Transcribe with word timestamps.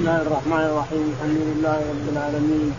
الله 0.00 0.22
الرحمن 0.22 0.64
الرحيم. 0.70 1.04
الحمد 1.14 1.40
لله 1.48 1.78
رب 1.92 2.06
العالمين. 2.12 2.72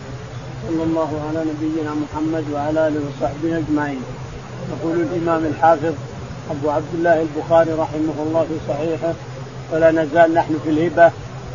صلى 0.68 0.82
الله 0.82 1.10
على 1.28 1.40
نبينا 1.50 1.92
محمد 2.02 2.44
وعلى 2.52 2.88
آله 2.88 3.00
وصحبه 3.06 3.58
أجمعين. 3.58 4.02
يقول 4.72 4.96
الإمام 5.00 5.44
الحافظ 5.44 5.94
أبو 6.50 6.70
عبد 6.70 6.92
الله 6.94 7.22
البخاري 7.22 7.72
رحمه 7.72 8.16
الله 8.26 8.42
في 8.48 8.56
صحيحه 8.68 9.14
ولا 9.72 9.90
نزال 9.90 10.34
نحن 10.34 10.54
في 10.64 10.70
الهبة 10.70 11.10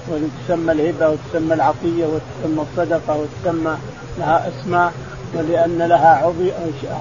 وتسمى 0.09 0.71
الهبة 0.71 1.09
وتسمى 1.09 1.53
العطية 1.53 2.05
وتسمى 2.05 2.61
الصدقة 2.67 3.17
وتسمى 3.21 3.75
لها 4.19 4.49
اسماء 4.49 4.93
ولأن 5.35 5.77
لها 5.77 6.13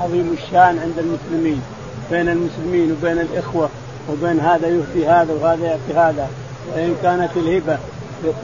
عظيم 0.02 0.36
الشان 0.38 0.78
عند 0.78 0.98
المسلمين 0.98 1.62
بين 2.10 2.28
المسلمين 2.28 2.92
وبين 2.92 3.18
الإخوة 3.20 3.68
وبين 4.10 4.40
هذا 4.40 4.68
يهدي 4.68 5.08
هذا 5.08 5.32
وهذا 5.34 5.64
يعطي 5.66 5.92
هذا. 5.94 6.28
وإن 6.74 6.94
كانت 7.02 7.30
الهبة 7.36 7.78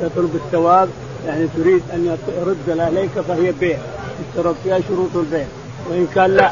تطلب 0.02 0.34
الثواب 0.34 0.88
يعني 1.26 1.46
تريد 1.56 1.82
أن 1.94 2.16
يرد 2.38 2.80
عليك 2.80 3.10
فهي 3.10 3.52
بيع. 3.52 3.78
يشترط 4.20 4.54
فيها 4.64 4.80
شروط 4.88 5.16
البيع. 5.16 5.46
وإن 5.90 6.06
كان 6.14 6.30
لا 6.30 6.50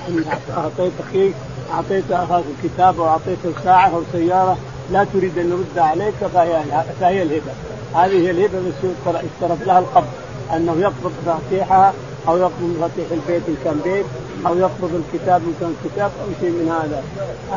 أعطيت 0.57 0.93
أخيك 1.09 1.35
أعطيت 1.73 2.13
أخاك 2.13 2.45
كتاب 2.65 3.01
أو 3.01 3.07
اعطيته 3.07 3.53
ساعه 3.65 3.89
أو 3.95 4.03
سياره 4.13 4.59
لا 4.93 5.07
تريد 5.13 5.39
أن 5.39 5.51
يرد 5.51 5.79
عليك 5.79 6.15
فهي 6.35 6.63
فهي 7.01 7.23
الهبة. 7.23 7.53
هذه 7.95 8.27
هي 8.27 8.31
الهبة 8.31 8.59
بس 8.59 8.91
يشترط 9.07 9.67
لها 9.67 9.79
القبض 9.79 10.09
أنه 10.57 10.77
يقبض 10.79 11.13
مفاتيحها 11.27 11.93
أو 12.29 12.37
يقبض 12.37 12.63
مفاتيح 12.77 13.07
البيت 13.11 13.43
إن 13.49 13.57
كان 13.65 13.81
بيت 13.85 14.07
أو 14.47 14.59
يقبض 14.59 14.91
الكتاب 14.95 15.43
إن 15.43 15.55
كان 15.61 15.75
كتاب 15.85 16.11
أو 16.21 16.27
شيء 16.41 16.51
من 16.51 16.69
هذا. 16.69 17.03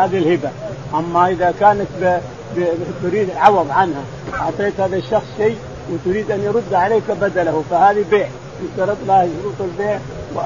هذه 0.04 0.18
الهبة. 0.18 0.50
أما 0.94 1.30
إذا 1.30 1.54
كانت 1.60 1.88
ب... 2.02 2.20
ب... 2.56 2.66
تريد 3.04 3.30
عوض 3.36 3.72
عنها 3.72 4.04
أعطيت 4.34 4.80
هذا 4.80 4.96
الشخص 4.96 5.26
شيء 5.38 5.58
وتريد 5.92 6.32
أن 6.32 6.40
يرد 6.40 6.74
عليك 6.74 7.04
بدله 7.22 7.64
فهذه 7.70 8.06
بيع. 8.12 8.28
يشترط 8.64 8.98
لها 9.08 9.28
شروط 9.42 9.70
البيع 9.72 10.00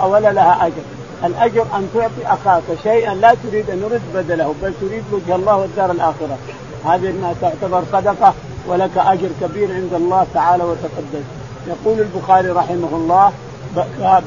ولا 0.05 0.31
لها 0.31 0.67
أجر. 0.67 0.83
الأجر 1.23 1.61
أن 1.75 1.89
تعطي 1.93 2.33
أخاك 2.33 2.63
شيئا 2.83 3.13
لا 3.13 3.35
تريد 3.43 3.69
أن 3.69 3.77
يرد 3.77 4.01
بدله 4.15 4.55
بل 4.63 4.73
تريد 4.81 5.03
وجه 5.11 5.35
الله 5.35 5.57
والدار 5.57 5.91
الآخرة. 5.91 6.37
هذه 6.85 7.09
انها 7.09 7.33
تعتبر 7.41 7.83
صدقة 7.91 8.33
ولك 8.67 8.97
أجر 8.97 9.29
كبير 9.41 9.73
عند 9.73 9.93
الله 9.93 10.27
تعالى 10.33 10.63
وتقدس 10.63 11.25
يقول 11.67 11.99
البخاري 11.99 12.49
رحمه 12.49 12.89
الله 12.93 13.31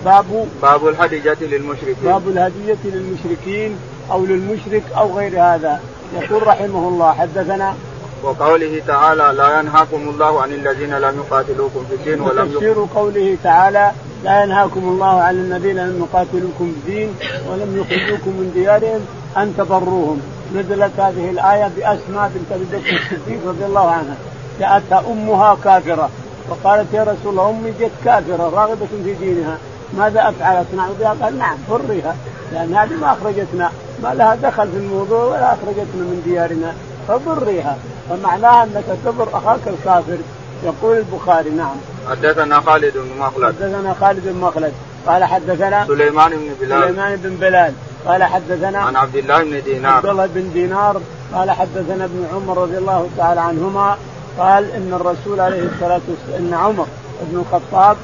باب 0.05 0.47
باب 0.63 0.89
الهدية 0.89 1.37
للمشركين. 1.41 1.95
باب 2.05 2.29
الهدية 2.29 2.79
للمشركين 2.85 3.77
أو 4.11 4.27
للمشرك 4.27 4.83
أو 4.97 5.19
غير 5.19 5.43
هذا. 5.43 5.81
يقول 6.21 6.47
رحمه 6.47 6.89
الله 6.89 7.13
حدثنا 7.13 7.75
وقوله 8.23 8.83
تعالى 8.87 9.33
لا 9.37 9.61
ينهاكم 9.61 10.09
الله 10.09 10.43
عن 10.43 10.53
الذين 10.53 10.95
لم 10.95 11.19
يقاتلوكم 11.19 11.85
في 11.89 11.95
الدين 11.95 12.21
ولم 12.21 12.49
تفسير 12.49 12.87
قوله 12.95 13.37
تعالى 13.45 13.93
لا 14.25 14.43
ينهاكم 14.45 14.81
الله 14.81 15.21
عن 15.21 15.35
الذين 15.35 15.77
لم 15.77 16.07
يقاتلوكم 16.07 16.73
في 16.73 16.91
الدين 16.91 17.15
ولم 17.51 17.79
يخرجوكم 17.79 18.31
من 18.31 18.51
ديارهم 18.55 19.01
أن 19.37 19.55
تبروهم. 19.59 20.21
نزلت 20.55 21.01
هذه 21.01 21.31
الآية 21.31 21.71
بأسماء 21.77 22.31
بنت 22.35 22.53
أبي 22.53 22.65
بكر 22.65 22.97
الصديق 22.97 23.41
رضي 23.47 23.65
الله 23.65 23.91
عنها. 23.91 24.17
جاءتها 24.61 25.05
أمها 25.13 25.57
كافرة. 25.65 26.11
وقالت 26.51 26.95
يا 26.95 27.03
رسول 27.03 27.17
الله 27.27 27.51
أمي 27.51 27.71
جت 27.81 27.91
كافرة 28.05 28.51
راغبة 28.55 28.87
في 29.05 29.15
دينها. 29.15 29.59
ماذا 29.99 30.29
افعل 30.29 30.63
اصنع 30.63 30.87
بها؟ 31.01 31.17
قال 31.23 31.39
نعم 31.39 31.57
فريها 31.69 32.17
لأن 32.53 32.75
هذه 32.75 32.95
ما 33.01 33.13
أخرجتنا. 33.13 33.71
ما 34.03 34.15
لها 34.15 34.35
دخل 34.35 34.69
في 34.69 34.77
الموضوع 34.77 35.25
ولا 35.25 35.55
أخرجتنا 35.55 36.03
من 36.11 36.23
ديارنا. 36.25 36.75
فضريها. 37.09 37.77
فمعناها 38.11 38.65
أنك 38.65 38.85
تبر 39.05 39.29
أخاك 39.33 39.61
الكافر. 39.67 40.19
يقول 40.65 40.97
البخاري 40.97 41.51
نعم. 41.51 41.77
حدثنا 42.11 42.61
خالد 42.61 42.95
بن 42.95 43.19
مخلد. 43.19 43.45
حدثنا 43.45 43.95
خالد 44.01 44.29
بن 44.29 44.41
مخلد. 44.41 44.73
قال 45.07 45.25
حدثنا 45.25 45.87
سليمان 45.87 46.31
بن 46.31 46.51
بلال. 46.61 46.83
سليمان 46.83 47.17
بن 47.17 47.37
بلال. 47.37 47.75
قال 48.07 48.25
حدثنا 48.25 48.79
عن 48.79 48.97
عبد 48.97 49.17
الله 49.17 49.45
بن 49.45 49.63
دينار. 49.63 49.93
عبد 49.93 50.07
الله 50.07 50.27
بن 50.27 50.53
دينار. 50.53 51.01
قال 51.35 51.51
حدثنا 51.51 52.05
ابن 52.05 52.27
عمر 52.35 52.59
رضي 52.59 52.79
الله 52.79 53.09
تعالى 53.17 53.41
عنهما. 53.41 53.97
قال 54.41 54.71
إن 54.71 54.93
الرسول 54.93 55.41
عليه 55.41 55.63
الصلاة 55.63 56.01
والسلام 56.09 56.47
إن 56.47 56.55
عمر 56.55 56.87
بن 57.23 57.39
الخطاب 57.39 57.97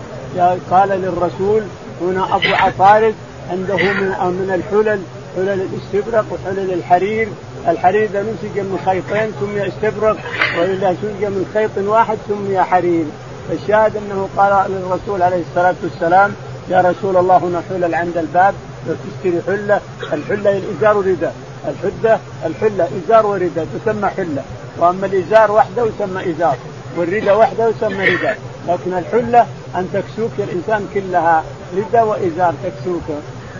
قال 0.71 0.89
للرسول 0.89 1.63
هنا 2.01 2.25
أبو 2.25 2.55
عطارد 2.55 3.15
عنده 3.51 3.77
من 3.77 4.09
من 4.09 4.51
الحلل 4.55 5.01
حلل 5.37 5.61
الاستبرق 5.61 6.25
وحلل 6.31 6.73
الحرير. 6.73 7.29
الحرير 7.69 8.05
اذا 8.05 8.23
نسج 8.23 8.59
من 8.59 8.79
خيطين 8.87 9.33
سمي 9.41 9.69
استبرق 9.69 10.17
واذا 10.59 10.91
نسج 10.91 11.25
من 11.25 11.51
خيط 11.55 11.71
واحد 11.79 12.19
سمي 12.29 12.63
حرير. 12.63 13.05
الشاهد 13.53 13.97
أنه 13.97 14.29
قال 14.37 14.71
للرسول 14.71 15.23
عليه 15.23 15.43
الصلاة 15.51 15.75
والسلام 15.83 16.35
يا 16.69 16.81
رسول 16.81 17.17
الله 17.17 17.37
هنا 17.37 17.63
حلل 17.69 17.95
عند 17.95 18.19
الباب 18.19 18.55
تشتري 18.87 19.43
حلة. 19.47 19.81
الحلة 20.13 20.59
الإزار 20.59 20.97
والرداء 20.97 21.35
الحده 21.69 22.19
الحلة 22.47 22.89
إزار 23.05 23.27
ورداء 23.27 23.67
تسمى 23.85 24.09
حلة. 24.09 24.43
وأما 24.79 25.07
الإزار 25.07 25.53
وحده 25.53 25.87
يسمى 25.87 26.31
إزار 26.31 26.57
والرداء 26.97 27.39
وحده 27.39 27.69
يسمى 27.69 28.05
رداء 28.15 28.39
لكن 28.69 28.95
الحلة 28.95 29.47
أن 29.77 29.89
تكسوك 29.93 30.31
الإنسان 30.39 30.89
كلها 30.95 31.45
رداء 31.77 32.07
وإزار 32.07 32.55
تكسوك. 32.65 33.03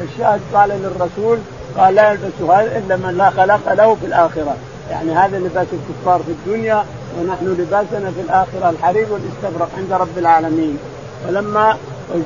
الشاهد 0.01 0.41
قال 0.55 0.69
للرسول 0.69 1.39
قال 1.79 1.95
لا 1.95 2.11
يلبسها 2.11 2.79
إلا 2.79 2.97
من 2.97 3.15
لا 3.19 3.31
خلق 3.31 3.73
له 3.73 3.95
في 3.95 4.07
الآخرة. 4.07 4.57
يعني 4.91 5.13
هذا 5.13 5.39
لباس 5.39 5.67
الكفار 5.73 6.21
في 6.23 6.31
الدنيا 6.33 6.85
ونحن 7.19 7.47
لباسنا 7.47 8.11
في 8.11 8.21
الآخرة 8.21 8.71
الحرير 8.71 9.07
والاستبرق 9.11 9.69
عند 9.77 9.93
رب 9.93 10.19
العالمين. 10.19 10.79
فلما 11.27 11.77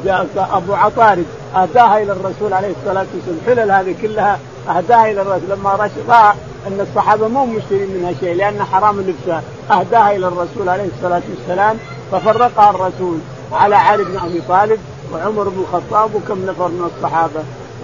جاء 0.05 0.27
أبو 0.37 0.75
عطارد 0.75 1.27
أهداها 1.57 2.03
إلى 2.03 2.13
الرسول 2.13 2.53
عليه 2.53 2.69
الصلاة 2.81 3.07
والسلام 3.15 3.39
الحلل 3.47 3.71
هذه 3.71 3.95
كلها 4.03 4.39
أهداها 4.69 5.11
إلى 5.11 5.23
الرسول. 5.23 5.51
لما 5.51 5.71
راى 5.71 6.35
أن 6.67 6.81
الصحابة 6.81 7.29
مو 7.29 7.47
مشترين 7.47 7.91
منها 7.91 8.13
شيء 8.21 8.35
لأن 8.35 8.65
حرام 8.65 9.01
لبسها 9.01 9.43
أهداها 9.71 10.17
إلى 10.17 10.29
الرسول 10.29 10.69
عليه 10.69 10.89
الصلاة 10.97 11.23
والسلام 11.31 11.77
ففرقها 12.13 12.71
الرسول 12.71 13.19
على 13.53 13.77
علي 13.77 14.05
بن 14.05 14.17
أبي 14.17 14.43
طالب 14.49 14.81
وعمر 15.13 15.49
بن 15.49 15.61
الخطاب 15.61 16.15
وكم 16.15 16.47
نفر 16.47 16.69
من 16.69 16.91
الصحابة. 16.97 17.41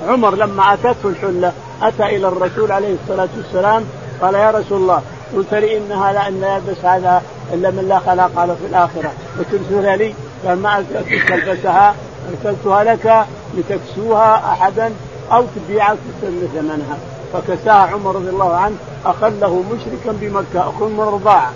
عمر 0.09 0.35
لما 0.35 0.75
أتته 0.75 1.09
الحلة 1.09 1.53
أتى 1.83 2.17
إلى 2.17 2.29
الرسول 2.29 2.73
عليه 2.73 2.97
الصلاة 3.03 3.29
والسلام 3.37 3.85
قال 4.23 4.35
يا 4.35 4.51
رسول 4.51 4.81
الله 4.81 5.03
قلت 5.37 5.55
لي 5.55 5.77
انها 5.77 6.13
لا 6.13 6.29
إن 6.29 6.43
يلبس 6.43 6.85
هذا 6.85 7.23
إلا 7.53 7.71
من 7.71 7.89
لا 7.89 7.99
خلاق 7.99 8.45
له 8.45 8.55
في 8.55 8.67
الآخرة. 8.71 9.13
وترسلها 9.39 9.97
لي 9.97 10.15
قال 10.47 10.63
ما 10.63 10.85
تلبسها 11.29 11.95
أرسلتها 12.29 12.85
لك 12.85 13.27
لتكسوها 13.57 14.53
أحدا 14.53 14.93
أو 15.33 15.45
تبيعها 15.57 15.93
وتستلم 15.93 16.49
ثمنها. 16.55 17.16
فكساها 17.33 17.87
عمر 17.87 18.17
رضي 18.17 18.29
الله 18.29 18.55
عنه 18.55 18.77
أخله 19.07 19.63
مشركا 19.73 20.19
بمكة. 20.21 20.69
اخ 20.69 20.83
من 20.83 21.01
الرضاعة؟ 21.01 21.53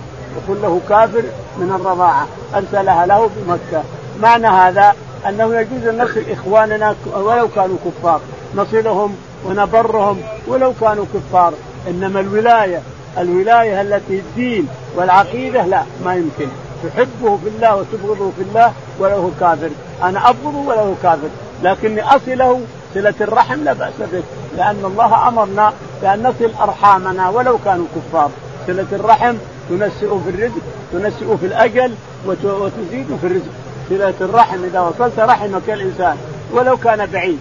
له 0.48 0.80
كافر 0.88 1.22
من 1.58 1.72
الرضاعة. 1.80 2.26
ارسلها 2.54 3.06
له 3.06 3.30
بمكة. 3.36 3.82
معنى 4.20 4.46
هذا 4.46 4.94
أنه 5.28 5.60
يجوز 5.60 5.86
أن 5.86 6.02
نصل 6.02 6.22
إخواننا 6.30 6.94
ولو 7.14 7.48
كانوا 7.48 7.76
كفار. 7.84 8.20
نصلهم 8.56 9.16
ونبرهم 9.46 10.20
ولو 10.46 10.72
كانوا 10.80 11.04
كفار. 11.14 11.52
إنما 11.88 12.20
الولاية 12.20 12.82
الولاية 13.18 13.80
التي 13.80 14.18
الدين 14.18 14.68
والعقيدة 14.96 15.66
لا 15.66 15.82
ما 16.04 16.14
يمكن. 16.14 16.48
تحبه 16.84 17.36
في 17.36 17.48
الله 17.48 17.76
وتبغضه 17.76 18.30
في 18.36 18.42
الله 18.42 18.72
وله 18.98 19.30
كافر. 19.40 19.70
أنا 20.02 20.30
أبغضه 20.30 20.58
وله 20.58 20.94
كافر. 21.02 21.28
لكني 21.62 22.02
أصله 22.02 22.60
صلة 22.94 23.14
الرحم 23.20 23.64
لا 23.64 23.72
بأس 23.72 23.92
به. 24.12 24.22
لأن 24.56 24.84
الله 24.84 25.28
أمرنا 25.28 25.72
بأن 26.02 26.22
نصل 26.22 26.50
أرحامنا 26.62 27.28
ولو 27.28 27.58
كانوا 27.64 27.86
كفار. 27.96 28.30
صله 28.66 28.86
الرحم 28.92 29.34
تنسئ 29.68 30.08
في 30.24 30.30
الرزق 30.30 30.62
تنسئ 30.92 31.36
في 31.36 31.46
الأجل 31.46 31.94
وتزيد 32.26 33.06
في 33.20 33.26
الرزق. 33.26 33.52
صله 33.90 34.14
الرحم 34.20 34.64
إذا 34.64 34.80
وصلت 34.80 35.18
رحمك 35.18 35.70
الإنسان 35.70 36.16
ولو 36.52 36.76
كان 36.76 37.06
بعيد. 37.06 37.38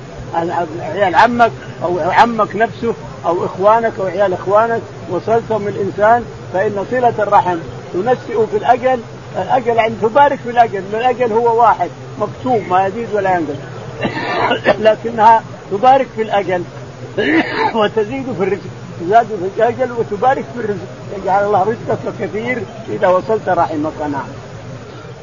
عيال 0.81 1.15
عمك 1.15 1.51
أو 1.83 1.99
عمك 1.99 2.55
نفسه 2.55 2.93
أو 3.25 3.45
إخوانك 3.45 3.93
أو 3.99 4.05
عيال 4.05 4.33
إخوانك 4.33 4.81
وصلتهم 5.09 5.67
الإنسان 5.67 6.25
فإن 6.53 6.85
صلة 6.91 7.13
الرحم 7.19 7.57
تنسئ 7.93 8.45
في 8.51 8.57
الأجل. 8.57 8.99
الأجل 9.37 9.79
عند 9.79 9.95
تبارك 10.01 10.39
في 10.43 10.49
الأجل 10.49 10.83
الأجل 10.93 11.33
هو 11.33 11.61
واحد 11.61 11.89
مكتوب 12.19 12.61
ما 12.69 12.87
يزيد 12.87 13.07
ولا 13.13 13.35
ينقص. 13.35 13.55
لكنها 14.85 15.43
تبارك 15.71 16.07
في 16.15 16.21
الأجل. 16.21 16.63
وتزيد 17.79 18.33
في 18.37 18.43
الرزق. 18.43 18.69
تزاد 19.01 19.27
في 19.27 19.61
الاجل 19.61 19.91
وتبارك 19.91 20.45
في 20.53 20.59
الرزق. 20.59 20.87
يجعل 21.17 21.43
الله 21.43 21.61
رزقك 21.61 22.13
كثير. 22.19 22.63
إذا 22.89 23.07
وصلت 23.07 23.49
رحمك. 23.49 24.01
نعم. 24.01 24.27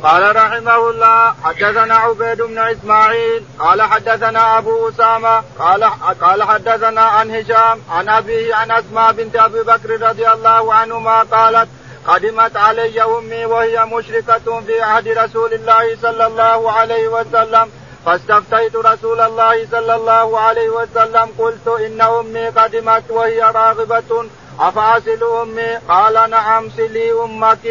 قال 0.03 0.37
رحمه 0.37 0.91
الله 0.91 1.35
حدثنا 1.45 1.95
عبيد 1.95 2.43
بن 2.43 2.59
إسماعيل 2.59 3.43
قال 3.59 3.83
حدثنا 3.83 4.59
أبو 4.59 4.89
أسامة 4.89 5.43
قال 5.59 5.85
قال 6.21 6.43
حدثنا 6.43 7.01
عن 7.01 7.31
هشام 7.31 7.81
عن 7.91 8.09
أبيه 8.09 8.55
عن 8.55 8.71
أسماء 8.71 9.13
بنت 9.13 9.37
أبي 9.37 9.63
بكر 9.63 10.09
رضي 10.09 10.29
الله 10.29 10.75
عنهما 10.75 11.23
قالت 11.23 11.69
قدمت 12.07 12.57
علي 12.57 13.03
أمي 13.03 13.45
وهي 13.45 13.85
مشركة 13.85 14.61
في 14.67 14.83
عهد 14.83 15.09
رسول 15.09 15.55
الله 15.55 15.97
صلى 16.03 16.27
الله 16.27 16.73
عليه 16.73 17.09
وسلم. 17.09 17.69
فاستفتيت 18.07 18.77
رسول 18.77 19.21
الله 19.21 19.67
صلى 19.71 19.95
الله 19.95 20.39
عليه 20.39 20.69
وسلم 20.69 21.29
قلت 21.39 21.69
إن 21.87 22.01
أمي 22.01 22.47
قدمت 22.47 23.11
وهي 23.11 23.41
راغبة. 23.41 24.27
أفأصل 24.61 25.23
أمي؟ 25.43 25.77
قال 25.89 26.31
نعم 26.31 26.71
سلي 26.77 27.13
أمك. 27.13 27.65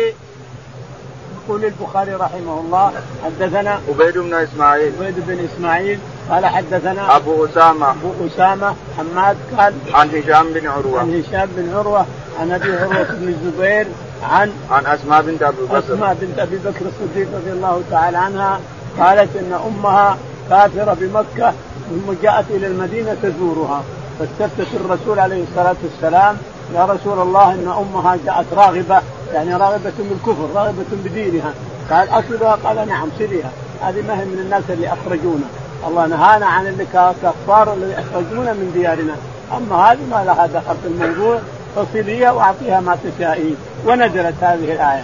يقول 1.36 1.66
البخاري 1.66 2.14
رحمه 2.14 2.60
الله 2.60 2.92
حدثنا 3.26 3.80
عبيد 3.90 4.18
بن 4.18 4.34
إسماعيل. 4.34 4.94
عبيد 5.00 5.16
بن 5.28 5.48
إسماعيل 5.54 6.00
قال 6.30 6.46
حدثنا 6.46 7.16
أبو 7.16 7.46
أسامة. 7.46 7.92
أبو 7.92 8.28
أسامة 8.28 8.76
حماد 8.98 9.38
قال 9.58 9.74
عن 9.94 10.10
هشام 10.10 10.54
بن 10.54 10.68
عروة. 10.68 11.00
عن 11.00 11.24
هشام 11.24 11.50
بن 11.58 11.76
عروة 11.76 12.06
عن 12.40 12.52
أبي 12.52 12.76
عروة 12.76 13.12
بن 13.12 13.28
الزبير 13.28 13.88
عن 14.24 14.52
عن 14.72 14.86
أسماء 14.86 15.22
بنت 15.22 15.44
أبي 15.44 15.58
بكر. 15.62 15.80
أسماء 15.80 16.18
بنت 16.22 16.40
أبي 16.40 16.58
بكر 16.58 16.86
الصديق 16.86 17.28
رضي 17.36 17.52
الله 17.52 17.84
تعالى 17.92 18.18
عنها 18.18 18.60
قالت 19.00 19.36
إن 19.36 19.54
أمها 19.68 20.18
كافرة 20.50 20.98
بمكة 21.00 21.54
ثم 21.90 22.14
جاءت 22.24 22.46
إلى 22.50 22.68
المدينة 22.68 23.16
تزورها. 23.24 23.84
فاستفتت 24.20 24.68
الرسول 24.76 25.20
عليه 25.20 25.44
الصلاة 25.44 25.76
والسلام 25.84 26.38
يا 26.76 26.86
رسول 26.86 27.22
الله 27.22 27.54
إن 27.54 27.68
أمها 27.68 28.18
جاءت 28.26 28.46
راغبة. 28.54 29.02
يعني 29.34 29.56
راغبة 29.56 29.94
بالكفر 30.00 30.48
راغبة 30.56 30.86
بدينها. 31.06 31.54
قال 31.92 32.10
أصلها؟ 32.10 32.58
قال 32.64 32.88
نعم 32.88 33.10
سليها 33.20 33.50
هذه 33.82 34.02
ما 34.08 34.20
هي 34.20 34.26
من 34.26 34.40
الناس 34.40 34.64
اللي 34.70 34.88
أخرجونا. 34.88 35.46
الله 35.88 36.08
نهانا 36.08 36.46
عن 36.46 36.68
اللي 36.68 36.86
كفار 37.24 37.74
الذي 37.74 37.94
أخرجونا 37.94 38.54
من 38.54 38.72
ديارنا. 38.74 39.16
أما 39.58 39.76
هذه 39.76 40.00
ما 40.12 40.24
لها 40.26 40.48
دخل 40.48 40.76
في 40.84 40.88
الموضوع 40.88 41.40
فصليها 41.76 42.32
وأعطيها 42.32 42.80
ما 42.80 42.98
تشائين 43.04 43.56
ونزلت 43.86 44.36
هذه 44.42 44.74
الآية. 44.74 45.04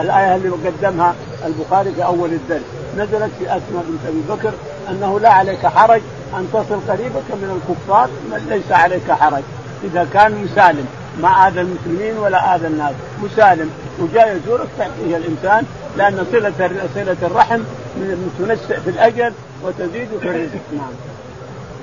الآية 0.00 0.36
اللي 0.36 0.48
قدمها 0.48 1.14
البخاري 1.46 1.92
في 1.92 2.04
أول 2.04 2.32
الدرس. 2.32 2.81
نزلت 2.96 3.30
في 3.38 3.44
أسماء 3.44 3.84
بنت 3.88 4.06
أبي 4.08 4.22
بكر 4.28 4.52
أنه 4.90 5.20
لا 5.20 5.30
عليك 5.30 5.66
حرج 5.66 6.00
أن 6.34 6.48
تصل 6.52 6.80
قريبك 6.88 7.28
من 7.30 7.60
الكفار 7.60 8.08
ليس 8.48 8.72
عليك 8.72 9.12
حرج. 9.12 9.42
إذا 9.84 10.06
كان 10.14 10.44
مسالم 10.44 10.86
ما 11.20 11.48
آذى 11.48 11.60
المسلمين 11.60 12.18
ولا 12.18 12.54
آذى 12.54 12.66
الناس. 12.66 12.94
مسالم 13.22 13.70
وجاء 13.98 14.36
يزورك 14.36 14.68
تعطيه 14.78 15.16
الإنسان 15.16 15.66
لأن 15.96 16.26
صلة 16.32 16.52
صلة 16.94 17.16
الرحم 17.22 17.60
تنسع 18.38 18.78
في 18.78 18.90
الاجر 18.90 19.32
وتزيد 19.62 20.08
في 20.20 20.28
الرزق. 20.28 20.60
نعم. 20.72 20.92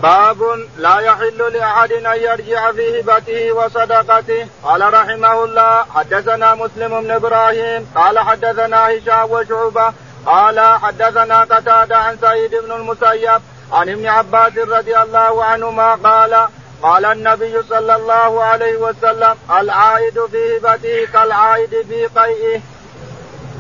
باب 0.03 0.37
لا 0.77 0.99
يحل 0.99 1.53
لأحد 1.53 1.91
أن 1.91 2.19
يرجع 2.21 2.71
في 2.71 2.99
هبته 2.99 3.51
وصدقته. 3.51 4.47
قال 4.63 4.93
رحمه 4.93 5.43
الله 5.43 5.83
حدثنا 5.95 6.55
مسلم 6.55 7.01
بن 7.01 7.11
إبراهيم 7.11 7.85
قال 7.95 8.19
حدثنا 8.19 8.87
هشام 8.87 9.31
وشعبة 9.31 9.93
قال 10.25 10.59
حدثنا 10.59 11.41
قتادة 11.41 11.97
عن 11.97 12.17
سعيد 12.21 12.51
بن 12.51 12.71
المسيب 12.71 13.41
عن 13.71 13.89
ابن 13.89 14.05
عباس 14.07 14.57
رضي 14.57 14.97
الله 14.97 15.43
عنهما 15.43 15.95
قال 15.95 16.47
قال 16.81 17.05
النبي 17.05 17.63
صلى 17.69 17.95
الله 17.95 18.43
عليه 18.43 18.77
وسلم 18.77 19.35
العائد 19.59 20.25
في 20.31 20.57
هبته 20.57 21.05
كالعائد 21.13 21.69
في 21.69 22.05
قيئه. 22.05 22.61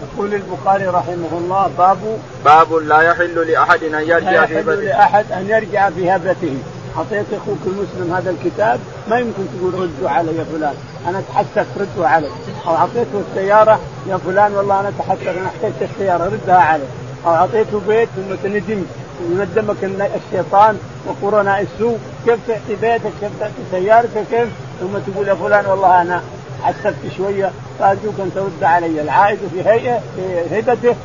يقول 0.03 0.33
البخاري 0.33 0.87
رحمه 0.87 1.29
الله 1.31 1.71
باب 1.77 2.19
باب 2.45 2.73
لا 2.73 3.01
يحل 3.01 3.51
لأحد 3.51 3.83
أن 3.83 4.03
يرجع 4.09 4.45
في 4.45 4.59
هبته 4.59 4.75
لا 4.75 4.83
يحل 4.83 4.85
لأحد 4.85 5.31
أن 5.31 5.49
يرجع 5.49 5.89
في 5.89 6.11
هبته. 6.11 6.57
اعطيت 6.99 7.25
أخوك 7.33 7.57
المسلم 7.65 8.13
هذا 8.15 8.29
الكتاب 8.29 8.79
ما 9.09 9.19
يمكن 9.19 9.43
تقول 9.57 9.73
ردوا 9.73 10.09
علي 10.09 10.35
يا 10.35 10.43
فلان 10.43 10.73
أنا 11.07 11.19
اتحسف 11.19 11.67
ردوا 11.77 12.07
علي. 12.07 12.27
أو 12.67 12.75
أعطيته 12.75 13.21
السيارة 13.29 13.79
يا 14.09 14.17
فلان 14.17 14.53
والله 14.53 14.79
أنا 14.79 14.89
اتحسف 14.89 15.27
أنا 15.27 15.47
احتجت 15.47 15.89
السيارة 15.93 16.25
ردها 16.25 16.55
علي. 16.55 16.83
أو 17.25 17.33
أعطيته 17.33 17.81
بيت 17.87 18.09
ثم 18.15 18.35
تندمت 18.43 18.85
ندمك 19.31 19.83
الشيطان 19.83 20.77
وقرناء 21.07 21.61
السوء. 21.61 21.97
كيف 22.25 22.39
تعطي 22.47 22.75
بيتك؟ 22.81 23.11
كيف 23.21 23.31
تعطي 23.39 23.53
سيارتك؟ 23.71 24.23
كيف؟ 24.31 24.49
ثم 24.79 25.11
تقول 25.11 25.27
يا 25.27 25.33
فلان 25.33 25.65
والله 25.65 26.01
أنا 26.01 26.21
حسبت 26.63 26.95
شوية 27.17 27.51
فأرجوك 27.79 28.19
أن 28.19 28.31
ترد 28.35 28.63
علي. 28.63 29.01
العائد 29.01 29.39
في 29.53 29.69
هيئة 29.69 29.99
في 30.15 30.59
هبته 30.59 30.95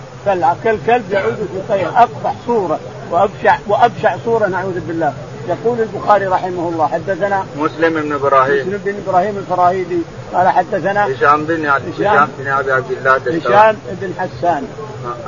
كالكلب 0.64 1.12
يعود 1.12 1.34
في 1.34 1.60
طير. 1.68 1.88
اقبح 1.88 2.34
صورة 2.46 2.78
وابشع 3.10 3.58
وابشع 3.68 4.16
صورة 4.24 4.46
نعوذ 4.46 4.80
بالله. 4.80 5.12
يقول 5.48 5.80
البخاري 5.80 6.26
رحمه 6.26 6.68
الله 6.68 6.86
حدثنا 6.86 7.44
مسلم 7.56 8.02
بن 8.02 8.12
إبراهيم. 8.12 8.68
مسلم 8.68 8.80
بن 8.84 8.94
إبراهيم 9.06 9.38
الفراهيدي 9.38 9.98
قال 10.34 10.48
حدثنا 10.48 11.06
هشام 11.06 11.44
بن 11.44 11.66
هشام 11.66 12.28
بن 12.38 12.48
ابي 12.48 12.72
عبد 12.72 12.90
الله 12.90 13.12
هشام 13.12 13.76
بن 14.02 14.12
حسان. 14.18 14.66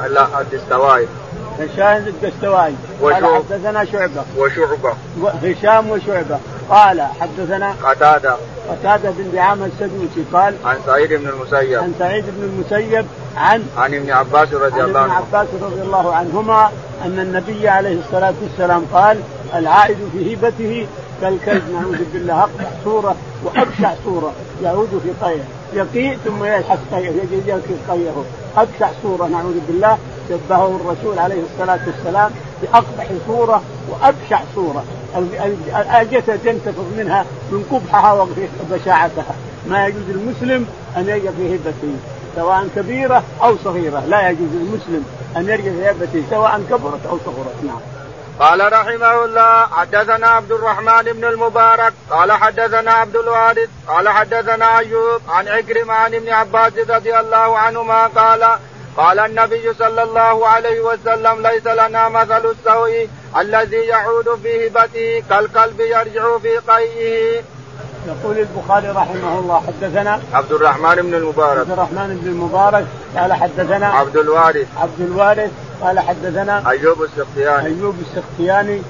لا 0.08 0.40
الدستوائي. 0.40 1.06
هشام 1.60 2.06
الدستوائي. 2.06 2.74
قال 3.02 3.26
حدثنا 3.26 3.84
شعبة. 3.84 4.24
وشعبة. 4.36 4.94
هشام 5.42 5.90
وشعبة. 5.90 6.38
قال 6.70 7.06
حدثنا 7.20 7.74
قتادة. 7.84 8.36
قتادة 8.70 9.10
بن 9.10 9.30
دعامة 9.32 9.66
السدوسي. 9.66 10.24
قال 10.32 10.54
عن 10.64 10.76
سعيد 10.86 11.12
بن 11.12 11.28
المسيب. 11.28 11.78
عن 11.78 11.92
سعيد 11.98 12.24
بن 12.28 12.42
المسيب 12.42 13.06
عن 13.36 13.66
عن 13.76 13.94
ابن 13.94 14.10
عباس 14.10 14.52
رضي 14.52 14.80
الله 14.80 15.00
عنه. 15.00 15.12
عن 15.12 15.22
ابن 15.22 15.36
عباس 15.36 15.48
رضي 15.62 15.82
الله 15.82 16.14
عنهما 16.14 16.70
أن 17.04 17.18
النبي 17.18 17.68
عليه 17.68 17.98
الصلاة 17.98 18.34
والسلام 18.42 18.86
قال 18.92 19.20
العائد 19.54 19.96
في 20.12 20.34
هبته 20.34 20.86
كالكلب 21.20 21.62
نعوذ 21.72 22.04
بالله. 22.12 22.40
اقبح 22.40 22.70
صورة 22.84 23.16
وأبشع 23.44 23.94
صورة. 24.04 24.32
يعود 24.62 25.00
في 25.04 25.10
طيه 25.20 25.44
يقيء 25.74 26.18
ثم 26.24 26.44
يلحس 26.44 26.78
طيه 26.92 27.08
يجي 27.08 27.52
طيه 27.88 28.10
أبشع 28.56 28.90
صورة 29.02 29.26
نعوذ 29.26 29.58
بالله. 29.68 29.98
شبهه 30.28 30.80
الرسول 30.80 31.18
عليه 31.18 31.42
الصلاة 31.52 31.80
والسلام 31.86 32.30
بأقبح 32.62 33.08
صورة 33.26 33.62
وأبشع 33.90 34.40
صورة. 34.54 34.84
الجسد 36.00 36.40
ينتفض 36.44 36.92
منها 36.98 37.24
من 37.50 37.64
قبحها 37.70 38.26
وبشاعتها 38.70 39.34
ما 39.68 39.86
يجوز 39.86 40.08
المسلم 40.08 40.66
أن 40.96 41.08
يلقى 41.08 41.32
في 41.32 41.54
هبته 41.54 41.94
سواء 42.36 42.68
كبيرة 42.76 43.22
أو 43.42 43.56
صغيرة. 43.64 44.02
لا 44.08 44.30
يجوز 44.30 44.48
للمسلم 44.54 45.04
أن 45.36 45.48
يرجع 45.48 45.70
في 45.70 45.90
هبته 45.90 46.22
سواء 46.30 46.60
كبرت 46.70 47.06
أو 47.10 47.18
صغرت. 47.26 47.64
نعم. 47.66 47.80
قال 48.40 48.72
رحمه 48.72 49.24
الله 49.24 49.66
حدثنا 49.66 50.28
عبد 50.28 50.52
الرحمن 50.52 51.02
بن 51.02 51.24
المبارك 51.24 51.92
قال 52.10 52.32
حدثنا 52.32 52.92
عبد 52.92 53.16
الوارث 53.16 53.68
قال 53.88 54.08
حدثنا 54.08 54.78
أيوب 54.78 55.20
عن 55.28 55.48
عكرمة 55.48 55.94
عن 55.94 56.14
ابن 56.14 56.28
عباس 56.28 56.72
رضي 56.90 57.18
الله 57.18 57.58
عنهما 57.58 58.06
قال 58.06 58.58
قال 58.96 59.18
النبي 59.18 59.74
صلى 59.74 60.02
الله 60.02 60.48
عليه 60.48 60.80
وسلم 60.80 61.46
ليس 61.46 61.66
لنا 61.66 62.08
مثل 62.08 62.46
السوء 62.46 63.08
الذي 63.36 63.76
يعود 63.76 64.40
في 64.42 64.66
هبته 64.66 65.24
كالكلب 65.30 65.80
يرجع 65.80 66.38
في 66.38 66.58
قيئه. 66.58 67.42
يقول 68.06 68.38
البخاري 68.38 68.88
رحمه 68.88 69.38
الله 69.38 69.62
حدثنا 69.66 70.20
عبد 70.32 70.52
الرحمن 70.52 70.94
بن 70.94 71.14
المبارك. 71.14 71.58
عبد 71.58 71.70
الرحمن 71.70 72.18
بن 72.22 72.28
المبارك 72.28 72.86
قال 73.16 73.32
حدثنا 73.32 73.86
عبد 73.86 74.16
الوارث. 74.16 74.66
عبد 74.76 75.00
الوارث 75.00 75.50
قال 75.82 76.00
حدثنا 76.00 76.70
أيوب 76.70 77.02
السختياني. 77.02 77.66
أيوب 77.66 77.94
السختياني 78.00 78.82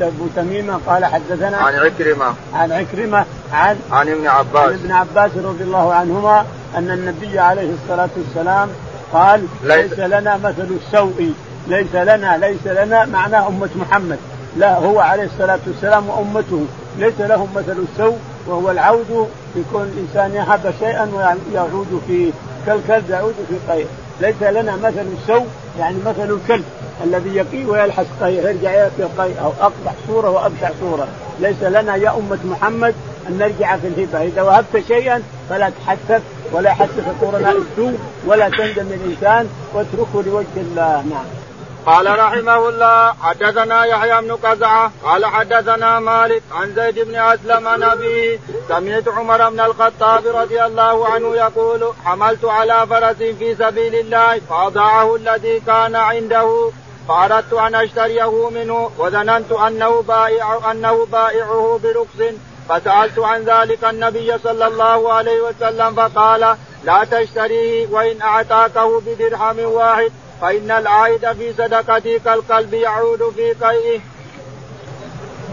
أبو 0.00 0.26
تميمة 0.36 0.80
قال 0.86 1.04
حدثنا 1.04 1.56
عن 1.56 1.74
عكرمة. 1.74 2.34
عن 2.54 2.72
عكرمة 2.72 3.24
عن 3.52 3.76
عن 3.92 4.08
ابن 4.08 4.26
عباس. 4.26 4.68
عن 4.68 4.72
ابن 4.72 4.92
عباس 4.92 5.30
رضي 5.44 5.64
الله 5.64 5.94
عنهما 5.94 6.44
أن 6.76 6.90
النبي 6.90 7.38
عليه 7.38 7.70
الصلاة 7.82 8.08
والسلام 8.16 8.68
قال 9.12 9.46
ليس, 9.62 9.90
ليس 9.90 9.98
لنا 9.98 10.36
مثل 10.36 10.68
السوء 10.84 11.32
ليس 11.68 11.94
لنا 11.94 12.38
ليس 12.38 12.66
لنا 12.66 13.04
معناه 13.04 13.48
أمة 13.48 13.68
محمد. 13.76 14.18
لا 14.56 14.78
هو 14.78 15.00
عليه 15.00 15.24
الصلاة 15.24 15.58
والسلام 15.66 16.08
وأمته. 16.08 16.66
ليس 16.98 17.20
لهم 17.20 17.48
مثل 17.56 17.76
السوء 17.92 18.16
وهو 18.46 18.70
العود 18.70 19.28
في 19.54 19.62
الإنسان 19.74 20.34
يهب 20.34 20.74
شيئا 20.80 21.10
ويعود 21.14 22.02
فيه 22.06 22.30
كالكلب 22.66 23.10
يعود 23.10 23.34
في 23.48 23.72
قيء. 23.72 23.86
ليس 24.20 24.42
لنا 24.42 24.76
مثل 24.76 25.06
السوء 25.22 25.46
يعني 25.78 25.96
مثل 26.06 26.30
الكلب 26.30 26.64
الذي 27.04 27.36
يقي 27.36 27.64
ويلحس 27.64 28.06
قيء 28.20 28.48
يرجع 28.48 28.88
في 28.88 29.02
قيء 29.18 29.34
أو 29.40 29.52
أقبح 29.60 29.94
صورة 30.08 30.30
وأبشع 30.30 30.70
صورة. 30.80 31.08
ليس 31.40 31.62
لنا 31.62 31.96
يا 31.96 32.10
أمة 32.10 32.38
محمد 32.44 32.94
أن 33.28 33.38
نرجع 33.38 33.76
في 33.76 33.86
الهبة. 33.86 34.22
إذا 34.22 34.42
وهبت 34.42 34.84
شيئا 34.88 35.22
فلا 35.50 35.70
تحسف 35.70 36.22
ولا 36.52 36.70
يحسف 36.70 37.04
قرناء 37.20 37.56
السوء 37.56 37.98
ولا 38.26 38.48
تندم 38.48 38.86
الإنسان. 38.92 39.48
واتركه 39.74 40.22
لوجه 40.22 40.46
الله. 40.56 41.04
نعم. 41.10 41.37
قال 41.88 42.18
رحمه 42.18 42.68
الله 42.68 43.14
حدثنا 43.22 43.84
يحيى 43.84 44.20
بن 44.20 44.36
قزعة 44.36 44.92
قال 45.04 45.26
حدثنا 45.26 46.00
مالك 46.00 46.42
عن 46.52 46.74
زيد 46.74 46.98
بن 46.98 47.16
أسلم 47.16 47.68
عن 47.68 47.82
أبيه 47.82 48.38
سمعت 48.68 49.08
عمر 49.08 49.50
بن 49.50 49.60
الخطاب 49.60 50.26
رضي 50.26 50.64
الله 50.64 51.08
عنه 51.08 51.36
يقول 51.36 51.92
حملت 52.04 52.44
على 52.44 52.86
فرس 52.90 53.16
في 53.16 53.54
سبيل 53.54 53.94
الله 53.94 54.38
فأضاعه 54.38 55.16
الذي 55.16 55.60
كان 55.60 55.96
عنده 55.96 56.70
فأردت 57.08 57.52
أن 57.52 57.74
أشتريه 57.74 58.50
منه 58.50 58.90
وظننت 58.98 59.52
أنه 59.52 60.02
بائع 60.02 60.70
أنه 60.70 61.06
بائعه 61.12 61.80
برخص 61.82 62.34
فسألت 62.68 63.18
عن 63.18 63.44
ذلك 63.44 63.84
النبي 63.84 64.38
صلى 64.38 64.66
الله 64.66 65.12
عليه 65.12 65.40
وسلم 65.40 65.94
فقال 65.94 66.56
لا 66.84 67.04
تشتريه 67.10 67.86
وإن 67.90 68.22
أعطاكه 68.22 69.00
بدرهم 69.00 69.58
واحد. 69.58 70.12
فإن 70.40 70.70
العائد 70.70 71.32
في 71.32 71.52
صدقته 71.58 72.20
كالقلب 72.24 72.74
يعود 72.74 73.18
في 73.36 73.52
قيئه. 73.52 74.00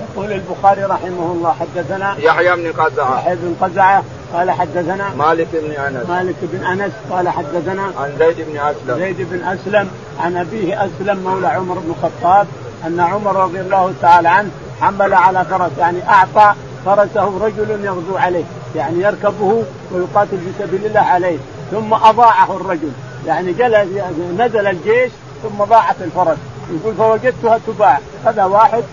يقول 0.09 0.31
البخاري 0.31 0.83
رحمه 0.83 1.31
الله 1.31 1.55
حدثنا 1.59 2.15
يحيى 2.19 2.55
بن 2.55 2.71
قزعة. 2.71 3.19
يحيى 3.19 3.35
بن 3.35 3.55
قزعة 3.61 4.03
قال 4.33 4.51
حدثنا 4.51 5.09
مالك 5.17 5.47
بن 5.53 5.71
أنس. 5.71 6.09
مالك 6.09 6.35
بن 6.41 6.65
أنس 6.65 6.91
قال 7.11 7.29
حدثنا 7.29 7.83
عن 7.83 8.15
زيد 8.19 8.35
بن 8.49 8.57
أسلم. 8.57 8.99
زيد 8.99 9.29
بن 9.31 9.43
أسلم 9.43 9.89
عن 10.19 10.37
أبيه 10.37 10.85
أسلم 10.85 11.19
مولى 11.19 11.47
عمر 11.47 11.75
بن 11.79 11.93
الخطاب 11.97 12.47
أن 12.87 12.99
عمر 12.99 13.35
رضي 13.35 13.59
الله 13.59 13.93
تعالى 14.01 14.29
عنه 14.29 14.49
حمل 14.81 15.13
على 15.13 15.45
فرس 15.45 15.71
يعني 15.79 16.09
أعطى 16.09 16.53
فرسه 16.85 17.45
رجل 17.45 17.85
يغزو 17.85 18.17
عليه 18.17 18.43
يعني 18.75 19.03
يركبه 19.03 19.63
ويقاتل 19.91 20.37
في 20.37 20.51
سبيل 20.59 20.85
الله 20.85 20.99
عليه 20.99 21.37
ثم 21.71 21.93
أضاعه 21.93 22.55
الرجل. 22.55 22.91
يعني 23.27 23.53
جلس 23.53 23.87
نزل 24.39 24.67
الجيش 24.67 25.11
ثم 25.43 25.63
ضاعت 25.63 25.95
الفرس. 26.01 26.37
يقول 26.71 26.95
فوجدتها 26.95 27.59
تباع. 27.67 27.99
هذا 28.25 28.45
واحد 28.45 28.83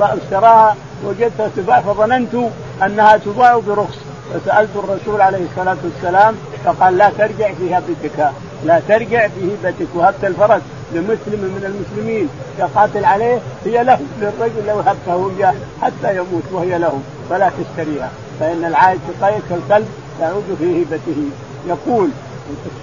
اشتراها 0.00 0.76
وجدتها 1.04 1.50
تباع 1.56 1.80
فظننت 1.80 2.34
أنها 2.82 3.16
تباع 3.16 3.58
برخص. 3.58 3.98
فسألت 4.34 4.70
الرسول 4.76 5.20
عليه 5.20 5.44
الصلاة 5.50 5.76
والسلام 5.84 6.34
فقال 6.64 6.96
لا 6.98 7.10
ترجع 7.18 7.52
في 7.52 7.74
هبتك. 7.74 8.30
لا 8.64 8.80
ترجع 8.88 9.28
في 9.28 9.54
هبتك. 9.54 9.86
وهبت 9.94 10.24
الفرس 10.24 10.62
لمسلم 10.92 11.40
من 11.40 11.64
المسلمين. 11.64 12.28
يقاتل 12.58 13.04
عليه 13.04 13.38
هي 13.64 13.84
له. 13.84 14.00
للرجل 14.20 14.66
لو 14.66 14.78
هبته 14.78 15.30
اياه 15.38 15.54
حتى 15.82 16.16
يموت 16.16 16.44
وهي 16.52 16.78
له. 16.78 17.00
فلا 17.30 17.50
تشتريها. 17.50 18.10
فإن 18.40 18.64
العائد 18.64 19.00
قيد 19.22 19.42
كالكلب 19.50 19.88
يعود 20.20 20.56
في 20.58 20.82
هبته. 20.82 21.30
يقول 21.68 22.10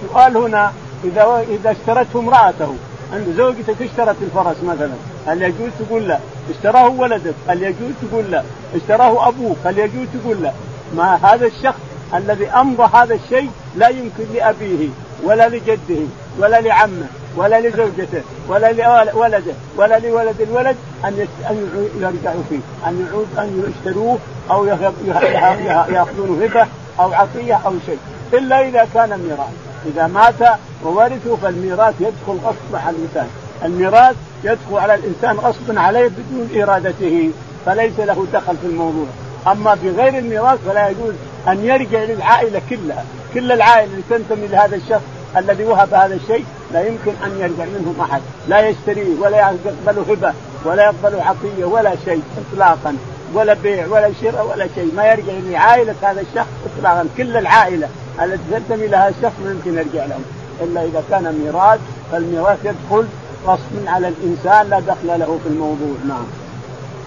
السؤال 0.02 0.36
هنا 0.36 0.72
إذا 1.04 1.44
إذا 1.48 1.70
اشترته 1.70 2.20
امرأته. 2.20 2.74
عند 3.12 3.34
زوجتك 3.36 3.82
اشترت 3.82 4.16
الفرس 4.22 4.56
مثلا. 4.64 4.90
هل 5.26 5.42
يجوز 5.42 5.70
تقول 5.78 6.08
لا؟ 6.08 6.18
اشتراه 6.50 6.88
ولدك. 6.88 7.34
هل 7.48 7.62
يجوز 7.62 7.92
تقول 8.02 8.24
لا؟ 8.30 8.42
اشتراه 8.74 9.28
أبوك. 9.28 9.56
هل 9.64 9.78
يجوز 9.78 10.06
تقول 10.22 10.42
لا؟ 10.42 10.52
ما 10.96 11.14
هذا 11.14 11.46
الشخص 11.46 11.78
الذي 12.14 12.46
أمضى 12.46 12.90
هذا 12.94 13.14
الشيء 13.14 13.50
لا 13.76 13.88
يمكن 13.88 14.24
لأبيه 14.34 14.88
ولا 15.24 15.48
لجده 15.48 16.00
ولا 16.38 16.60
لعمه 16.60 17.06
ولا 17.36 17.60
لزوجته 17.60 18.22
ولا 18.48 18.72
لولده 18.72 19.52
ولا 19.76 19.98
لولد 19.98 20.40
الولد 20.40 20.76
أن 21.04 21.26
أن 21.50 21.88
يرجعوا 22.00 22.42
فيه. 22.48 22.88
أن 22.88 23.06
يعود 23.06 23.26
أن 23.38 23.64
يشتروه 23.68 24.18
أو 24.50 24.64
يأخذونه 24.64 26.44
هبة 26.44 26.66
أو 27.00 27.12
عطية 27.12 27.60
أو 27.66 27.72
شيء. 27.86 27.98
إلا 28.34 28.68
إذا 28.68 28.88
كان 28.94 29.08
ميراث 29.08 29.54
إذا 29.86 30.06
مات 30.06 30.58
وورثه 30.84 31.36
فالميراث 31.36 31.94
يدخل 32.00 32.38
غصب 32.44 32.74
على 32.74 32.96
الإنسان. 32.96 33.28
الميراث 33.64 34.16
يدخل 34.44 34.76
على 34.76 34.94
الإنسان 34.94 35.36
غصبا 35.36 35.80
عليه 35.80 36.08
بدون 36.08 36.62
إرادته 36.62 37.30
فليس 37.66 37.98
له 37.98 38.26
دخل 38.32 38.56
في 38.56 38.66
الموضوع. 38.66 39.06
أما 39.46 39.74
في 39.74 39.90
غير 39.90 40.18
الميراث 40.18 40.58
فلا 40.66 40.88
يجوز 40.88 41.14
أن 41.48 41.64
يرجع 41.64 42.04
للعائلة 42.04 42.62
كلها. 42.70 43.04
كل 43.34 43.52
العائلة 43.52 43.92
اللي 43.92 44.02
تنتمي 44.10 44.46
لهذا 44.46 44.76
الشخص 44.76 45.02
الذي 45.36 45.64
وهب 45.64 45.94
هذا 45.94 46.14
الشيء 46.14 46.44
لا 46.72 46.86
يمكن 46.86 47.12
أن 47.24 47.30
يرجع 47.40 47.64
منهم 47.64 47.96
أحد. 48.00 48.20
لا 48.48 48.68
يشتريه 48.68 49.20
ولا 49.20 49.38
يقبل 49.38 50.12
هبة 50.12 50.32
ولا 50.64 50.84
يقبل 50.84 51.20
عطية 51.20 51.64
ولا 51.64 51.92
شيء 52.04 52.22
اطلاقا. 52.52 52.96
ولا 53.34 53.54
بيع 53.54 53.86
ولا 53.86 54.10
شراء 54.22 54.46
ولا 54.46 54.68
شيء. 54.74 54.92
ما 54.96 55.06
يرجع 55.06 55.32
لعائلة 55.32 55.94
هذا 56.02 56.20
الشخص 56.20 56.48
اطلاقا. 56.76 57.06
كل 57.16 57.36
العائلة. 57.36 57.88
التي 58.22 58.42
تنتمي 58.50 58.86
لها 58.86 59.08
الشخص 59.08 59.32
ما 59.44 59.50
يمكن 59.50 59.78
يرجع 59.78 60.04
لهم 60.06 60.24
إلا 60.60 60.84
إذا 60.84 61.04
كان 61.10 61.40
ميراث 61.44 61.80
فالميراث 62.12 62.58
يدخل 62.64 63.06
غصب 63.46 63.86
على 63.86 64.08
الإنسان 64.08 64.70
لا 64.70 64.80
دخل 64.80 65.06
له 65.20 65.38
في 65.44 65.48
الموضوع 65.48 65.96
نعم. 66.08 66.26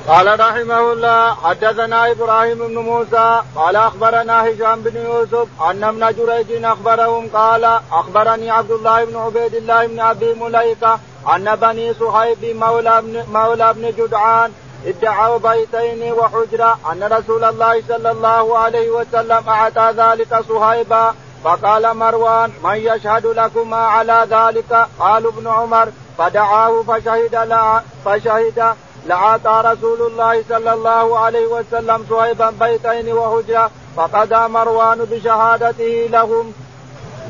قال 0.08 0.40
رحمه 0.40 0.94
الله 0.94 1.34
حدثنا 1.34 2.12
إبراهيم 2.12 2.58
بن 2.68 2.78
موسى 2.78 3.42
قال 3.56 3.76
أخبرنا 3.76 4.44
هشام 4.44 4.82
بن 4.82 4.98
يوسف 5.06 5.48
أن 5.70 5.84
ابن 5.84 6.12
جريج 6.18 6.64
أخبرهم 6.64 7.28
قال 7.34 7.64
أخبرني 7.92 8.50
عبد 8.50 8.72
الله 8.72 9.06
بن 9.06 9.16
عبيد 9.16 9.56
الله 9.56 9.88
بن 9.88 10.00
أبي 10.00 10.34
مليكة 10.34 11.00
أن 11.36 11.56
بني 11.56 11.94
صهيب 11.94 12.56
مولى 12.56 13.02
بن 13.02 13.24
مولى 13.34 13.74
بن 13.74 13.92
جدعان 13.98 14.52
ادعوا 14.86 15.38
بيتين 15.38 16.14
وحجرة 16.14 16.80
أن 16.92 17.04
رسول 17.04 17.44
الله 17.44 17.84
صلى 17.88 18.12
الله 18.12 18.58
عليه 18.58 18.90
وسلم 18.90 19.50
أعطى 19.50 19.94
ذلك 19.98 20.46
صهيبا 20.50 21.14
فقال 21.44 21.98
مروان 21.98 22.52
من 22.64 22.76
يشهد 22.76 23.26
لكما 23.26 23.78
على 23.78 24.28
ذلك 24.30 24.88
قال 25.00 25.26
ابن 25.26 25.48
عمر 25.48 25.88
فدعاه 26.18 26.84
فشهد 26.88 27.36
لا 27.36 27.82
فشهد 28.06 28.76
لعطى 29.06 29.62
رسول 29.66 30.02
الله 30.08 30.44
صلى 30.50 30.74
الله 30.74 31.20
عليه 31.20 31.48
وسلم 31.48 32.06
صهيبا 32.10 32.50
بيتين 32.50 33.14
وهجرة 33.14 33.72
فقضى 33.98 34.48
مروان 34.48 34.98
بشهادته 35.12 36.08
لهم. 36.12 36.54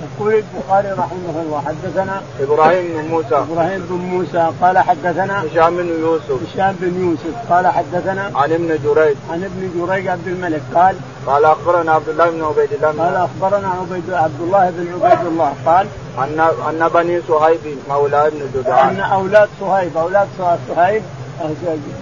يقول 0.02 0.34
البخاري 0.34 0.92
رحمه 0.92 1.36
الله 1.42 1.64
حدثنا 1.68 2.22
إبراهيم 2.40 2.86
بن 2.98 3.08
موسى. 3.10 3.36
إبراهيم 3.36 3.86
بن 3.90 3.96
موسى 3.96 4.52
قال 4.62 4.78
حدثنا 4.78 5.44
هشام 5.44 5.78
بن 5.78 5.88
يوسف. 5.88 6.54
هشام 6.54 6.76
بن 6.80 7.02
يوسف 7.06 7.52
قال 7.52 7.68
حدثنا 7.68 8.32
عن 8.36 8.52
ابن 8.52 8.68
جريج. 8.68 9.16
عن 9.32 9.44
ابن 9.44 9.62
جريج 9.76 10.08
عبد 10.08 10.28
الملك 10.28 10.62
قال 10.76 10.96
قال 11.28 11.46
أخبرنا 11.46 11.92
عبد 11.92 12.10
الله 12.10 12.30
بن 12.30 12.44
عبيد 12.44 12.74
الله 12.74 13.04
قال 13.04 13.16
أخبرنا 13.16 13.68
عبيد 13.68 14.14
عبد 14.14 14.42
الله 14.42 14.70
بن 14.70 14.88
عبيد 14.94 15.28
الله 15.28 15.54
قال 15.66 15.88
ان 16.18 16.40
أن 16.70 16.90
بني 16.94 17.22
صهيب 17.28 17.60
مولى 17.90 18.28
ابن 18.28 18.40
جدعان. 18.56 18.90
أن 18.90 19.00
أولاد 19.00 19.50
صهيب 19.60 19.98
أولاد 19.98 20.28
صهيب 20.76 21.04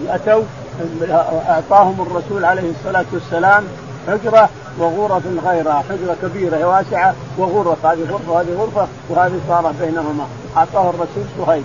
اتوا 0.09 0.43
أعطاهم 1.49 2.01
الرسول 2.01 2.45
عليه 2.45 2.71
الصلاة 2.71 3.05
والسلام 3.13 3.63
حجرة 4.07 4.49
وغرف 4.79 5.23
غيرها 5.45 5.83
حجرة 5.89 6.15
كبيرة 6.21 6.65
واسعة 6.65 7.13
وغرف 7.37 7.85
هذه 7.85 8.07
غرفة 8.11 8.31
وهذه 8.31 8.53
غرفة 8.57 8.87
وهذه 9.09 9.39
صارت 9.47 9.75
بينهما. 9.81 10.27
أعطاه 10.57 10.89
الرسول 10.89 11.23
صهيب 11.37 11.63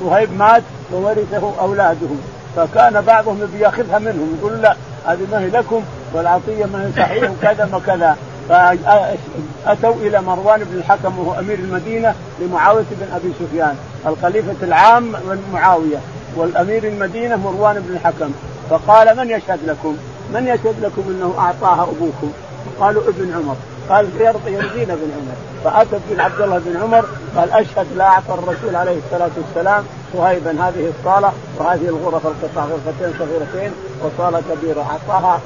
صهيب 0.00 0.32
مات 0.38 0.62
وورثه 0.92 1.52
أولاده. 1.60 2.08
فكان 2.56 3.00
بعضهم 3.00 3.42
يبي 3.42 3.58
يأخذها 3.58 3.98
منهم 3.98 4.36
يقول 4.38 4.62
لا 4.62 4.76
هذه 5.06 5.26
ما 5.32 5.40
هي 5.40 5.50
لكم 5.50 5.82
والعطية 6.12 6.64
ما 6.64 6.86
هي 6.86 6.92
صحيح 6.92 7.30
وكذا 7.30 7.68
وكذا 7.74 8.16
فأتوا 8.48 9.94
إلى 9.94 10.20
مروان 10.22 10.64
بن 10.64 10.78
الحكم 10.78 11.18
وهو 11.18 11.38
أمير 11.38 11.58
المدينة 11.58 12.14
لمعاوية 12.40 12.84
بن 12.90 13.06
أبي 13.14 13.32
سفيان 13.40 13.76
الخليفة 14.06 14.56
العام 14.62 15.04
من 15.04 15.50
معاويه 15.52 15.98
والأمير 16.36 16.84
المدينة 16.84 17.36
مروان 17.36 17.80
بن 17.80 17.94
الحكم. 17.94 18.32
فقال 18.70 19.16
من 19.16 19.30
يشهد 19.30 19.58
لكم؟ 19.66 19.96
من 20.34 20.46
يشهد 20.46 20.74
لكم 20.82 21.02
انه 21.08 21.34
اعطاها 21.38 21.82
ابوكم؟ 21.82 22.32
قالوا 22.80 23.02
ابن 23.08 23.34
عمر. 23.34 23.56
قال 23.88 24.08
يرضي 24.20 24.52
يرضينا 24.52 24.92
ابن 24.92 25.12
عمر. 25.16 25.36
فاتت 25.64 26.00
بن 26.10 26.20
عبد 26.20 26.40
الله 26.40 26.58
بن 26.58 26.76
عمر 26.82 27.04
قال 27.36 27.52
اشهد 27.52 27.86
لا 27.96 28.04
اعطى 28.04 28.34
الرسول 28.34 28.76
عليه 28.76 28.98
الصلاه 28.98 29.30
والسلام 29.36 29.84
صهيبا 30.12 30.50
هذه 30.50 30.92
الصاله 30.98 31.32
وهذه 31.58 31.88
الغرف 31.88 32.26
القطع 32.26 32.64
غرفتين 32.64 33.18
صغيرتين 33.18 33.72
وصاله 34.04 34.42
كبيره. 34.50 34.80
اعطاها 34.80 35.40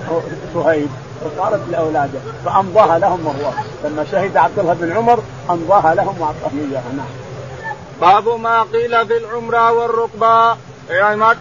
صهيب 0.55 0.89
وصارت 1.25 1.61
لاولاده. 1.71 2.19
فامضاها 2.45 2.99
لهم 2.99 3.21
مروان 3.21 3.55
لما 3.85 4.05
شهد 4.13 4.37
عبد 4.37 4.59
الله 4.59 4.75
بن 4.75 4.93
عمر 4.93 5.23
امضاها 5.51 5.95
لهم 5.95 6.21
واعطاهم 6.21 6.71
إياها. 6.71 6.93
نعم. 6.97 7.07
باب 8.01 8.41
ما 8.41 8.63
قيل 8.63 9.07
في 9.07 9.17
العمره 9.17 9.73
والركبه 9.73 10.57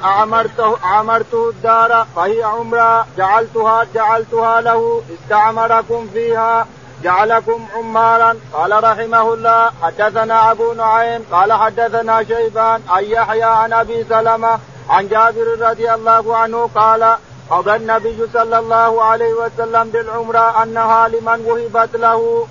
عمرته 0.04 0.78
عمرته 0.84 1.50
الدار 1.50 2.08
فهي 2.16 2.44
عمرة 2.44 3.06
جعلتها 3.18 3.86
جعلتها 3.96 4.62
له 4.62 5.02
استعمركم 5.14 6.08
فيها 6.14 6.68
جعلكم 7.04 7.66
عمارا 7.76 8.36
قال 8.54 8.84
رحمه 8.84 9.34
الله 9.34 9.72
حدثنا 9.82 10.52
أبو 10.52 10.74
نعيم 10.74 11.26
قال 11.32 11.54
حدثنا 11.54 12.24
شيبان 12.24 12.82
عن 12.90 13.04
يحيى 13.04 13.44
عن 13.44 13.74
أبي 13.74 14.04
سلمة 14.04 14.60
عن 14.90 15.08
جابر 15.08 15.70
رضي 15.70 15.94
الله 15.94 16.38
عنه 16.38 16.70
قال 16.76 17.16
قضى 17.50 17.76
النبي 17.76 18.28
صلى 18.34 18.60
الله 18.60 19.04
عليه 19.04 19.34
وسلم 19.34 19.90
بالعمرة 19.90 20.64
أنها 20.64 21.08
لمن 21.08 21.46
وهبت 21.46 21.96
له. 21.96 22.48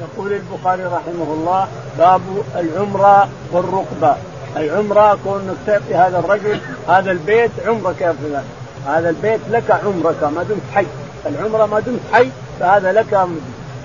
يقول 0.00 0.32
البخاري 0.32 0.84
رحمه 0.84 1.28
الله 1.36 1.68
باب 1.98 2.22
العمرة 2.56 3.28
والركبه 3.52 4.16
العمره 4.56 5.18
كونك 5.24 5.56
تعطي 5.66 5.94
هذا 5.94 6.18
الرجل 6.18 6.60
هذا 6.88 7.10
البيت 7.10 7.50
عمرك 7.66 8.00
يا 8.00 8.14
فلان. 8.22 8.44
هذا 8.86 9.10
البيت 9.10 9.40
لك 9.50 9.70
عمرك 9.70 10.22
ما 10.22 10.42
دمت 10.42 10.62
حي. 10.74 10.86
العمرة 11.26 11.66
ما 11.66 11.80
دمت 11.80 12.00
حي 12.12 12.30
فهذا 12.60 12.92
لك 12.92 13.12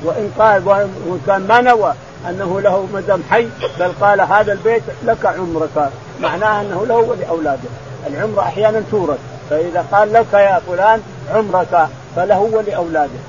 وإن 0.04 0.32
قال 0.40 0.68
وإن 0.68 1.22
كان 1.28 1.48
ما 1.48 1.62
نوى 1.62 1.94
أنه 2.30 2.62
له 2.62 2.88
ما 2.94 3.02
دام 3.02 3.24
حي 3.30 3.48
بل 3.80 3.92
قال 4.02 4.22
هذا 4.22 4.54
البيت 4.54 4.84
لك 5.04 5.26
عمرك. 5.26 5.90
معناه 6.22 6.62
أنه 6.62 6.86
له 6.86 6.96
ولأولاده. 6.96 7.70
العمرة 8.08 8.42
أحيانا 8.42 8.84
تورث. 8.92 9.20
فإذا 9.50 9.86
قال 9.92 10.14
لك 10.14 10.34
يا 10.34 10.62
فلان 10.68 11.02
عمرك 11.34 11.88
فله 12.16 12.40
ولأولاده. 12.40 13.20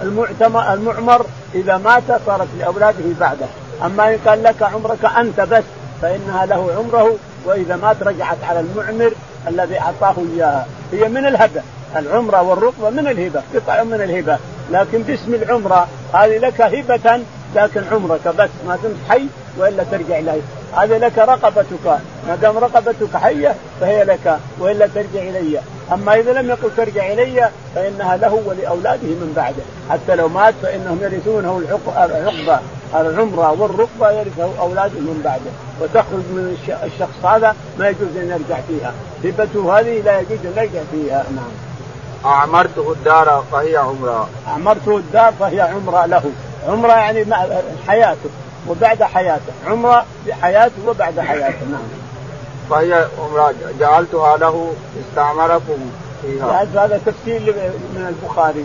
فالمعتمر 0.00 0.72
المعمر 0.72 1.26
إذا 1.54 1.76
مات 1.76 2.02
صارت 2.26 2.48
لأولاده 2.58 3.04
بعده. 3.20 3.46
أما 3.84 4.14
إن 4.14 4.18
قال 4.26 4.42
لك 4.42 4.62
عمرك 4.62 5.04
أنت 5.04 5.40
بس 5.40 5.64
فإنها 6.04 6.46
له 6.46 6.74
عمره 6.78 7.16
وإذا 7.44 7.76
مات 7.76 8.02
رجعت 8.02 8.36
على 8.48 8.60
المعمر 8.60 9.12
الذي 9.48 9.80
أعطاه 9.80 10.14
إياها. 10.34 10.66
هي 10.92 11.08
من 11.08 11.26
الهبه 11.26 11.62
العمرة 11.96 12.42
والركبه 12.42 12.90
من 12.90 13.08
الهبة 13.08 13.42
قطع 13.54 13.82
من 13.82 13.94
الهبة. 13.94 14.38
لكن 14.72 15.02
باسم 15.02 15.34
العمرة 15.34 15.88
هذه 16.14 16.38
لك 16.38 16.60
هبة 16.60 17.20
لكن 17.56 17.82
عمرك 17.92 18.28
بس. 18.28 18.50
ما 18.66 18.78
دمت 18.82 18.96
حي 19.08 19.26
وإلا 19.58 19.84
ترجع 19.90 20.18
إليه. 20.18 20.40
هذه 20.76 20.98
لك 20.98 21.18
رقبتك. 21.18 21.86
ما 22.28 22.36
دام 22.42 22.58
رقبتك 22.58 23.16
حية 23.16 23.54
فهي 23.80 24.04
لك 24.04 24.38
وإلا 24.58 24.86
ترجع 24.86 25.22
إلي. 25.22 25.60
أما 25.92 26.14
إذا 26.14 26.32
لم 26.32 26.48
يقل 26.48 26.70
ترجع 26.76 27.12
إلي 27.12 27.50
فإنها 27.74 28.16
له 28.16 28.42
ولأولاده 28.46 29.08
من 29.08 29.32
بعده. 29.36 29.62
حتى 29.90 30.14
لو 30.14 30.28
مات 30.28 30.54
فإنهم 30.62 30.98
يرثونه 31.02 31.62
العقبة. 31.96 32.60
العمرة 32.94 33.60
والركبة 33.60 34.10
يرثه 34.10 34.60
أولاده 34.60 35.00
من 35.00 35.20
بعده 35.24 35.50
وتخرج 35.80 36.24
من 36.30 36.56
الشخص 36.84 37.24
هذا 37.24 37.56
ما 37.78 37.88
يجوز 37.88 38.16
أن 38.16 38.28
يرجع 38.30 38.60
فيها. 38.68 38.92
هبته 39.24 39.78
هذه 39.78 40.00
لا 40.00 40.20
يجوز 40.20 40.38
أن 40.44 40.52
يرجع 40.56 40.80
فيها 40.92 41.24
نعم. 41.36 41.52
أعمرته 42.32 42.92
الدار 42.92 43.44
فهي 43.52 43.76
عمرة. 43.76 44.28
أعمرته 44.48 44.96
الدار 44.96 45.32
فهي 45.40 45.60
عمرة 45.60 46.06
له. 46.06 46.22
عمرة 46.68 46.92
يعني 46.92 47.26
حياته 47.88 48.30
وبعد 48.68 49.02
حياته. 49.02 49.52
عمرة 49.66 50.04
بحياته 50.26 50.88
وبعد 50.88 51.20
حياته 51.20 51.66
نعم. 51.70 51.88
فهي 52.70 53.06
عمرة 53.18 53.54
جعلتها 53.80 54.36
له 54.36 54.72
استعمركم 55.00 55.90
فيها. 56.22 56.62
هذا 56.62 57.00
تفسير 57.06 57.40
من 57.94 58.14
البخاري. 58.14 58.64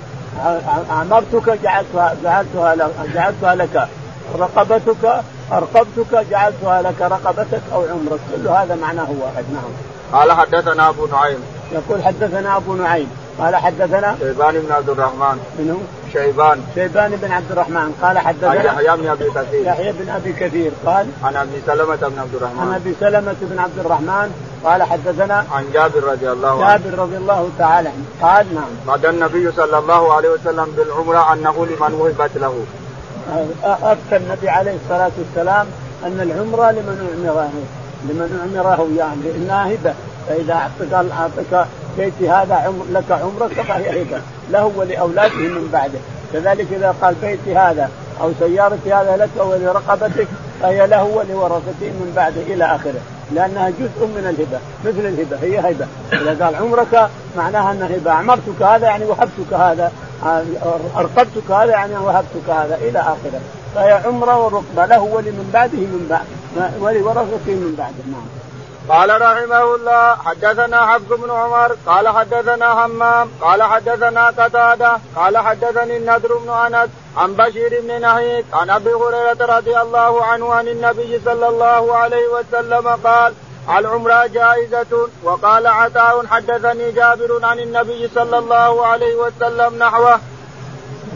أعمرتك 0.91 1.59
جعلتها 1.63 2.15
جعلتها 2.23 2.75
لك 2.75 2.91
جعلتها 3.13 3.55
لك. 3.55 3.87
رقبتك 4.39 5.23
أرقبتك 5.51 6.25
جعلتها 6.31 6.81
لك 6.81 7.01
رقبتك 7.01 7.61
أو 7.73 7.81
عمرك. 7.81 8.19
كل 8.35 8.47
هذا 8.47 8.75
معناه 8.75 9.07
واحد. 9.21 9.45
نعم. 9.53 9.71
قال 10.13 10.31
حدثنا 10.31 10.89
أبو 10.89 11.05
نعيم. 11.05 11.39
يقول 11.71 12.03
حدثنا 12.03 12.57
أبو 12.57 12.73
نعيم. 12.73 13.09
قال 13.39 13.55
حدثنا؟ 13.55 14.15
شيبان 14.19 14.59
بن 14.59 14.71
عبد 14.71 14.89
الرحمن. 14.89 15.39
منه؟ 15.59 15.77
شيبان. 16.13 16.63
شيبان 16.75 17.11
بن 17.15 17.31
عبد 17.31 17.51
الرحمن. 17.51 17.93
قال 18.01 18.17
حدثنا؟ 18.19 18.63
يحيى 18.63 18.97
بن 18.97 19.07
أبي 19.07 19.29
كثير. 19.29 19.65
يحيى 19.65 19.91
بن 19.91 20.09
أبي 20.09 20.33
كثير. 20.33 20.71
قال؟ 20.85 21.07
عن 21.23 21.35
أبي 21.35 21.61
سلمة 21.65 21.95
بن 21.95 22.19
عبد 22.19 22.35
الرحمن. 22.35 22.59
عن 22.59 22.73
أبي 22.73 22.95
سلمة 22.99 23.35
بن 23.41 23.59
عبد 23.59 23.79
الرحمن. 23.79 24.31
قال 24.63 24.83
حدثنا؟ 24.83 25.45
عن 25.51 25.65
جابر 25.73 26.03
رضي 26.03 26.31
الله 26.31 26.65
عنه. 26.65 26.77
جابر 26.77 26.99
رضي 26.99 27.17
الله 27.17 27.49
تعالى 27.59 27.89
عنه. 27.89 28.05
قال 28.21 28.55
نعم. 28.55 28.69
قال 28.87 29.05
النبي 29.05 29.51
صلى 29.51 29.77
الله 29.77 30.13
عليه 30.13 30.29
وسلم 30.29 30.65
بالعمرة 30.77 31.33
أنه 31.33 31.65
لمن 31.65 31.93
وهبت 31.93 32.31
له. 32.35 32.65
افتى 33.63 34.17
النبي 34.17 34.49
عليه 34.49 34.75
الصلاة 34.83 35.11
والسلام 35.17 35.67
أن 36.05 36.19
العمرة 36.21 36.71
لمن 36.71 37.25
أعمره 37.27 37.51
لمن 38.03 38.51
أعمره 38.55 38.87
يعني 38.97 39.21
لانها 39.23 39.73
هبه 39.73 39.93
فإذا 40.27 40.53
أعطيك 40.53 40.93
أعطيك 40.93 41.67
بيتي 41.97 42.29
هذا 42.29 42.55
عمر 42.55 42.85
لك 42.91 43.11
عمرك 43.11 43.51
فهي 43.51 44.01
هبة 44.01 44.21
له 44.51 44.71
ولأولاده 44.75 45.35
من 45.35 45.69
بعده. 45.73 45.99
كذلك 46.33 46.67
إذا 46.71 46.95
قال 47.01 47.15
بيتي 47.21 47.57
هذا 47.57 47.89
أو 48.21 48.31
سيارتي 48.39 48.93
هذا 48.93 49.17
لك 49.17 49.45
ولرقبتك 49.45 50.27
فهي 50.61 50.87
له 50.87 51.03
ولورثته 51.03 51.81
من 51.81 52.13
بعده 52.15 52.41
إلى 52.41 52.65
آخره. 52.65 52.99
لأنها 53.31 53.69
جزء 53.69 54.07
من 54.07 54.25
الهبة 54.29 54.59
مثل 54.85 55.07
الهبة 55.07 55.37
هي 55.41 55.59
هبة. 55.59 55.87
إذا 56.13 56.45
قال 56.45 56.55
عمرك 56.55 57.09
معناها 57.37 57.71
أنها 57.71 57.87
هبة. 57.87 58.11
أعمرتك 58.11 58.61
هذا 58.61 58.87
يعني 58.87 59.05
وهبتك 59.05 59.53
هذا. 59.53 59.91
أرقبتك 60.97 61.51
هذا 61.51 61.71
يعني 61.71 61.97
وهبتك 61.97 62.49
هذا 62.49 62.75
إلى 62.75 62.99
آخره. 62.99 63.41
فهي 63.75 63.91
عمرة 63.91 64.45
ورقبه 64.45 64.85
له 64.85 65.01
ولمن 65.01 65.49
بعده 65.53 65.77
من 65.77 66.07
بعد. 66.09 66.25
ولورثته 66.81 67.51
من 67.51 67.75
بعده. 67.77 68.03
نعم. 68.11 68.39
قال 68.89 69.21
رحمه 69.21 69.75
الله 69.75 70.15
حدثنا 70.15 70.85
حفص 70.85 71.07
بن 71.09 71.31
عمر 71.31 71.75
قال 71.85 72.07
حدثنا 72.07 72.85
همام 72.85 73.29
قال 73.41 73.63
حدثنا 73.63 74.27
قتادة 74.27 74.97
قال 75.15 75.37
حدثني 75.37 75.97
النذر 75.97 76.37
بن 76.37 76.49
أنس 76.49 76.89
عن 77.17 77.33
بشير 77.33 77.81
بن 77.81 78.01
نهيك 78.01 78.45
عن 78.53 78.69
أبي 78.69 78.93
هريرة 78.93 79.57
رضي 79.57 79.77
الله 79.81 80.23
عنه 80.25 80.53
عن 80.53 80.67
النبي 80.67 81.21
صلى 81.25 81.47
الله 81.47 81.95
عليه 81.95 82.27
وسلم 82.27 82.87
قال 82.87 83.33
العمرة 83.77 84.27
جائزة. 84.27 85.07
وقال 85.23 85.67
عطاء 85.67 86.25
حدثني 86.27 86.91
جابر 86.91 87.39
عن 87.43 87.59
النبي 87.59 88.09
صلى 88.15 88.37
الله 88.37 88.85
عليه 88.85 89.15
وسلم 89.15 89.77
نحوه. 89.79 90.19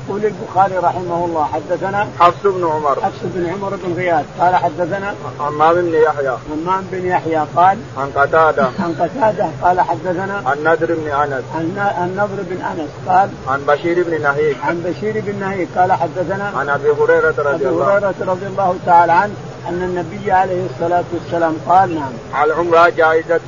يقول 0.07 0.25
البخاري 0.25 0.77
رحمه 0.77 1.25
الله 1.25 1.43
حدثنا 1.53 2.07
حفص 2.19 2.43
بن 2.43 2.65
عمر. 2.65 3.01
حفص 3.01 3.19
بن 3.23 3.49
عمر 3.49 3.75
بن 3.83 3.93
غياث. 3.93 4.25
قال 4.39 4.55
حدثنا 4.55 5.15
حمام 5.39 5.75
بن 5.75 5.93
يحيى. 5.93 6.37
حمام 6.49 6.87
بن 6.91 7.05
يحيى 7.05 7.45
قال 7.55 7.77
عن 7.97 8.11
قتادة. 8.15 8.63
عن 8.79 8.95
قتادة 8.99 9.47
قال 9.63 9.81
حدثنا 9.81 10.43
عن 10.45 10.63
نذر 10.63 10.93
بن 10.95 11.07
أنس. 11.07 11.43
عن 11.55 11.93
النضر 12.03 12.43
بن 12.49 12.61
أنس 12.61 12.89
قال 13.07 13.29
عن 13.47 13.59
بشير 13.67 14.03
بن 14.03 14.21
نهيك. 14.21 14.57
عن 14.63 14.81
بشير 14.85 15.23
بن 15.25 15.39
نهيك 15.39 15.67
قال 15.77 15.91
حدثنا 15.91 16.51
عن 16.55 16.69
أبي 16.69 16.91
هريرة 16.91 17.35
رضي 17.37 17.67
الله 17.67 17.97
أبي 17.97 18.05
هريرة 18.05 18.31
رضي 18.31 18.47
الله 18.47 18.75
تعالى 18.85 19.11
عنه. 19.11 19.33
أن 19.69 19.83
النبي 19.83 20.31
عليه 20.31 20.65
الصلاة 20.65 21.03
والسلام 21.13 21.55
قال 21.67 21.95
نعم. 21.95 22.43
العمرة 22.43 22.89
جائزة. 22.89 23.39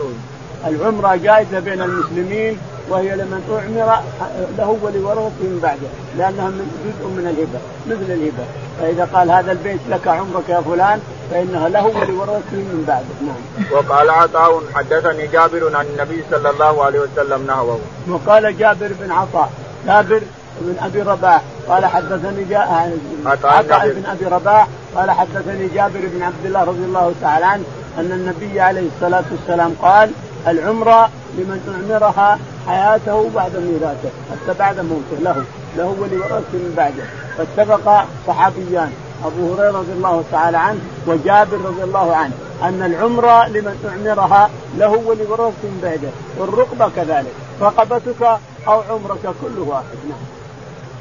العمرة 0.68 1.16
جائزة 1.16 1.60
بين 1.60 1.82
المسلمين 1.82 2.58
وهي 2.90 3.16
لمن 3.16 3.42
أعمر 3.52 4.04
له 4.58 4.78
ولورثته 4.82 5.44
من 5.44 5.60
بعده 5.64 5.88
لأنها 6.18 6.50
من 6.50 6.68
جزء 6.86 7.08
من 7.08 7.28
الهبة 7.28 7.60
مثل 7.88 8.12
الهبة. 8.12 8.46
فإذا 8.82 9.10
قال 9.14 9.32
هذا 9.32 9.52
البيت 9.52 9.80
لك 9.90 10.08
عمرك 10.08 10.50
يا 10.50 10.62
فلان 10.62 11.00
فإنها 11.32 11.70
له 11.70 11.86
ولورثته 11.86 12.54
من 12.54 12.84
بعده. 12.88 13.16
نعم. 13.22 13.72
وقال 13.72 14.10
عطاء 14.10 14.62
حدثني 14.76 15.28
جابر 15.28 15.76
عن 15.76 15.86
النبي 15.86 16.24
صلى 16.32 16.50
الله 16.50 16.84
عليه 16.84 17.00
وسلم 17.00 17.48
نحوه 17.48 17.80
وقال 18.10 18.58
جابر 18.58 18.92
بن 19.00 19.12
عطاء 19.12 19.52
جابر 19.88 20.22
بن 20.62 20.76
أبي 20.86 21.02
رباح 21.02 21.42
قال 21.70 21.86
حدثني 21.86 22.44
جاء 22.44 22.98
عطاء 23.26 23.94
بن 23.94 24.06
أبي 24.06 24.26
رباح 24.26 24.68
قال 24.96 25.12
حدثني 25.12 25.68
جابر 25.68 26.00
بن 26.14 26.22
عبد 26.22 26.46
الله 26.46 26.64
رضي 26.64 26.86
الله 26.86 27.14
تعالى 27.22 27.46
عنه 27.46 27.64
أن 27.98 28.12
النبي 28.12 28.60
عليه 28.60 28.88
الصلاة 28.96 29.24
والسلام 29.32 29.74
قال 29.82 30.12
العمره 30.48 31.10
لمن 31.38 31.60
أعمرها 31.76 32.40
حياته 32.68 33.30
بعد 33.36 33.56
ميراثه 33.56 34.10
حتى 34.32 34.60
بعد 34.60 34.80
موته 34.80 35.22
له 35.22 35.44
له 35.78 35.86
ولورثته 35.86 36.54
من 36.54 36.74
بعده. 36.78 37.04
فاتفق 37.38 38.06
صحابيان 38.28 38.92
أبو 39.26 39.54
هريرة 39.54 39.78
رضي 39.78 39.92
الله 39.92 40.24
تعالى 40.32 40.58
عنه 40.58 40.80
وجابر 41.08 41.58
رضي 41.58 41.84
الله 41.84 42.16
عنه 42.16 42.34
أن 42.64 42.84
العمره 42.84 43.48
لمن 43.48 43.76
أعمرها 43.90 44.50
له 44.78 44.90
ولورثته 44.90 45.64
من 45.64 45.80
بعده 45.84 46.10
والرقبة 46.38 46.90
كذلك 46.96 47.34
رقبتك 47.62 48.22
أو 48.68 48.82
عمرك 48.90 49.22
كله 49.42 49.62
واحد. 49.68 49.84
نعم. 50.10 50.35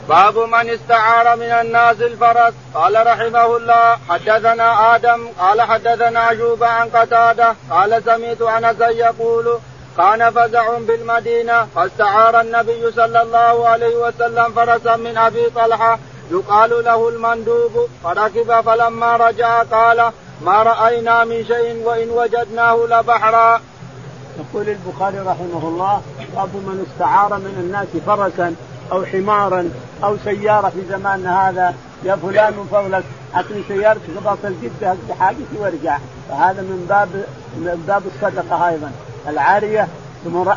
باب 0.09 0.39
من 0.39 0.71
استعار 0.71 1.37
من 1.37 1.43
الناس 1.43 2.01
الفرس 2.01 2.55
قال 2.75 3.07
رحمه 3.07 3.57
الله 3.57 3.99
حدثنا 4.09 4.95
آدم 4.95 5.29
قال 5.39 5.63
حدثنا 5.63 6.29
أيوب 6.29 6.65
عن 6.65 6.89
قتادة 6.89 7.55
قال 7.71 8.03
سمعت 8.05 8.43
انسا 8.43 8.89
يقول 8.89 9.59
كان 9.97 10.31
فزع 10.31 10.79
بالمدينة 10.79 11.67
فاستعار 11.75 12.41
النبي 12.41 12.93
صلى 12.93 13.23
الله 13.23 13.69
عليه 13.69 13.97
وسلم 13.97 14.53
فرسا 14.53 14.97
من 14.97 15.19
أبي 15.19 15.51
طلحة 15.51 15.99
يقال 16.31 16.85
له 16.85 17.09
المندوب 17.09 17.89
فركب 18.05 18.61
فلما 18.61 19.17
رجع 19.17 19.63
قال 19.63 20.11
ما 20.41 20.63
رأينا 20.63 21.25
من 21.25 21.45
شيء 21.47 21.83
وإن 21.85 22.11
وجدناه 22.11 22.77
لبحرا. 22.91 23.61
يقول 24.39 24.69
البخاري 24.69 25.19
رحمه 25.19 25.69
الله 25.69 26.03
باب 26.37 26.49
من 26.55 26.87
استعار 26.87 27.39
من 27.39 27.55
الناس 27.59 27.89
فرسا 28.07 28.55
أو 28.93 29.05
حمارا 29.05 29.71
أو 30.05 30.17
سيارة 30.25 30.69
في 30.69 30.83
زماننا 30.89 31.49
هذا 31.49 31.75
يا 32.05 32.17
فلان 32.17 32.53
من 32.53 32.69
فضلك 32.73 33.05
اعطني 33.35 33.63
سيارتك 33.69 34.11
باصل 34.25 34.55
جده 34.63 34.97
حاجتي 35.21 35.59
وارجع. 35.59 35.99
فهذا 36.29 36.63
من 36.63 36.87
باب 36.89 37.09
من 37.57 37.85
باب 37.89 38.03
الصدقة 38.07 38.69
أيضا. 38.69 38.93
العارية 39.29 39.89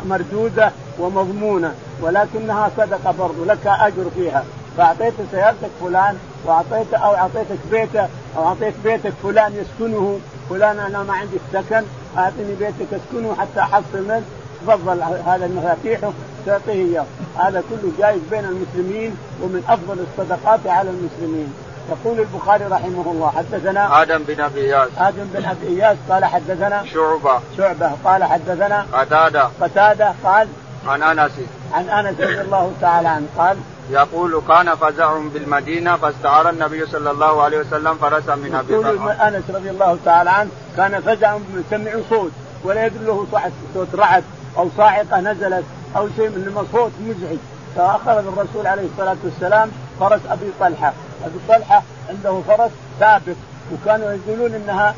مردوده 0.04 0.72
ومضمونة 0.98 1.74
ولكنها 2.00 2.70
صدقة 2.76 3.14
برضو 3.18 3.44
لك 3.44 3.66
أجر 3.66 4.10
فيها. 4.14 4.44
فأعطيت 4.76 5.14
سيارتك 5.30 5.70
فلان 5.80 6.18
وأعطيت 6.44 6.94
أو 6.94 7.14
أعطيتك 7.14 7.58
بيته 7.70 8.08
أو 8.36 8.44
أعطيت 8.46 8.74
بيتك 8.84 9.12
فلان 9.22 9.52
يسكنه 9.54 10.20
فلان 10.50 10.78
أنا 10.78 11.02
ما 11.02 11.12
عندي 11.12 11.36
السكن 11.36 11.82
أعطني 12.18 12.54
بيتك 12.58 12.86
اسكنه 12.92 13.36
حتى 13.40 13.60
أحصل 13.60 14.02
منه. 14.08 14.22
تفضل 14.66 15.02
هذا 15.02 15.46
المفاتيحه 15.46 16.12
تعطيه 16.46 16.72
إياه. 16.72 17.04
هذا 17.38 17.62
كله 17.70 17.92
جائز 17.98 18.20
بين 18.30 18.44
المسلمين 18.44 19.16
ومن 19.42 19.64
أفضل 19.68 19.98
الصدقات 19.98 20.66
على 20.66 20.90
المسلمين. 20.90 21.54
يقول 21.90 22.20
البخاري 22.20 22.64
رحمه 22.64 23.10
الله 23.12 23.30
حدثنا 23.30 24.02
آدم 24.02 24.22
بن 24.22 24.40
أبي 24.40 24.60
إياس. 24.60 24.88
آدم 24.98 25.24
بن 25.34 25.44
أبي 25.44 25.66
إياس 25.66 25.96
قال 26.10 26.24
حدثنا 26.24 26.84
شعبة. 26.94 27.40
شعبة 27.56 27.90
قال 28.04 28.24
حدثنا 28.24 28.86
قتادة. 28.92 29.48
قتادة 29.60 30.14
قال 30.24 30.48
عن 30.86 31.02
أنس. 31.02 31.32
عن 31.72 31.88
أنس 31.88 32.20
رضي 32.20 32.40
الله 32.40 32.72
تعالى 32.80 33.08
عنه 33.08 33.26
قال 33.38 33.56
يقول 33.90 34.42
كان 34.48 34.74
فزع 34.74 35.18
بالمدينة 35.34 35.96
فاستعار 35.96 36.50
النبي 36.50 36.86
صلى 36.86 37.10
الله 37.10 37.42
عليه 37.42 37.58
وسلم 37.58 37.94
فرسا 37.94 38.34
من 38.34 38.54
أبي 38.54 38.72
يقول 38.72 39.10
أنس 39.10 39.44
رضي 39.54 39.70
الله 39.70 39.98
تعالى 40.04 40.30
عنه 40.30 40.50
كان 40.76 41.00
فزع 41.00 41.38
سمع 41.70 41.90
صوت 42.10 42.32
ولا 42.64 42.86
يدري 42.86 43.04
له 43.04 43.26
صوت 43.74 43.94
رعد. 43.94 44.24
أو 44.56 44.68
صاعقة 44.76 45.20
نزلت 45.20 45.64
أو 45.96 46.08
شيء 46.16 46.28
من 46.28 46.68
صوت 46.72 46.92
مزعج 47.00 47.38
فأخذ 47.76 48.26
الرسول 48.26 48.66
عليه 48.66 48.86
الصلاة 48.92 49.16
والسلام 49.24 49.70
فرس 50.00 50.20
أبي 50.30 50.46
طلحة، 50.60 50.92
أبي 51.24 51.38
طلحة 51.48 51.82
عنده 52.08 52.40
فرس 52.48 52.70
ثابت 53.00 53.36
وكانوا 53.72 54.12
يقولون 54.12 54.54
إنها 54.54 54.94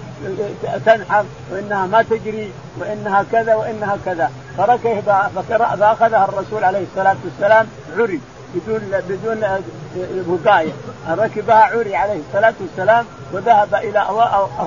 تنحر 0.86 1.24
وإنها 1.52 1.86
ما 1.86 2.02
تجري 2.02 2.52
وإنها 2.78 3.24
كذا 3.32 3.54
وإنها 3.54 3.96
كذا. 4.04 4.30
فركب 4.58 5.00
فأخذها 5.48 6.24
الرسول 6.24 6.64
عليه 6.64 6.84
الصلاة 6.92 7.16
والسلام 7.24 7.66
عري. 7.98 8.20
بدون 8.54 8.80
بدون 9.08 9.44
وقاية. 10.28 10.72
ركبها 11.08 11.54
عري 11.54 11.96
عليه 11.96 12.20
الصلاة 12.28 12.54
والسلام 12.60 13.04
وذهب 13.32 13.74
إلى 13.74 13.98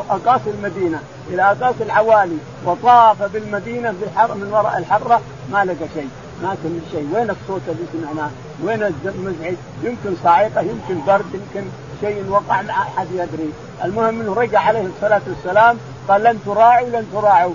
اقاصي 0.09 0.49
المدينة 0.49 0.99
إلى 1.29 1.41
اقاصي 1.41 1.83
العوالي 1.83 2.37
وطاف 2.65 3.23
بالمدينة 3.23 3.93
بالحر 4.01 4.33
من 4.35 4.53
وراء 4.53 4.77
الحرة 4.77 5.21
ما 5.51 5.65
لقى 5.65 5.87
شيء. 5.93 6.09
ما 6.43 6.55
كان 6.63 6.81
شيء. 6.91 7.09
وين 7.13 7.29
الصوت 7.29 7.61
اللي 7.67 7.85
سمعناه 7.93 8.29
وين 8.63 8.93
المزعج 9.05 9.55
يمكن 9.83 10.15
صاعقة 10.23 10.61
يمكن 10.61 11.05
برد 11.07 11.25
يمكن 11.33 11.67
شيء 12.01 12.25
وقع 12.29 12.61
ما 12.61 12.71
أحد 12.71 13.07
يدري. 13.11 13.53
المهم 13.83 14.21
إنه 14.21 14.33
رجع 14.33 14.59
عليه 14.59 14.85
الصلاة 14.95 15.21
والسلام 15.27 15.77
قال 16.07 16.23
لن 16.23 16.39
تراعوا 16.45 16.89
لن 16.89 17.05
تراعوا. 17.13 17.53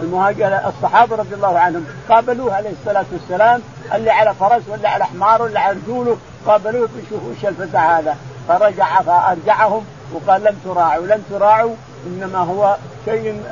المهاجر 0.00 0.60
الصحابة 0.68 1.16
رضي 1.16 1.34
الله 1.34 1.58
عنهم 1.58 1.84
قابلوه 2.08 2.54
عليه 2.54 2.70
الصلاة 2.70 3.04
والسلام 3.12 3.60
اللي 3.94 4.10
على 4.10 4.34
فرس 4.34 4.62
ولا 4.68 4.88
على 4.88 5.04
حمار 5.04 5.42
ولا 5.42 5.60
على 5.60 5.78
رجوله 5.78 6.16
قابلوه 6.46 6.88
بيشوفوا 6.96 7.30
وش 7.30 7.44
الفتى 7.44 7.76
هذا؟ 7.76 8.16
فرجع 8.48 9.02
فأرجعهم 9.02 9.84
وقال 10.12 10.44
لن 10.44 10.56
تراعوا 10.64 11.06
لن 11.06 11.22
تراعوا 11.30 11.74
إنما 12.06 12.38
هو 12.38 12.76
شيء 13.04 13.42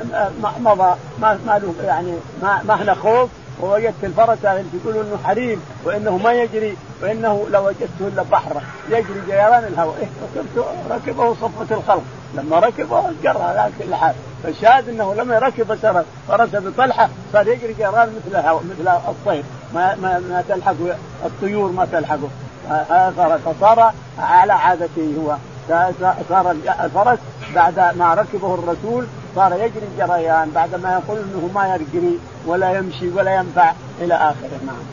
مضى 0.59 0.95
ما 1.21 1.39
ما 1.45 1.59
له 1.59 1.73
يعني 1.83 2.13
ما 2.41 2.63
ما 2.63 2.93
خوف. 2.93 3.29
ووجدت 3.61 4.03
الفرس 4.03 4.37
تقول 4.41 4.95
إنه 4.95 5.17
حريم 5.23 5.61
وإنه 5.85 6.17
ما 6.17 6.33
يجري 6.33 6.77
وإنه 7.01 7.45
لو 7.49 7.67
وجدته 7.67 8.07
إلا 8.07 8.23
بحر 8.31 8.61
يجري 8.89 9.21
جيران 9.25 9.63
الهواء. 9.63 9.97
إيه 9.99 10.07
ركبته 10.23 10.65
ركبه 10.89 11.33
صفة 11.33 11.75
الخلق. 11.75 12.03
لما 12.33 12.59
ركبه 12.59 13.03
جرى 13.23 13.41
على 13.43 13.71
كل 13.79 13.95
حال. 13.95 14.15
فالشاهد 14.43 14.89
إنه 14.89 15.13
لما 15.13 15.39
ركب 15.39 15.75
فرس 16.27 16.49
بطلحة 16.55 17.09
صار 17.33 17.47
يجري 17.47 17.73
جيران 17.73 18.15
مثل 18.15 18.39
الهواء 18.39 18.63
مثل 18.63 18.87
الطير. 18.87 19.43
ما 19.73 19.95
ما, 19.95 20.19
ما 20.19 20.43
تلحق 20.49 20.75
الطيور 21.25 21.71
ما 21.71 21.87
تلحقه. 21.91 22.29
فصار 23.45 23.93
على 24.19 24.53
عادته 24.53 25.15
هو. 25.19 25.35
صار 26.29 26.55
الفرس 26.83 27.19
بعد 27.55 27.79
ما 27.79 28.13
ركبه 28.13 28.53
الرسول 28.53 29.05
صار 29.35 29.53
يجري 29.53 29.87
الجريان 29.93 30.51
بعد 30.51 30.75
ما 30.75 30.91
يقول 30.93 31.17
إنه 31.19 31.49
ما 31.55 31.75
يجري 31.75 32.19
ولا 32.45 32.71
يمشي 32.77 33.09
ولا 33.09 33.35
ينفع 33.35 33.73
إلى 34.01 34.13
اخره 34.13 34.59
نعم. 34.65 34.83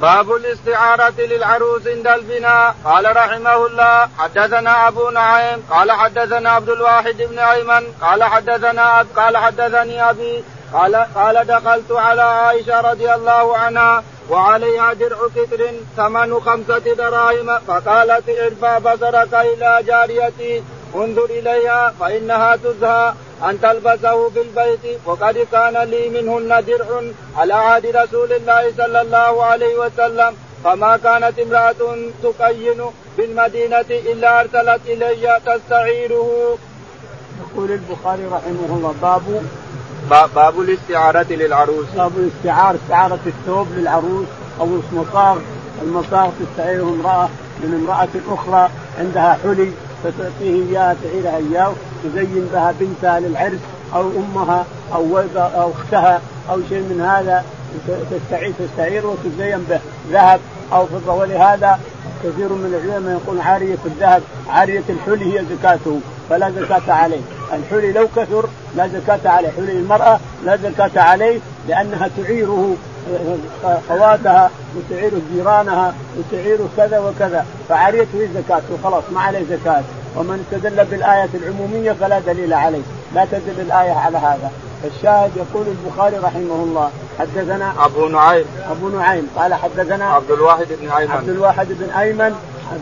باب 0.00 0.32
الاستعارة 0.32 1.14
للعروس 1.18 1.86
عند 1.86 2.06
البناء 2.06 2.74
قال 2.84 3.16
رحمه 3.16 3.66
الله 3.66 4.08
حدثنا 4.18 4.88
أبو 4.88 5.10
نعيم 5.10 5.62
قال 5.70 5.92
حدثنا 5.92 6.50
عبد 6.50 6.68
الواحد 6.68 7.16
بن 7.16 7.38
أيمن 7.38 7.82
قال 8.00 8.24
حدثنا 8.24 9.06
قال 9.16 9.36
حدثني 9.36 10.10
أبي 10.10 10.44
قال 10.72 10.96
قال 10.96 11.46
دخلت 11.46 11.92
على 11.92 12.22
عائشة 12.22 12.80
رضي 12.80 13.14
الله 13.14 13.56
عنها 13.56 14.02
وعليها 14.30 14.92
درع 14.92 15.18
كتر 15.36 15.70
ثمن 15.96 16.40
خمسة 16.40 16.94
دراهم 16.94 17.58
فقالت 17.68 18.28
ارفع 18.28 18.78
بصرك 18.78 19.34
إلى 19.34 19.82
جاريتي 19.86 20.62
انظر 20.94 21.24
إليها 21.24 21.94
فإنها 22.00 22.56
تزهى. 22.56 23.12
أن 23.48 23.60
تلبسه 23.60 24.30
في 24.30 24.40
البيت 24.40 24.98
وقد 25.06 25.46
كان 25.52 25.76
لي 25.76 26.08
منهن 26.08 26.64
درع 26.64 27.02
على 27.36 27.54
عهد 27.54 27.86
رسول 27.86 28.32
الله 28.32 28.72
صلى 28.76 29.00
الله 29.00 29.44
عليه 29.44 29.76
وسلم. 29.78 30.34
فما 30.64 30.96
كانت 30.96 31.38
امرأة 31.38 31.96
تقين 32.22 32.80
بالمدينة 33.18 33.90
إلا 33.90 34.40
أرسلت 34.40 34.80
إلي 34.86 35.40
تستعيره. 35.46 36.58
يقول 37.40 37.70
البخاري 37.70 38.24
رحمه 38.24 38.70
الله 38.70 38.94
باب 39.02 39.42
باب 40.34 40.60
الاستعارة 40.60 41.26
للعروس. 41.30 41.86
باب 41.96 42.12
الاستعارة 42.16 42.78
استعارة 42.84 43.20
الثوب 43.26 43.66
للعروس 43.76 44.26
أو 44.60 44.66
المصاغ 44.66 45.38
المصاغ 45.82 46.30
تستعيره 46.40 46.82
امرأة 46.82 47.28
من 47.60 47.74
امرأة 47.74 48.34
أخرى 48.34 48.70
عندها 48.98 49.38
حلي. 49.42 49.72
فتعطيه 50.04 50.68
اياها 50.68 50.96
تعيرها 51.02 51.36
اياه 51.36 51.72
تزين 52.04 52.48
بها 52.52 52.74
بنتها 52.80 53.20
للعرس 53.20 53.60
أو 53.94 54.10
أمها 54.10 54.66
أو 54.94 55.18
أو 55.36 55.70
اختها 55.70 56.20
أو 56.50 56.60
شيء 56.68 56.80
من 56.80 57.00
هذا. 57.00 57.44
تستعير 58.10 58.52
تستعير 58.58 59.06
وتزين 59.06 59.66
به. 59.70 59.80
ذهب 60.12 60.40
أو 60.72 60.86
فضة. 60.86 61.14
ولهذا 61.14 61.80
كثير 62.24 62.48
من 62.48 62.80
العلماء 62.84 63.20
يقول 63.24 63.40
عارية 63.40 63.78
الذهب 63.86 64.22
عارية 64.48 64.82
الحلي 64.88 65.38
هي 65.38 65.44
زكاته 65.44 66.00
فلا 66.30 66.50
زكاة 66.50 66.92
عليه. 66.92 67.20
الحلي 67.52 67.92
لو 67.92 68.08
كثر 68.16 68.48
لا 68.76 68.88
زكاة 68.88 69.30
عليه. 69.30 69.48
حلي 69.48 69.72
المرأة 69.72 70.20
لا 70.44 70.56
زكاة 70.56 71.02
عليه 71.02 71.40
لأنها 71.68 72.10
تعيره 72.16 72.76
خواتها 73.88 74.50
وتعير 74.76 75.12
جيرانها 75.32 75.94
وتعير 76.18 76.58
كذا 76.76 76.98
وكذا. 76.98 77.46
فعاريته 77.68 78.28
زكاة. 78.34 78.62
وخلاص 78.72 79.04
ما 79.12 79.20
عليه 79.20 79.44
زكاة. 79.50 79.82
ومن 80.16 80.44
استدل 80.44 80.84
بالآية 80.84 81.28
العمومية 81.34 81.92
فلا 81.92 82.18
دليل 82.18 82.52
عليه. 82.52 82.82
لا 83.14 83.24
تدل 83.24 83.60
الآية 83.60 83.92
على 83.92 84.18
هذا. 84.18 84.50
الشاهد 84.84 85.30
يقول 85.36 85.66
البخاري 85.66 86.16
رحمه 86.16 86.54
الله 86.64 86.90
حدثنا 87.20 87.72
أبو 87.84 88.08
نعيم. 88.08 88.44
أبو 88.70 88.88
نعيم. 88.88 89.28
قال 89.36 89.54
حدثنا 89.54 90.04
عبد 90.04 90.30
الواحد 90.30 90.66
بن 90.80 90.90
أيمن. 90.90 91.10
عبد 91.10 91.28
الواحد 91.28 91.66
بن 91.70 91.90
أيمن 91.90 92.34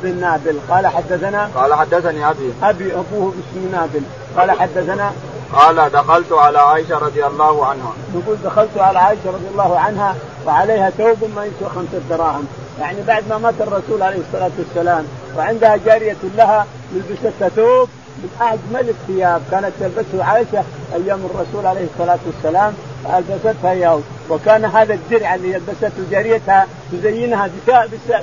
بن 0.03 0.21
نابل. 0.21 0.59
قال 0.71 0.87
حدثنا 0.87 1.51
قال 1.55 1.75
حدثني 1.75 2.31
أبي. 2.31 2.53
أبي 2.63 2.93
أبوه 2.93 3.33
اسمه 3.33 3.71
نابل. 3.73 4.03
قال 4.37 4.51
حدثنا 4.51 5.13
قال 5.53 5.91
دخلت 5.93 6.33
على 6.33 6.59
عائشة 6.59 6.99
رضي 6.99 7.27
الله 7.27 7.67
عنها. 7.67 7.93
يقول 8.15 8.37
دخلت 8.45 8.79
على 8.79 8.99
عائشة 8.99 9.27
رضي 9.27 9.49
الله 9.53 9.79
عنها 9.79 10.15
وعليها 10.47 10.91
ثوب 10.91 11.19
ما 11.37 11.45
يسوى 11.45 11.69
خمسة 11.75 12.01
دراهم، 12.11 12.47
يعني 12.81 13.03
بعد 13.03 13.25
ما 13.29 13.39
مات 13.39 13.55
الرسول 13.61 14.03
عليه 14.03 14.21
الصلاة 14.29 14.51
والسلام 14.59 15.05
وعندها 15.37 15.77
جارية 15.77 16.17
لها 16.37 16.67
لبستها 16.95 17.49
ثوب 17.49 17.89
من 18.19 18.31
اجمل 18.41 18.89
الثياب 18.89 19.43
كانت 19.51 19.73
تلبسه 19.81 20.25
عائشة 20.25 20.65
أيام 20.95 21.21
الرسول 21.35 21.67
عليه 21.67 21.87
الصلاة 21.95 22.19
والسلام. 22.27 22.75
فالبستها 23.05 23.71
اياه 23.71 24.01
وكان 24.31 24.65
هذا 24.65 24.95
الدرع 24.95 25.35
اللي 25.35 25.57
لبسته 25.57 26.11
جاريتها 26.11 26.67
تزينها 26.93 27.51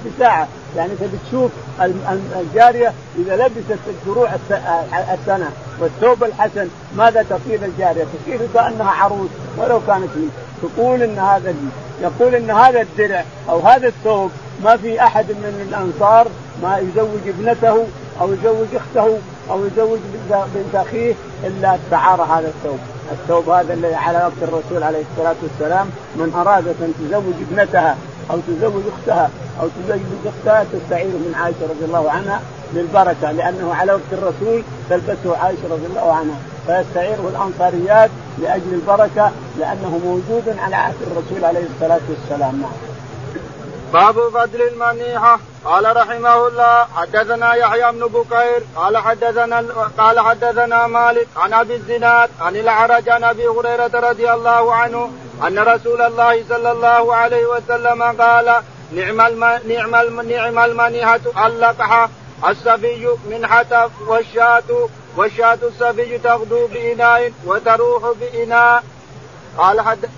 بساعه 0.06 0.48
يعني 0.76 0.92
أنت 0.92 1.02
بتشوف 1.14 1.52
الجارية 2.40 2.94
إذا 3.18 3.36
لبست 3.36 3.80
الدروع 3.88 4.30
السنة. 5.14 5.50
والثوب 5.80 6.24
الحسن 6.24 6.68
ماذا 6.98 7.24
تصير 7.24 7.66
الجارية؟ 7.66 8.04
تصير 8.04 8.40
كأنها 8.54 8.92
عروس 8.92 9.30
ولو 9.58 9.82
كانت 9.88 10.10
لي 10.16 10.28
تقول 10.62 11.04
إن 11.04 11.20
هذا 11.20 11.56
يقول 12.02 12.36
إن 12.36 12.52
هذا 12.52 12.82
الدرع 12.82 13.24
أو 13.50 13.60
هذا 13.60 13.88
الثوب 13.88 14.32
ما 14.64 14.78
في 14.78 15.02
أحد 15.02 15.26
من 15.26 15.68
الأنصار 15.70 16.28
ما 16.64 16.78
يزوج 16.78 17.28
ابنته 17.28 17.88
أو 18.22 18.34
يزوج 18.34 18.68
أخته 18.76 19.18
أو 19.50 19.66
يزوج 19.66 20.00
بنت 20.30 20.76
أخيه 20.76 21.14
إلا 21.44 21.76
استعار 21.76 22.22
هذا 22.22 22.48
الثوب، 22.48 22.80
الثوب 23.12 23.50
هذا 23.50 23.74
الذي 23.74 23.96
على 23.96 24.18
وقت 24.18 24.50
الرسول 24.50 24.84
عليه 24.84 25.04
الصلاة 25.12 25.36
والسلام 25.44 25.88
من 26.16 26.34
ارادت 26.36 26.76
أن 26.82 26.94
تزوج 27.00 27.36
ابنتها 27.52 27.98
أو 28.32 28.38
تزوج 28.48 28.84
أختها 28.98 29.30
أو 29.62 29.68
تزوج 29.68 30.00
أختها 30.26 30.66
تستعير 30.74 31.08
من 31.08 31.36
عائشة 31.36 31.64
رضي 31.64 31.86
الله 31.86 32.12
عنها 32.12 32.42
للبركه 32.74 33.32
لأنه 33.32 33.74
على 33.74 33.94
وقت 33.94 34.12
الرسول 34.12 34.64
تلبسه 34.90 35.38
عائشة 35.38 35.64
رضي 35.72 35.86
الله 35.86 36.14
عنها 36.14 36.38
فيستعيره 36.68 37.30
الأنصاريات 37.30 38.10
لأجل 38.42 38.74
البركة 38.74 39.32
لأنه 39.60 40.00
موجود 40.06 40.56
على 40.60 40.76
عهد 40.76 40.96
الرسول 41.02 41.46
عليه 41.46 41.66
الصلاة 41.76 42.02
والسلام 42.10 42.62
نعم. 42.62 42.95
باب 43.96 44.30
فضل 44.30 44.62
المنيحة 44.62 45.40
قال 45.66 45.98
رحمه 45.98 46.48
الله 46.48 46.88
حدثنا 46.96 47.54
يحيى 47.54 47.92
بن 47.92 48.08
بكير 48.08 48.64
قال 48.76 48.98
حدثنا 48.98 49.66
قال 49.98 50.20
حدثنا 50.20 50.88
مالك 50.88 51.28
عن 51.38 51.54
أبي 51.54 51.76
الزناد 51.76 52.30
عن 52.42 52.56
الأعرج 52.56 53.10
عن 53.10 53.24
أبي 53.24 53.48
هريرة 53.48 53.92
رضي 53.94 54.32
الله 54.34 54.74
عنه 54.74 55.12
أن 55.48 55.60
رسول 55.60 56.02
الله 56.02 56.44
صلى 56.50 56.72
الله 56.72 57.16
عليه 57.16 57.46
وسلم 57.46 58.04
قال 58.04 58.62
نعم 58.92 59.22
الم... 59.22 59.44
نعم 59.44 59.96
الم... 59.96 60.22
نعم 60.22 60.60
المنيحة 60.60 61.20
اللقحة 61.46 62.10
السبي 62.50 63.08
من 63.30 63.48
حتف 63.48 63.92
والشاة 64.08 64.90
والشاة 65.18 65.60
السبي 65.64 66.18
تغدو 66.18 66.68
بإناء 66.68 67.32
وتروح 67.46 68.04
بإناء. 68.20 68.84
قال 69.58 69.82
حد 69.82 70.10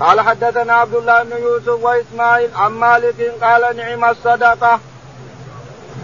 قال 0.00 0.20
حدثنا 0.20 0.72
عبد 0.72 0.94
الله 0.94 1.22
بن 1.22 1.36
يوسف 1.42 1.84
وإسماعيل 1.84 2.48
عن 2.54 2.72
مالك 2.72 3.32
قال 3.42 3.76
نعم 3.76 4.04
الصدقة. 4.04 4.80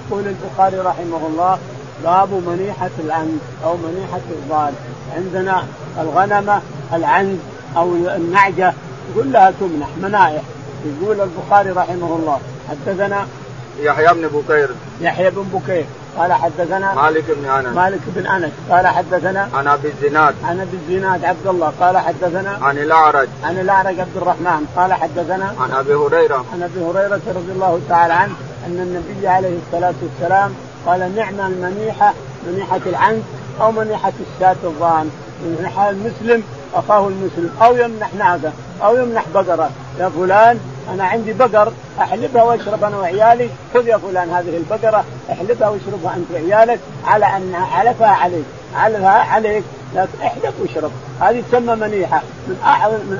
يقول 0.08 0.24
البخاري 0.26 0.78
رحمه 0.78 1.26
الله 1.26 1.58
باب 2.04 2.32
منيحة 2.32 2.90
العنز 2.98 3.38
أو 3.64 3.76
منيحة 3.76 4.20
الضال 4.30 4.72
عندنا 5.16 5.64
الغنمة 6.00 6.62
العنز 6.92 7.38
أو 7.76 7.94
النعجة 7.94 8.74
كلها 9.14 9.52
تمنح 9.60 9.88
منايح 10.02 10.42
يقول 10.84 11.20
البخاري 11.20 11.70
رحمه 11.70 12.16
الله. 12.16 12.40
حدثنا 12.68 13.26
يحيى 13.78 14.14
بن 14.14 14.28
بكير. 14.28 14.70
يحيى 15.00 15.30
بن 15.30 15.42
بكير. 15.42 15.84
قال 16.18 16.32
حدثنا 16.32 16.94
مالك 16.94 17.24
بن 17.28 17.50
أنس. 17.50 17.76
مالك 17.76 18.00
بن 18.06 18.26
أنس. 18.26 18.52
قال 18.70 18.86
حدثنا 18.86 19.48
عن 19.54 19.66
أبي 19.66 19.88
الزناد. 19.88 20.34
عن 20.44 20.60
أبي 20.60 20.76
الزناد 20.76 21.24
عبد 21.24 21.46
الله. 21.46 21.72
قال 21.80 21.98
حدثنا 21.98 22.58
عن 22.62 22.78
الأعرج. 22.78 23.28
عن 23.44 23.58
الأعرج 23.58 24.00
عبد 24.00 24.16
الرحمن. 24.16 24.66
قال 24.76 24.92
حدثنا 24.92 25.54
عن 25.60 25.72
أبي 25.72 25.94
هريرة. 25.94 26.44
عن 26.52 26.62
أبي 26.62 26.80
هريرة 26.80 27.20
رضي 27.28 27.52
الله 27.52 27.80
تعالى 27.88 28.12
عنه 28.12 28.34
أن 28.66 28.72
النبي 28.72 29.28
عليه 29.28 29.58
الصلاة 29.66 29.94
والسلام 30.02 30.54
قال 30.86 31.16
نعم 31.16 31.40
المنيحة 31.40 32.14
منيحة 32.46 32.80
العنز 32.86 33.22
أو 33.60 33.72
منيحة 33.72 34.12
الشاة 34.34 34.56
الظان. 34.64 35.10
منيح 35.44 35.80
المسلم 35.80 36.42
أخاه 36.74 37.08
المسلم. 37.08 37.50
أو 37.62 37.76
يمنح 37.76 38.14
ناقه 38.14 38.52
أو 38.82 38.96
يمنح 38.96 39.24
بقرة. 39.34 39.70
يا 39.98 40.08
فلان 40.08 40.60
أنا 40.94 41.04
عندي 41.04 41.32
بقر 41.32 41.72
أحلبها 42.00 42.42
واشرب 42.42 42.84
أنا 42.84 42.98
وعيالي. 42.98 43.48
خذ 43.74 43.88
يا 43.88 43.96
فلان 43.96 44.30
هذه 44.30 44.56
البقرة 44.56 45.04
أحلبها 45.30 45.68
وأشربها 45.68 46.16
أنت 46.16 46.30
وعيالك 46.32 46.80
على 47.06 47.26
أن 47.26 47.54
علفها 47.54 48.08
عليك. 48.08 48.44
علفها 48.76 49.08
عليك 49.08 49.64
لكن 49.94 50.22
احلب 50.22 50.54
واشرب. 50.60 50.90
هذه 51.20 51.42
تسمى 51.52 51.74
منيحة. 51.74 52.22
من 52.48 52.58
اعظم 52.64 52.94
من 52.94 53.18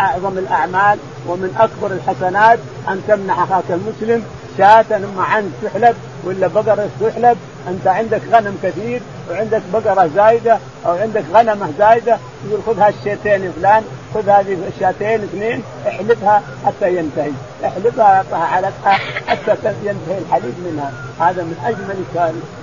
أعظم 0.00 0.38
الأعمال 0.38 0.98
ومن 1.28 1.56
أكبر 1.58 1.92
الحسنات 1.92 2.58
أن 2.88 3.02
تمنح 3.08 3.42
أخاك 3.42 3.64
المسلم 3.70 4.24
شاة 4.58 4.82
ثم 4.82 5.20
عن 5.20 5.52
تحلب 5.62 5.96
ولا 6.24 6.46
بقرة 6.46 6.88
تحلب. 7.00 7.38
أنت 7.68 7.86
عندك 7.86 8.20
غنم 8.32 8.58
كثير 8.62 9.00
وعندك 9.30 9.62
بقرة 9.72 10.10
زايدة 10.16 10.58
أو 10.86 10.92
عندك 10.92 11.24
غنمة 11.34 11.68
زايدة 11.78 12.18
يقول 12.48 12.60
خذ 12.66 12.78
هالشيتين 12.80 13.52
فلان. 13.52 13.84
خذ 14.14 14.28
هذه 14.28 14.58
الشاتين 14.74 15.22
اثنين 15.22 15.62
احلبها 15.88 16.42
حتى 16.66 16.96
ينتهي. 16.96 17.32
احلبها 17.64 18.04
اعطها 18.04 18.44
علقها 18.44 18.98
حتى 19.26 19.52
ينتهي 19.84 20.18
الحليب 20.18 20.54
منها. 20.64 20.92
هذا 21.20 21.42
من 21.42 21.56
أجمل 21.64 21.96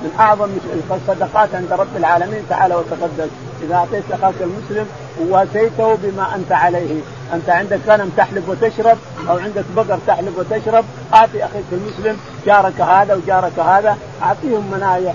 من 0.01 0.15
أعظم 0.19 0.49
الصدقات 0.91 1.55
عند 1.55 1.71
رب 1.71 1.97
العالمين 1.97 2.43
تعالى 2.49 2.75
وتقدس. 2.75 3.29
إذا 3.63 3.75
أعطيت 3.75 4.03
أخاك 4.11 4.33
المسلم 4.41 4.87
وواسيته 5.21 5.95
بما 6.03 6.35
أنت 6.35 6.51
عليه. 6.51 7.01
أنت 7.33 7.49
عندك 7.49 7.79
غنم 7.87 8.11
تحلب 8.17 8.49
وتشرب 8.49 8.97
أو 9.29 9.37
عندك 9.37 9.63
بقر 9.75 9.99
تحلب 10.07 10.37
وتشرب 10.37 10.85
اعطي 11.13 11.45
أخيك 11.45 11.65
المسلم 11.71 12.17
جارك 12.45 12.81
هذا 12.81 13.13
وجارك 13.15 13.59
هذا 13.59 13.97
أعطيهم 14.23 14.71
منايح 14.71 15.13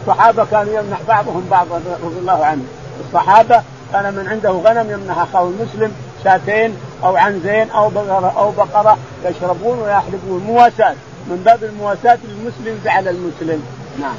الصحابة 0.00 0.44
كانوا 0.44 0.72
يمنح 0.74 0.98
بعضهم 1.08 1.46
بعضا 1.50 1.80
رضي 2.04 2.18
الله 2.18 2.44
عنه 2.44 2.62
الصحابة 3.06 3.62
كان 3.94 4.14
من 4.14 4.28
عنده 4.28 4.50
غنم 4.50 4.90
يمنح 4.90 5.18
أخاه 5.18 5.48
المسلم 5.48 5.92
شاتين 6.24 6.76
أو 7.04 7.16
عنزين 7.16 7.70
أو 7.70 7.88
بقرة 7.88 8.32
أو 8.36 8.50
بقرة 8.50 8.98
يشربون 9.24 9.78
ويحلبون. 9.78 10.44
مواساة. 10.46 10.94
من 11.26 11.42
باب 11.44 11.64
المواساة 11.64 12.18
للمسلم 12.24 12.80
على 12.86 13.10
المسلم. 13.10 13.62
نعم. 14.00 14.14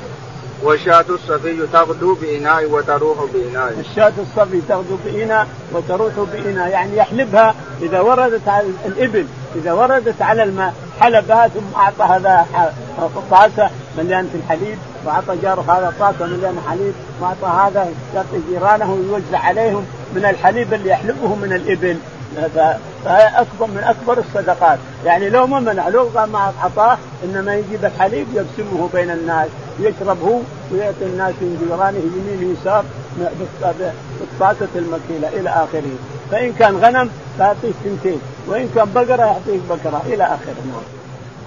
والشاة 0.64 1.06
الصفي 1.10 1.68
تغدو 1.74 2.16
بإناء 2.16 2.66
وتروح 2.66 3.18
بإناء. 3.34 3.74
الشاة 3.80 4.14
الصفي 4.20 4.62
تغدو 4.70 4.98
بإناء 5.06 5.48
وتروح 5.74 6.14
بإناء. 6.34 6.70
يعني 6.70 6.98
يحلبها 6.98 7.56
إذا 7.82 8.00
وردت 8.00 8.48
على 8.48 8.68
الإبل 8.86 9.26
إذا 9.56 9.74
وردت 9.74 10.22
على 10.22 10.44
الماء 10.44 10.74
حلبها 11.00 11.48
ثم 11.48 11.80
أعطى 11.80 12.04
هذا 12.04 12.46
طاسة 13.32 13.70
مليانة 13.98 14.30
الحليب. 14.36 14.78
وأعطى 15.06 15.38
جاره 15.42 15.62
هذا 15.62 15.94
طاسة 16.00 16.26
مليانة 16.26 16.62
حليب 16.70 16.94
وأعطى 17.22 17.48
هذا 17.48 17.90
يعطي 18.16 18.40
جيرانه 18.50 18.94
ويوزع 18.94 19.40
عليهم 19.40 19.86
من 20.16 20.26
الحليب 20.26 20.74
اللي 20.74 20.90
يحلبه 20.90 21.36
من 21.36 21.54
الإبل. 21.54 21.98
فهي 23.06 23.28
أكبر 23.28 23.68
من 23.68 23.84
أكبر 23.84 24.18
الصدقات، 24.18 24.80
يعني 25.06 25.30
لو 25.30 25.48
ما 25.48 25.60
منع 25.60 25.88
لو 25.88 26.10
ما 26.16 26.54
أعطاه 26.64 26.98
إنما 27.24 27.56
يجيب 27.56 27.86
الحليب 27.86 28.28
يقسمه 28.34 28.90
بين 28.94 29.12
الناس، 29.12 29.48
يشرب 29.80 30.18
هو 30.24 30.40
ويعطي 30.72 31.06
الناس 31.06 31.34
من 31.42 31.66
جيرانه 31.68 31.98
يمين 31.98 32.58
يسار 32.62 32.86
بالطاسه 34.20 34.68
المكيلة 34.76 35.28
إلى 35.40 35.50
آخره، 35.50 35.96
فإن 36.32 36.54
كان 36.54 36.78
غنم 36.78 37.10
فيعطيه 37.38 37.72
سنتين، 37.84 38.22
وإن 38.48 38.70
كان 38.76 38.92
بقرة 38.96 39.26
يعطيه 39.26 39.60
بقرة 39.70 40.02
إلى 40.06 40.24
آخره. 40.24 40.84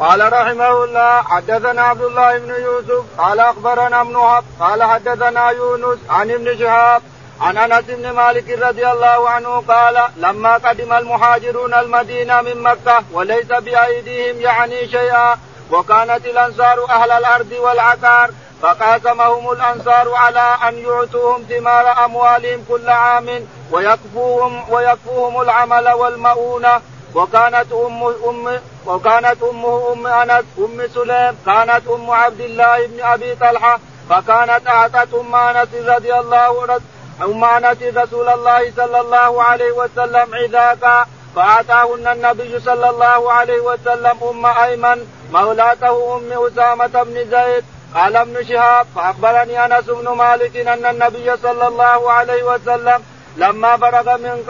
قال 0.00 0.32
رحمه 0.32 0.84
الله 0.84 1.22
حدثنا 1.22 1.82
عبد 1.82 2.02
الله 2.02 2.38
بن 2.38 2.54
يوسف 2.54 3.04
قال 3.18 3.40
أخبرنا 3.40 4.00
ابن 4.00 4.16
وهب 4.16 4.44
قال 4.60 4.82
حدثنا 4.82 5.50
يونس 5.50 5.98
عن 6.10 6.30
ابن 6.30 6.58
شهاب 6.58 7.02
عن 7.40 7.58
أنس 7.58 7.84
بن 7.84 8.10
مالك 8.10 8.58
رضي 8.58 8.90
الله 8.90 9.30
عنه 9.30 9.60
قال 9.68 10.02
لما 10.16 10.54
قدم 10.54 10.92
المهاجرون 10.92 11.74
المدينة 11.74 12.40
من 12.40 12.62
مكة 12.62 13.02
وليس 13.12 13.46
بأيديهم 13.46 14.40
يعني 14.40 14.88
شيئا 14.88 15.36
وكانت 15.70 16.26
الأنصار 16.26 16.90
أهل 16.90 17.10
الأرض 17.10 17.52
والعقار 17.52 18.30
فقاسمهم 18.62 19.52
الأنصار 19.52 20.14
على 20.14 20.54
أن 20.68 20.78
يعطوهم 20.78 21.42
ثمار 21.48 22.04
أموالهم 22.04 22.64
كل 22.68 22.88
عام 22.88 23.46
ويكفوهم 23.70 24.70
ويكفوهم 24.70 25.40
العمل 25.40 25.88
والمؤونة 25.88 26.80
وكانت 27.14 27.72
ام 27.72 28.02
ام 28.04 28.60
وكانت 28.86 29.42
أمه 29.42 29.92
أم 29.92 30.06
أنس 30.06 30.44
أم 30.58 30.88
سليم 30.94 31.38
كانت 31.46 31.82
أم 31.88 32.10
عبد 32.10 32.40
الله 32.40 32.86
بن 32.86 33.00
أبي 33.02 33.34
طلحة 33.34 33.78
فكانت 34.10 34.66
أعطت 34.66 35.14
أم 35.14 35.34
أنس 35.34 35.68
رضي 35.74 36.14
الله 36.14 36.80
أم 37.22 37.44
أنس 37.44 37.78
رسول 37.82 38.28
الله 38.28 38.72
صلى 38.76 39.00
الله 39.00 39.42
عليه 39.42 39.72
وسلم 39.72 40.34
عذاكا 40.34 41.06
فآتاهن 41.36 42.06
النبي 42.08 42.60
صلى 42.60 42.90
الله 42.90 43.32
عليه 43.32 43.60
وسلم 43.60 44.16
أم 44.30 44.46
أيمن 44.46 45.06
مولاته 45.32 46.16
أم 46.16 46.46
أسامة 46.46 47.02
بن 47.02 47.30
زيد. 47.30 47.64
قال 47.94 48.16
ابن 48.16 48.44
شهاب 48.44 48.86
فاخبرني 48.96 49.64
أنس 49.64 49.84
بن 49.84 50.08
مالك 50.08 50.56
أن 50.56 50.86
النبي 50.86 51.36
صلى 51.36 51.68
الله 51.68 52.12
عليه 52.12 52.42
وسلم 52.42 53.02
لما 53.36 53.76
فرغ 53.76 54.16
من 54.16 54.44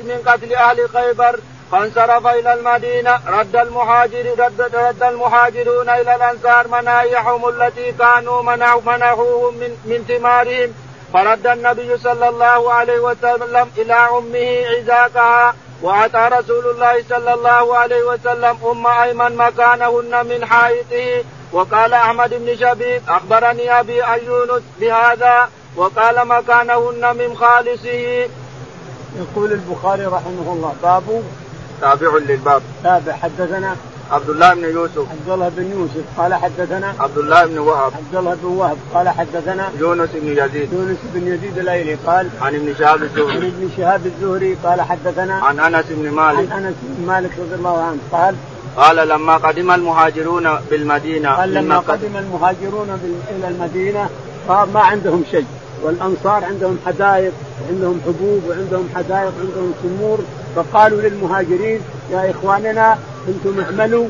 من 0.00 0.22
قتل 0.26 0.54
أهل 0.54 0.88
خيبر 0.88 1.40
فانصرف 1.72 2.26
إلى 2.26 2.54
المدينة 2.54 3.20
رد 3.28 3.56
المهاجر 3.56 4.26
رد, 4.38 4.60
رد 4.74 5.02
المهاجرون 5.02 5.88
إلى 5.88 6.14
الأنصار 6.14 6.68
منايحهم 6.68 7.48
التي 7.48 7.92
كانوا 7.92 8.42
منحوهم 8.82 9.54
من 9.54 9.76
من 9.84 10.04
ثمارهم 10.08 10.74
فرد 11.12 11.46
النبي 11.46 11.98
صلى 11.98 12.28
الله 12.28 12.72
عليه 12.72 13.00
وسلم 13.00 13.70
إلى 13.78 13.94
أمه 13.94 14.66
عزاكها 14.66 15.54
وأتى 15.82 16.28
رسول 16.32 16.70
الله 16.70 17.04
صلى 17.08 17.34
الله 17.34 17.76
عليه 17.76 18.02
وسلم 18.02 18.56
أم 18.70 18.86
أيمن 18.86 19.36
مكانهن 19.36 20.26
من 20.26 20.46
حائطه 20.46 21.24
وقال 21.52 21.94
أحمد 21.94 22.30
بن 22.30 22.56
شبيب 22.56 23.02
أخبرني 23.08 23.80
أبي 23.80 24.02
يونس 24.26 24.62
بهذا 24.80 25.48
وقال 25.76 26.28
مكانهن 26.28 27.16
من 27.16 27.36
خالصه. 27.36 28.28
يقول 29.18 29.52
البخاري 29.52 30.06
رحمه 30.06 30.52
الله 30.52 30.74
باب 30.82 31.22
تابع 31.80 32.18
للباب. 32.28 32.62
تابع. 32.84 33.12
حدثنا 33.12 33.76
عبد 34.10 34.30
الله 34.30 34.54
بن 34.54 34.64
يوسف. 34.64 34.98
عبد 34.98 35.28
الله 35.28 35.48
بن 35.48 35.70
يوسف 35.70 36.04
قال 36.18 36.34
حدثنا 36.34 36.94
عبد 37.00 37.18
الله 37.18 37.46
بن 37.46 37.58
وهب. 37.58 37.92
عبد 37.94 38.16
الله 38.16 38.34
بن 38.34 38.48
وهب 38.48 38.76
قال 38.94 39.08
حدثنا 39.08 39.68
يونس 39.78 40.10
بن 40.14 40.28
يزيد. 40.28 40.72
يونس 40.72 40.98
بن 41.14 41.26
يزيد 41.26 41.58
الأيلي 41.58 41.94
قال 41.94 42.28
عن 42.40 42.54
ابن 42.54 42.74
شهاب 42.78 43.02
الزهري. 43.02 43.32
عن 43.32 43.44
ابن 43.44 43.70
شهاب 43.76 44.06
الزهري 44.06 44.56
قال 44.64 44.80
حدثنا 44.80 45.34
عن 45.34 45.60
أنس 45.60 45.84
بن 45.90 46.10
مالك. 46.10 46.52
عن 46.52 46.64
أنس 46.64 46.74
بن 46.82 47.06
مالك 47.06 47.30
رضي 47.38 47.54
الله 47.54 47.82
عنه 47.82 47.98
قال 48.12 48.34
قال 48.76 49.08
لما 49.08 49.36
قدم 49.36 49.70
المهاجرون 49.70 50.48
بالمدينة 50.70 51.36
قال 51.36 51.54
لما 51.54 51.78
قدم 51.78 52.16
المهاجرون 52.16 52.88
إلى 53.30 53.48
المدينة 53.48 54.08
ما 54.48 54.80
عندهم 54.80 55.24
شيء. 55.30 55.46
والأنصار 55.82 56.44
عندهم 56.44 56.78
حدائق 56.86 57.32
عندهم 57.70 58.00
حبوب 58.06 58.42
وعندهم 58.48 58.88
حدائق 58.94 59.32
وعندهم 59.38 59.72
تمور 59.82 60.18
فقالوا 60.56 61.00
للمهاجرين 61.00 61.80
يا 62.10 62.30
إخواننا 62.30 62.98
أنتم 63.28 63.60
اعملوا 63.60 64.06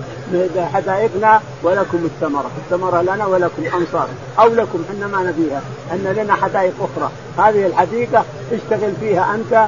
حدائقنا 0.56 1.40
ولكم 1.62 1.98
الثمرة، 2.04 2.50
الثمرة 2.58 3.02
لنا 3.02 3.26
ولكم 3.26 3.62
أنصار 3.74 4.08
أو 4.38 4.48
لكم 4.48 4.84
إحنا 4.90 5.06
ما 5.06 5.22
نبيها، 5.22 5.62
أن 5.92 6.14
لنا 6.16 6.34
حدائق 6.34 6.72
أخرى، 6.80 7.10
هذه 7.38 7.66
الحديقة 7.66 8.24
اشتغل 8.52 8.92
فيها 9.00 9.34
أنت 9.34 9.66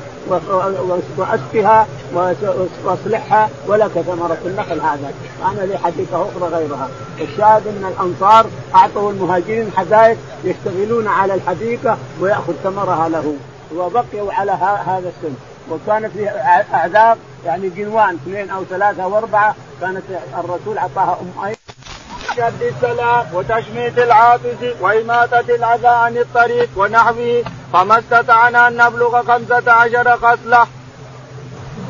وأسقها 1.19 1.87
وأصلحها 2.85 3.51
ولك 3.67 3.91
ثمرة 3.91 4.39
النخل 4.47 4.81
هذا، 4.81 5.13
أنا 5.45 5.61
لي 5.61 5.79
حديقة 5.79 6.29
أخرى 6.29 6.49
غيرها، 6.49 6.89
الشاهد 7.21 7.67
أن 7.67 7.93
الأنصار 7.93 8.47
أعطوا 8.75 9.11
المهاجرين 9.11 9.71
حدائق 9.77 10.19
يشتغلون 10.45 11.09
على 11.09 11.35
الحديقة 11.35 11.99
ويأخذ 12.21 12.53
ثمرها 12.65 13.09
له، 13.09 13.35
وبقيوا 13.77 14.33
على 14.33 14.53
هذا 14.87 15.13
السن، 15.17 15.35
وكان 15.71 16.11
في 16.11 16.29
اعذاب 16.75 17.19
يعني 17.47 17.69
جنوان 17.69 18.15
اثنين 18.15 18.51
أو 18.51 18.65
ثلاثة 18.65 19.03
أو 19.05 19.19
أربعة 19.19 19.55
كانت 19.81 20.03
الرسول 20.39 20.79
أعطاها 20.79 21.19
أم 21.21 21.45
ايمن 21.45 21.57
شد 22.37 22.63
السلام 22.63 23.27
وتشميت 23.33 23.99
العاطس 23.99 24.81
وإماتة 24.81 25.41
الأذى 25.41 25.89
عن 25.89 26.17
الطريق 26.17 26.69
ونحوه 26.77 27.43
فما 27.73 27.99
استطعنا 27.99 28.69
أن 28.69 28.77
نبلغ 28.77 29.23
خمسة 29.23 29.73
عشر 29.73 30.17
خصلة. 30.17 30.67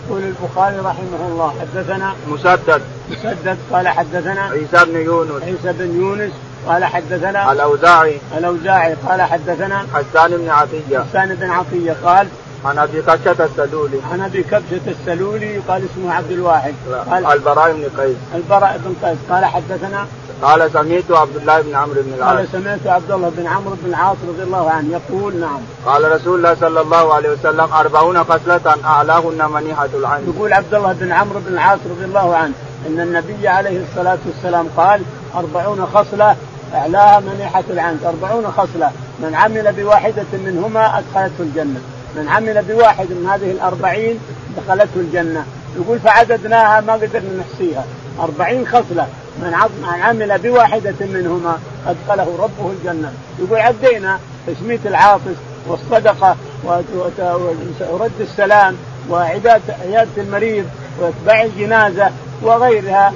يقول 0.07 0.23
البخاري 0.23 0.79
رحمه 0.79 1.27
الله 1.29 1.55
حدثنا 1.61 2.15
مسدد. 2.29 2.83
مسدد 3.11 3.59
قال 3.73 3.89
حدثنا 3.89 4.43
عيسى 4.43 4.85
بن 4.85 4.97
يونس. 4.97 5.43
عيسى 5.43 5.73
بن 5.73 6.01
يونس 6.01 6.33
قال 6.67 6.85
حدثنا 6.85 7.53
الأوزاعي. 7.53 8.21
الأوزاعي 8.39 8.95
قال 9.09 9.23
حدثنا 9.23 9.87
حسان 9.95 10.37
بن 10.37 10.49
عطية. 10.51 10.99
حسان 11.11 11.35
بن 11.35 11.51
عطية 11.51 11.97
قال 12.05 12.29
عن 12.65 12.79
أبي 12.79 13.03
كبشه 13.03 13.45
السلولي. 13.45 13.99
عن 14.13 14.21
أبي 14.21 14.43
كبشه 14.43 14.81
السلولي 14.87 15.59
قال 15.69 15.83
اسمه 15.93 16.15
عبد 16.15 16.31
الواحد. 16.31 16.75
قال 17.11 17.27
البراء 17.27 17.73
بن 17.73 18.01
قيس. 18.03 18.17
البراء 18.35 18.81
بن 18.85 19.09
قيس. 19.09 19.19
قال 19.31 19.45
حدثنا 19.45 20.07
قال 20.43 20.71
سمعت 20.73 21.11
عبد 21.11 21.37
الله 21.37 21.61
بن 21.61 21.75
عمرو 21.75 22.03
بن 22.03 22.15
العاص. 22.15 22.37
قال 22.37 22.49
سمعت 22.53 22.87
عبد 22.87 23.11
الله 23.11 23.33
بن 23.37 23.47
عمرو 23.47 23.77
بن 23.83 23.91
العاص 23.91 24.17
رضي 24.29 24.43
الله 24.43 24.71
عنه 24.71 24.89
يقول 24.93 25.37
نعم. 25.37 25.61
قال 25.87 26.13
رسول 26.13 26.39
الله 26.39 26.55
صلى 26.61 26.81
الله 26.81 27.15
عليه 27.15 27.31
وسلم 27.31 27.73
أربعون 27.73 28.25
خصلة 28.25 28.77
أعلاهن 28.85 29.51
منيحة 29.55 29.89
العين. 29.95 30.35
يقول 30.37 30.53
عبد 30.53 30.75
الله 30.75 30.93
بن 30.93 31.13
عمرو 31.13 31.41
بن 31.47 31.53
العاص 31.55 31.79
رضي 31.91 32.05
الله 32.05 32.37
عنه 32.37 32.53
أن 32.87 33.01
النبي 33.01 33.49
عليه 33.49 33.85
الصلاة 33.85 34.19
والسلام 34.27 34.69
قال 34.77 35.03
أربعون 35.35 35.87
خصلة 35.95 36.37
أعلاها 36.75 37.21
منيحة 37.21 37.65
العين. 37.71 37.99
أربعون 38.07 38.47
خصلة. 38.47 38.91
من 39.21 39.35
عمل 39.35 39.73
بواحدة 39.73 40.25
منهما 40.33 40.99
أدخلته 40.99 41.41
الجنة. 41.41 41.81
من 42.17 42.29
عمل 42.29 42.63
بواحد 42.69 43.07
من 43.11 43.27
هذه 43.31 43.51
الأربعين 43.51 44.19
دخلته 44.57 44.97
الجنة. 44.97 45.45
يقول 45.77 45.99
فعددناها 45.99 46.81
ما 46.81 46.93
قدرنا 46.93 47.41
نحصيها. 47.41 47.85
أربعين 48.21 48.67
خصلة. 48.67 49.07
من 49.43 49.55
عمل 49.85 50.39
بواحدة 50.39 50.95
منهما 51.01 51.59
أدخله 51.87 52.39
ربه 52.39 52.71
الجنة. 52.71 53.13
يقول 53.39 53.59
عدينا 53.59 54.19
تشميت 54.47 54.87
العاطس 54.87 55.37
والصدقة 55.67 56.37
ورد 57.91 58.13
السلام 58.21 58.77
وعيادة 59.11 59.61
عيادة 59.83 60.11
المريض 60.17 60.65
واتباع 61.01 61.43
الجنازة 61.43 62.11
وغيرها. 62.43 63.13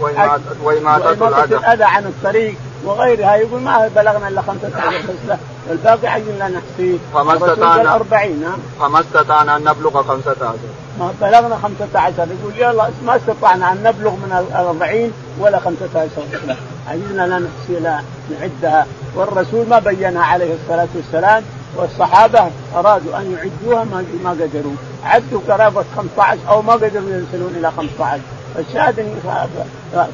وإماتة 0.62 1.28
الأذى 1.44 1.84
عن 1.84 2.04
الطريق. 2.04 2.54
وغيرها 2.86 3.36
يقول 3.36 3.60
ما 3.60 3.90
بلغنا 3.96 4.28
إلا 4.28 4.42
خمسة 4.42 4.70
عشر 4.76 5.02
خصلة 5.02 5.38
والباقي 5.68 6.08
عجلنا 6.08 6.48
نحصيه 6.48 6.98
فما 7.14 7.36
استطعنا 7.36 7.94
أربعين 7.94 8.44
فما 8.80 9.00
استطعنا 9.00 9.56
أن 9.56 9.64
نبلغ 9.64 10.02
خمسة 10.02 10.36
عشر. 10.40 10.56
ما 10.98 11.12
بلغنا 11.20 11.56
خمسة 11.56 12.00
عشر 12.00 12.26
يقول 12.40 12.52
يلا 12.56 12.90
ما 13.06 13.16
استطعنا 13.16 13.72
أن 13.72 13.82
نبلغ 13.82 14.10
من 14.10 14.46
الأربعين 14.50 15.12
ولا 15.38 15.58
خمسة 15.58 15.88
عشر. 15.94 16.38
خصلة 16.38 16.56
عجزنا 16.88 17.26
لا 17.26 17.38
نحصي 17.38 17.80
لا 17.80 18.00
نعدها. 18.30 18.86
والرسول 19.14 19.66
ما 19.68 19.78
بينها 19.78 20.24
عليه 20.24 20.54
الصلاة 20.54 20.88
والسلام 20.94 21.44
والصحابة 21.76 22.50
أرادوا 22.76 23.18
أن 23.18 23.36
يعدوها 23.38 23.84
ما 23.84 24.04
ما 24.24 24.30
قدروا. 24.30 24.74
عدوا 25.04 25.40
قرابة 25.48 25.84
15 25.96 26.38
أو 26.48 26.62
ما 26.62 26.72
قدروا 26.72 27.10
يصلون 27.10 27.54
إلى 27.58 27.72
15 27.76 28.20
الشاهد 28.58 29.08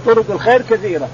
طرق 0.07 0.25
الخير 0.31 0.63
كثيرة. 0.63 1.09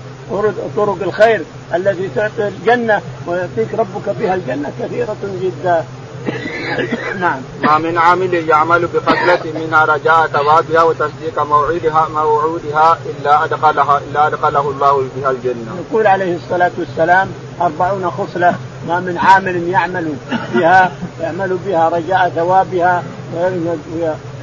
طرق 0.76 1.02
الخير 1.02 1.42
التي 1.74 2.08
تعطي 2.16 2.48
الجنة 2.48 3.00
ويعطيك 3.26 3.74
ربك 3.78 4.16
بها 4.20 4.34
الجنة 4.34 4.72
كثيرة 4.82 5.16
جدا. 5.42 5.84
نعم. 7.20 7.40
ما 7.62 7.78
من 7.78 7.98
عامل 7.98 8.34
يعمل 8.34 8.86
بخصلة 8.86 9.52
منها 9.54 9.84
رجاء 9.84 10.26
ثوابها 10.26 10.82
وتصديق 10.82 11.42
موعدها 11.42 12.08
موعودها 12.14 12.98
إلا 13.06 13.44
ادخلها 13.44 14.00
إلا 14.10 14.26
أدخله 14.26 14.70
الله 14.70 15.08
بها 15.16 15.30
الجنة. 15.30 15.84
يقول 15.90 16.06
عليه 16.06 16.36
الصلاة 16.36 16.70
والسلام 16.78 17.28
أربعون 17.60 18.10
خصلة 18.10 18.54
ما 18.88 19.00
من 19.00 19.18
عامل 19.18 19.68
يعمل 19.68 20.14
بها 20.54 20.92
يعمل 21.20 21.58
بها 21.66 21.88
رجاء 21.88 22.32
ثوابها 22.36 23.02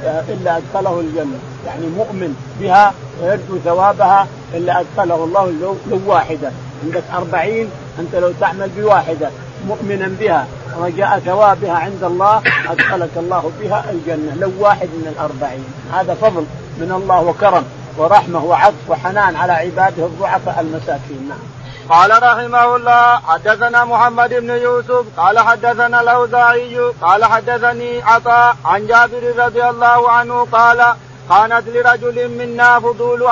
إلا 0.04 0.56
أدخله 0.56 1.00
الجنة. 1.00 1.38
يعني 1.66 1.86
مؤمن 1.86 2.36
بها 2.60 2.94
ويرجو 3.22 3.58
ثوابها 3.64 4.26
إلا 4.54 4.80
أدخله 4.80 5.24
الله 5.24 5.52
لو 5.90 6.00
واحدة. 6.06 6.50
عندك 6.84 7.02
أربعين 7.14 7.70
أنت 7.98 8.14
لو 8.14 8.32
تعمل 8.40 8.70
بواحدة 8.76 9.30
مؤمنا 9.68 10.10
بها 10.20 10.46
رجاء 10.80 11.18
ثوابها 11.18 11.72
عند 11.72 12.04
الله 12.04 12.42
أدخلك 12.68 13.10
الله 13.16 13.52
بها 13.60 13.84
الجنة. 13.90 14.34
لو 14.40 14.52
واحد 14.58 14.86
من 14.86 15.14
الأربعين. 15.16 15.64
هذا 15.92 16.14
فضل 16.14 16.44
من 16.78 16.92
الله 16.92 17.20
وكرم 17.20 17.64
ورحمة 17.98 18.44
وعطف 18.44 18.74
وحنان 18.88 19.36
على 19.36 19.52
عباده 19.52 20.06
الضعفاء 20.06 20.60
المساكين. 20.60 21.28
نعم. 21.28 21.55
قال 21.88 22.10
رحمه 22.22 22.76
الله 22.76 23.16
حدثنا 23.16 23.84
محمد 23.84 24.34
بن 24.34 24.50
يوسف 24.50 25.04
قال 25.16 25.38
حدثنا 25.38 26.00
الأوزاعي 26.00 26.78
قال 27.02 27.24
حدثني 27.24 28.02
عطاء 28.02 28.56
عن 28.64 28.86
جابر 28.86 29.44
رضي 29.44 29.64
الله 29.64 30.10
عنه 30.10 30.46
قال 30.52 30.94
كانت 31.30 31.64
لرجل 31.68 32.28
منا 32.28 32.80
فضول 32.80 33.22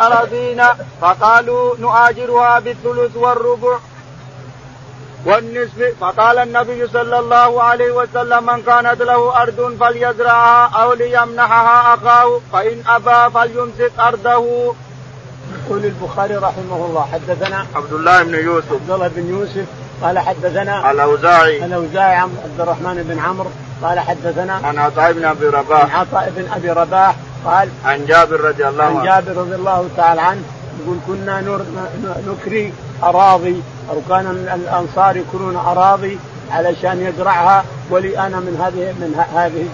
أراضين 0.00 0.62
فقالوا 1.00 1.76
نؤاجرها 1.78 2.58
بالثلث 2.58 3.16
والربع 3.16 3.78
والنصف. 5.26 5.94
فقال 6.00 6.38
النبي 6.38 6.88
صلى 6.88 7.18
الله 7.18 7.62
عليه 7.62 7.92
وسلم 7.92 8.46
من 8.46 8.62
كانت 8.62 9.02
له 9.02 9.42
أرض 9.42 9.76
فليزرعها 9.80 10.70
أو 10.82 10.92
ليمنحها 10.92 11.94
أخاه 11.94 12.40
فإن 12.52 12.82
أبى 12.86 13.34
فليمسك 13.34 13.92
أرضه. 14.00 14.74
يقول 15.54 15.84
البخاري 15.84 16.36
رحمه 16.36 16.86
الله 16.86 17.08
حدثنا 17.12 17.66
عبد 17.74 17.92
الله 17.92 18.22
بن 18.22 18.34
يوسف. 18.34 18.72
عبد 18.72 18.90
الله 18.90 19.08
بن 19.08 19.28
يوسف 19.28 19.66
قال 20.02 20.18
حدثنا 20.18 20.90
الأوزاعي. 20.90 21.64
الأوزاعي 21.64 22.16
عبد 22.16 22.60
الرحمن 22.60 23.02
بن 23.08 23.18
عمرو 23.18 23.50
قال 23.82 24.00
حدثنا 24.00 24.52
عن 24.64 24.78
عطاء 24.78 25.12
بن 25.12 25.24
أبي 25.24 25.46
رباح. 25.46 25.94
عن 25.94 26.00
عطاء 26.00 26.32
بن 26.36 26.52
أبي 26.52 26.70
رباح 26.70 27.16
قال 27.44 27.68
عن 27.84 28.06
جابر 28.06 28.40
رضي 28.40 28.68
الله 28.68 28.84
عنه. 28.84 28.98
عن 28.98 29.06
جابر 29.06 29.40
رضي 29.40 29.54
الله 29.54 29.88
تعالى 29.96 30.20
عنه 30.20 30.42
يقول 30.82 30.98
كنا 31.06 31.58
نكري 32.26 32.72
أراضي 33.02 33.62
أو 33.90 34.00
كان 34.08 34.26
الأنصار 34.54 35.16
يكرون 35.16 35.56
أراضي 35.56 36.18
علشان 36.50 37.02
يزرعها 37.02 37.64
ولي 37.90 38.18
أنا 38.18 38.40
من 38.40 38.60
هذه 38.60 38.92
من 39.00 39.24
هذه 39.34 39.66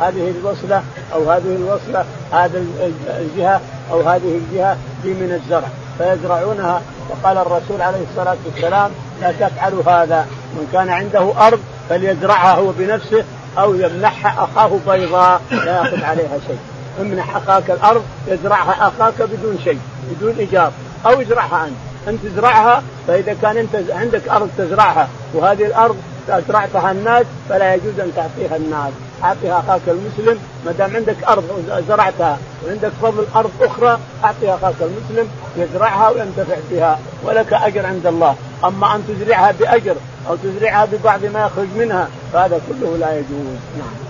هذه 0.00 0.34
الوصلة 0.40 0.82
أو 1.14 1.30
هذه 1.30 1.56
الوصلة 1.56 2.04
هذا 2.32 2.64
الجهة 3.08 3.60
أو 3.92 4.00
هذه 4.00 4.40
الجهة 4.40 4.76
في 5.02 5.08
من 5.08 5.40
الزرع. 5.42 5.68
فيزرعونها. 5.98 6.82
وقال 7.10 7.38
الرسول 7.38 7.82
عليه 7.82 8.04
الصلاة 8.10 8.36
والسلام 8.46 8.90
لا 9.20 9.32
تفعلوا 9.32 9.82
هذا. 9.82 10.26
من 10.54 10.68
كان 10.72 10.88
عنده 10.88 11.46
أرض 11.46 11.60
فليزرعها 11.88 12.54
هو 12.54 12.72
بنفسه 12.78 13.24
أو 13.58 13.74
يمنحها 13.74 14.44
أخاه 14.44 14.78
بيضاء 14.86 15.40
لا 15.50 15.76
يأخذ 15.76 16.04
عليها 16.04 16.38
شيء. 16.46 16.58
امنح 17.00 17.36
أخاك 17.36 17.70
الأرض 17.70 18.02
يزرعها 18.28 18.88
أخاك 18.88 19.22
بدون 19.22 19.58
شيء 19.64 19.78
بدون 20.10 20.34
إيجار. 20.38 20.72
أو 21.06 21.20
ازرعها 21.20 21.64
أنت. 21.64 21.74
أنت 22.08 22.26
تزرعها 22.26 22.82
فإذا 23.06 23.36
كان 23.42 23.56
أنت 23.56 23.90
عندك 23.90 24.28
أرض 24.28 24.50
تزرعها 24.58 25.08
وهذه 25.34 25.66
الأرض 25.66 25.96
ازرعتها 26.28 26.90
الناس 26.90 27.26
فلا 27.48 27.74
يجوز 27.74 28.00
أن 28.00 28.12
تعطيها 28.16 28.56
الناس. 28.56 28.92
أعطيها 29.24 29.58
أخاك 29.58 29.80
المسلم 29.88 30.38
ما 30.66 30.72
دام 30.72 30.96
عندك 30.96 31.24
أرض 31.28 31.82
زرعتها 31.88 32.38
وعندك 32.66 32.92
فضل 33.02 33.26
أرض 33.36 33.50
أخرى 33.60 33.98
أعطيها 34.24 34.54
أخاك 34.54 34.74
المسلم 34.80 35.28
يزرعها 35.56 36.08
وينتفع 36.10 36.56
بها 36.70 36.98
ولك 37.22 37.52
أجر 37.52 37.86
عند 37.86 38.06
الله. 38.06 38.36
أما 38.64 38.94
أن 38.96 39.04
تزرعها 39.08 39.52
بأجر 39.52 39.96
أو 40.28 40.36
تزرعها 40.36 40.84
ببعض 40.84 41.24
ما 41.24 41.46
يخرج 41.46 41.68
منها 41.76 42.08
فهذا 42.32 42.60
كله 42.68 42.96
لا 42.96 43.18
يجوز. 43.18 43.58
نعم. 43.78 44.04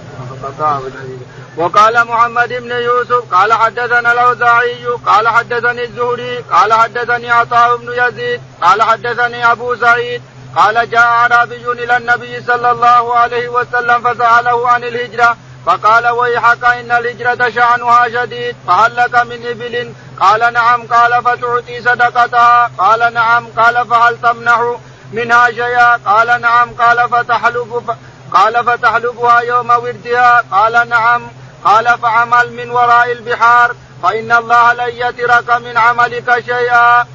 وقال 1.57 2.05
محمد 2.07 2.49
بن 2.49 2.71
يوسف 2.71 3.35
قال 3.35 3.53
حدثنا 3.53 4.13
الأوزاعي 4.13 4.85
قال 5.07 5.29
حدثني 5.29 5.85
الزهري 5.85 6.39
قال 6.39 6.73
حدثني 6.73 7.31
عطاء 7.31 7.77
بن 7.77 7.93
يزيد 7.93 8.41
قال 8.63 8.83
حدثني 8.83 9.53
أبو 9.53 9.77
سعيد 9.77 10.23
قال 10.57 10.91
جاء 10.91 11.03
أعرابي 11.03 11.73
إلى 11.73 11.97
النبي 11.97 12.43
صلى 12.43 12.71
الله 12.71 13.15
عليه 13.15 13.49
وسلم 13.49 14.03
فسأله 14.03 14.69
عن 14.69 14.85
الهجرة 14.85 15.37
فقال 15.67 16.09
ويحك 16.09 16.65
إن 16.65 16.93
الهجرة 16.93 17.51
شأنها 17.51 18.09
شديد 18.09 18.57
فهل 18.67 18.97
لك 18.97 19.15
من 19.15 19.47
إبل؟ 19.47 19.93
قال 20.21 20.53
نعم. 20.53 20.83
قال 20.83 21.23
فتعطي 21.23 21.83
صدقتها. 21.83 22.71
قال 22.79 23.15
نعم. 23.15 23.47
قال 23.57 23.87
فهل 23.89 24.21
تمنح 24.21 24.77
منها 25.13 25.51
شيئا؟ 25.51 25.97
قال 25.97 26.41
نعم. 26.41 26.71
قال 26.71 27.09
فتحلب 27.09 27.97
قال 28.33 28.65
فتحلبها 28.65 29.41
يوم 29.41 29.71
وردها. 29.71 30.45
قال 30.53 30.89
نعم. 30.89 31.31
قال 31.65 31.99
فعمل 31.99 32.53
من 32.53 32.71
وراء 32.71 33.13
البحار 33.13 33.75
فإن 34.03 34.33
الله 34.33 34.73
لن 34.73 34.91
يترك 34.95 35.51
من 35.51 35.79
عملك 35.79 36.45
شيئا. 36.47 37.07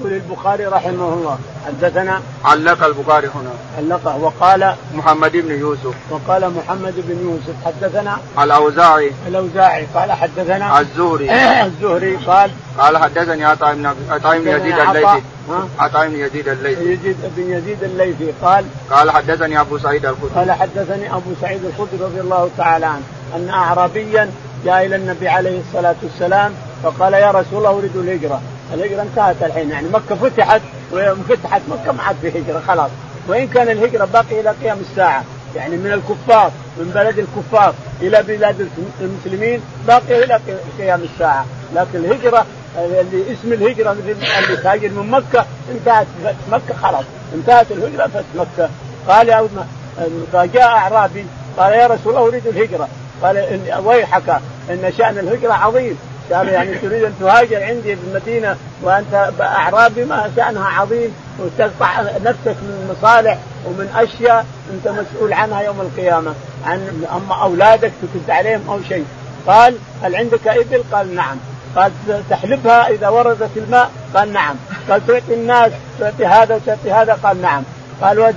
يقول 0.00 0.12
البخاري 0.12 0.66
رحمه 0.66 1.14
الله 1.14 1.38
حدثنا 1.66 2.20
علق 2.44 2.84
البخاري 2.84 3.26
هنا. 3.26 3.50
علقه 3.78 4.16
وقال 4.16 4.74
محمد 4.94 5.32
بن 5.32 5.50
يوسف. 5.50 5.94
وقال 6.10 6.50
محمد 6.50 6.94
بن 6.96 7.18
يوسف 7.22 7.64
حدثنا 7.64 8.18
الأوزاعي. 8.38 9.12
الأوزاعي 9.28 9.86
قال 9.94 10.12
حدثنا 10.12 10.80
الزهري. 10.80 11.30
الزهري 11.66 12.16
قال 12.16 12.50
قال 12.78 12.98
حدثني 12.98 13.44
عطاء 13.44 13.74
بن 13.74 13.86
عطاء 14.10 14.38
بن 14.38 14.48
يزيد 14.48 14.78
الليثي. 14.78 15.22
عطاء 15.78 16.08
بن 16.08 16.14
يزيد 16.14 16.48
الليثي. 16.48 16.92
يزيد 16.92 17.16
بن 17.36 17.50
يزيد 17.52 17.82
الليثي 17.82 18.32
قال 18.42 18.64
قال 18.90 19.10
حدثني 19.10 19.60
أبو 19.60 19.78
سعيد 19.78 20.06
الخدري. 20.06 20.30
قال 20.34 20.52
حدثني 20.52 21.14
أبو 21.14 21.30
سعيد 21.40 21.64
الخدري 21.64 22.04
رضي 22.04 22.20
الله 22.20 22.50
تعالى 22.58 22.86
عنه 22.86 23.02
أن 23.36 23.48
اعرابيا 23.48 24.30
جاء 24.64 24.86
إلى 24.86 24.96
النبي 24.96 25.28
عليه 25.28 25.60
الصلاة 25.60 25.96
والسلام 26.02 26.52
فقال 26.82 27.12
يا 27.12 27.30
رسول 27.30 27.58
الله 27.58 27.78
أريد 27.78 27.96
الهجرة. 27.96 28.40
الهجره 28.74 29.02
انتهت 29.02 29.42
الحين. 29.42 29.70
يعني 29.70 29.88
مكة 29.88 30.14
فتحت 30.14 30.60
وفتحت 30.92 31.62
مكة 31.68 31.92
ما 31.92 32.02
عاد 32.02 32.16
في 32.22 32.28
هجرة 32.28 32.62
خلاص. 32.66 32.90
وإن 33.28 33.48
كان 33.48 33.68
الهجرة 33.68 34.04
باقي 34.04 34.40
إلى 34.40 34.50
قيام 34.50 34.78
الساعة. 34.90 35.24
يعني 35.56 35.76
من 35.76 35.92
الكفار 35.92 36.52
من 36.78 36.90
بلد 36.94 37.18
الكفار 37.18 37.74
إلى 38.00 38.22
بلاد 38.22 38.68
المسلمين 39.00 39.60
باقي 39.86 40.24
إلى 40.24 40.40
قيام 40.78 41.00
الساعة. 41.02 41.46
لكن 41.74 41.98
الهجرة 41.98 42.46
اللي 42.78 43.32
اسم 43.32 43.52
الهجرة 43.52 43.92
اللي 43.92 44.56
تهاجر 44.62 44.88
من 44.88 45.10
مكة 45.10 45.46
انتهت 45.70 46.06
مكة 46.52 46.74
خلاص. 46.82 47.04
انتهت 47.34 47.66
الهجرة 47.70 48.06
فتح 48.06 48.24
مكة. 48.34 48.70
قال 49.08 49.28
يا 49.28 49.48
فجاء 50.32 50.62
أعرابي 50.68 51.26
قال 51.58 51.72
يا 51.72 51.86
رسول 51.86 52.16
الله 52.16 52.28
أريد 52.28 52.46
الهجرة. 52.46 52.88
قال 53.22 53.60
ويحك 53.84 54.40
إن 54.70 54.92
شأن 54.98 55.18
الهجرة 55.18 55.52
عظيم. 55.52 55.98
قال 56.32 56.48
يعني 56.48 56.74
تريد 56.74 57.04
أن 57.04 57.14
تهاجر 57.20 57.62
عندي 57.62 57.96
في 57.96 58.02
المدينة 58.08 58.56
وأنت 58.82 59.30
أعرابي 59.40 60.04
ما 60.04 60.30
شأنها 60.36 60.68
عظيم 60.68 61.14
وتقطع 61.38 62.00
نفسك 62.02 62.56
من 62.62 62.96
مصالح 62.98 63.38
ومن 63.66 63.92
أشياء 63.96 64.46
أنت 64.72 64.88
مسؤول 64.88 65.32
عنها 65.32 65.62
يوم 65.62 65.80
القيامة 65.80 66.34
عن 66.66 67.04
أما 67.12 67.42
أولادك 67.42 67.92
تكد 68.02 68.30
عليهم 68.30 68.62
أو 68.68 68.78
شيء 68.88 69.06
قال 69.46 69.76
هل 70.02 70.16
عندك 70.16 70.48
إبل؟ 70.48 70.82
قال 70.92 71.14
نعم 71.14 71.36
قال 71.76 71.92
تحلبها 72.30 72.88
إذا 72.88 73.08
وردت 73.08 73.50
الماء؟ 73.56 73.90
قال 74.14 74.32
نعم 74.32 74.56
قال 74.90 75.06
تعطي 75.06 75.34
الناس 75.34 75.72
تعطي 76.00 76.26
هذا 76.26 76.54
وتعطي 76.54 76.92
هذا؟ 76.92 77.18
قال 77.22 77.42
نعم 77.42 77.62
قال 78.02 78.34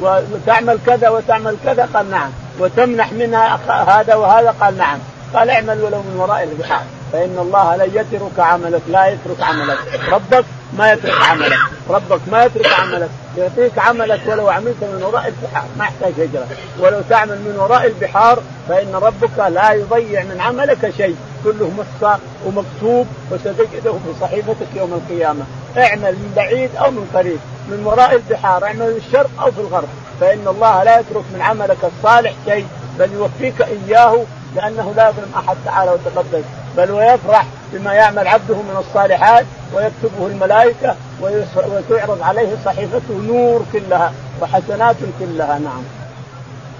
وتعمل 0.00 0.78
كذا 0.86 1.08
وتعمل 1.08 1.56
كذا؟ 1.64 1.88
قال 1.94 2.10
نعم 2.10 2.30
وتمنح 2.58 3.12
منها 3.12 3.58
هذا 3.68 4.14
وهذا؟ 4.14 4.54
قال 4.60 4.78
نعم 4.78 4.98
قال 5.34 5.50
اعمل 5.50 5.82
ولو 5.82 6.02
من 6.02 6.16
وراء 6.16 6.42
البحار. 6.42 6.84
فإن 7.12 7.38
الله 7.38 7.76
لن 7.76 7.90
يترك 7.94 8.38
عملك 8.38 8.82
لا 8.88 9.06
يترك 9.06 9.42
عملك. 9.42 9.78
ربك 10.08 10.44
ما 10.72 10.92
يترك 10.92 11.22
عملك. 11.22 11.58
ربك 11.88 12.20
ما 12.32 12.44
يترك 12.44 12.72
عملك. 12.72 13.10
يعطيك 13.38 13.78
عملك 13.78 14.20
ولو 14.26 14.48
عملت 14.48 14.76
من 14.82 15.02
وراء 15.02 15.26
البحار. 15.28 15.66
ما 15.78 15.84
يحتاج 15.84 16.12
هجرة. 16.12 16.46
ولو 16.80 17.00
تعمل 17.10 17.38
من 17.38 17.56
وراء 17.58 17.86
البحار 17.86 18.42
فإن 18.68 18.94
ربك 18.94 19.38
لا 19.38 19.72
يضيع 19.72 20.22
من 20.22 20.40
عملك 20.40 20.94
شيء. 20.96 21.16
كله 21.44 21.70
مصفى 21.78 22.18
ومكتوب 22.46 23.06
وستجده 23.30 23.92
في 23.92 24.20
صحيفتك 24.20 24.68
يوم 24.76 24.92
القيامة. 24.92 25.44
اعمل 25.76 26.12
من 26.12 26.32
بعيد 26.36 26.70
أو 26.76 26.90
من 26.90 27.10
قريب. 27.14 27.38
من 27.68 27.86
وراء 27.86 28.14
البحار 28.14 28.64
اعمل 28.64 29.00
في 29.00 29.06
الشرق 29.06 29.30
أو 29.40 29.50
في 29.50 29.60
الغرب. 29.60 29.88
فإن 30.20 30.48
الله 30.48 30.82
لا 30.82 31.00
يترك 31.00 31.24
من 31.34 31.40
عملك 31.42 31.78
الصالح 31.84 32.32
شيء 32.46 32.66
بل 32.98 33.12
يوفيك 33.12 33.62
إياه 33.62 34.24
لأنه 34.56 34.94
لا 34.96 35.08
يظلم 35.08 35.32
أحد 35.36 35.56
تعالى 35.64 35.90
وتقدس 35.90 36.44
بل 36.76 36.90
ويفرح 36.90 37.44
بما 37.72 37.92
يعمل 37.92 38.28
عبده 38.28 38.54
من 38.54 38.76
الصالحات 38.78 39.46
ويكتبه 39.74 40.26
الملائكة 40.26 40.96
وتعرض 41.20 42.22
عليه 42.22 42.56
صحيفته 42.64 43.14
نور 43.14 43.64
كلها 43.72 44.12
وحسنات 44.40 44.96
كلها 45.20 45.58
نعم. 45.58 45.82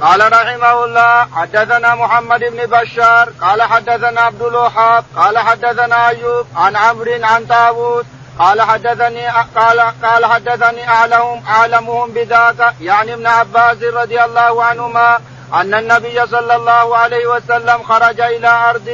قال 0.01 0.33
رحمه 0.33 0.85
الله 0.85 1.27
حدثنا 1.35 1.95
محمد 1.95 2.41
بن 2.41 2.67
بشار 2.67 3.33
قال 3.41 3.63
حدثنا 3.63 4.21
عبد 4.21 4.43
الوهاب 4.43 5.05
قال 5.17 5.39
حدثنا 5.39 6.09
أيوب 6.09 6.47
عن 6.57 6.77
عمرو 6.77 7.13
عن 7.23 7.47
طاووس 7.47 8.05
قال 8.39 8.63
حدثني 8.63 9.29
قال 9.57 9.81
قال 9.81 10.27
حدثني 10.27 10.89
اعلمهم 10.89 11.43
أعلمهم 11.49 12.11
بذاك 12.11 12.75
يعني 12.81 13.15
ابن 13.15 13.27
عباس 13.27 13.83
رضي 13.83 14.25
الله 14.25 14.65
عنهما 14.65 15.19
أن 15.55 15.75
النبي 15.75 16.27
صلى 16.27 16.57
الله 16.57 16.97
عليه 16.97 17.27
وسلم 17.27 17.83
خرج 17.83 18.21
إلى 18.21 18.49
أرض 18.71 18.91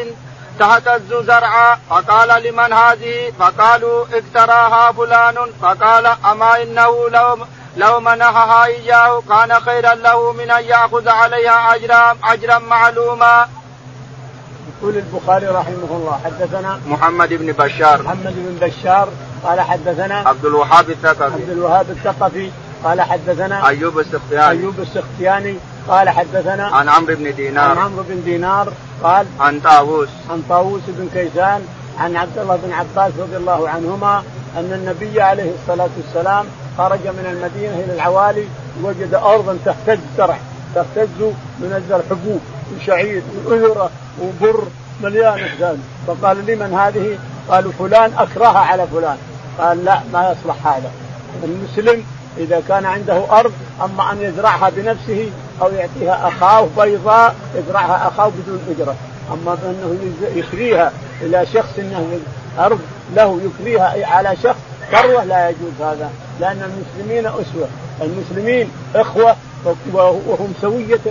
تهتز 0.59 1.15
زرعا 1.15 1.79
فقال 1.91 2.43
لمن 2.43 2.73
هذه؟ 2.73 3.33
فقالوا 3.39 4.05
اكتراها 4.13 4.93
فلان. 4.93 5.35
فقال 5.63 6.07
أما 6.07 6.63
إنه 6.63 7.09
لو 7.09 7.39
لو 7.77 8.01
منحها 8.01 8.65
إياه 8.65 9.23
كان 9.29 9.61
خيرا 9.61 9.95
له 9.95 10.33
من 10.33 10.51
أن 10.51 10.65
يأخذ 10.65 11.09
عليها 11.09 11.75
اجرا 11.75 12.17
اجرا 12.25 12.59
معلوما. 12.59 13.49
يقول 14.69 14.97
البخاري 14.97 15.47
رحمه 15.47 15.91
الله 15.91 16.21
حدثنا 16.25 16.81
محمد 16.87 17.29
بن 17.29 17.53
بشار. 17.53 18.03
محمد 18.03 18.35
بن 18.37 18.67
بشار 18.67 19.09
قال 19.45 19.61
حدثنا 19.61 20.29
عبد 20.29 20.45
الوهاب 20.45 20.91
الثقفي. 20.91 21.25
عبد 21.25 21.51
الوهاب 21.51 21.91
الثقفي 21.91 22.51
قال 22.85 23.01
حدثنا 23.01 23.69
أيوب 23.69 23.99
السختياني. 23.99 24.61
أيوب 24.61 24.81
السختياني 24.81 25.57
قال 25.89 26.09
حدثنا 26.09 26.67
عن 26.67 26.89
عمرو 26.89 27.15
بن 27.15 27.35
دينار. 27.35 27.71
عن 27.71 27.79
عمرو 27.79 28.03
بن 28.09 28.23
دينار 28.25 28.73
قال 29.03 29.27
عن 29.41 29.61
طاووس. 29.61 30.09
عن 30.31 30.43
طاووس 30.49 30.83
بن 30.89 31.09
كيسان 31.15 31.63
عن 31.99 32.17
عبد 32.17 32.39
الله 32.39 32.57
بن 32.57 32.73
عباس 32.73 33.13
رضي 33.19 33.37
الله 33.37 33.69
عنهما 33.69 34.23
أن 34.57 34.73
النبي 34.73 35.23
عليه 35.23 35.53
الصلاة 35.63 35.89
والسلام 35.97 36.47
خرج 36.79 37.07
من 37.07 37.27
المدينة 37.27 37.85
إلى 37.85 37.95
العوالي 37.95 38.45
وجد 38.83 39.15
أرضا 39.15 39.59
تهتز 39.65 39.99
زرع 40.19 40.39
تهتز 40.75 41.21
من 41.61 41.73
الزرع 41.77 42.03
حبوب 42.11 42.41
وشعير 42.77 43.23
وأذرة 43.45 43.91
وبر 44.23 44.65
مليان 45.03 45.39
ذلك 45.61 45.79
فقال 46.07 46.47
لمن 46.47 46.75
هذه؟ 46.75 47.19
قالوا 47.49 47.73
فلان 47.79 48.13
أكرهها 48.19 48.59
على 48.59 48.87
فلان. 48.87 49.17
قال 49.59 49.85
لا 49.85 50.01
ما 50.13 50.33
يصلح 50.33 50.67
هذا. 50.67 50.91
المسلم 51.45 52.05
إذا 52.39 52.63
كان 52.69 52.87
عنده 52.87 53.41
أرض 53.41 53.53
أما 53.85 54.13
أن 54.13 54.23
يزرعها 54.23 54.71
بنفسه 54.77 55.31
أو 55.63 55.69
يعطيها 55.69 56.29
أخاه 56.29 56.69
بيضاء 56.79 57.35
يزرعها 57.55 58.09
أخاه 58.09 58.29
بدون 58.29 58.61
إجرة. 58.71 58.95
أما 59.33 59.59
أنه 59.65 59.99
يكريها 60.35 60.93
إلى 61.21 61.47
شخص 61.47 61.79
إنه 61.79 62.19
أرض 62.59 62.79
له 63.17 63.41
يكريها 63.45 64.07
على 64.07 64.37
شخص 64.43 64.59
ثروه 64.93 65.25
لا 65.25 65.49
يجوز 65.49 65.81
هذا 65.81 66.11
لأن 66.41 66.63
المسلمين 66.63 67.27
أسوة. 67.27 67.69
المسلمين 68.03 68.71
إخوة 68.95 69.37
وهم 69.95 70.53
سوية 70.61 70.97
في 70.97 71.11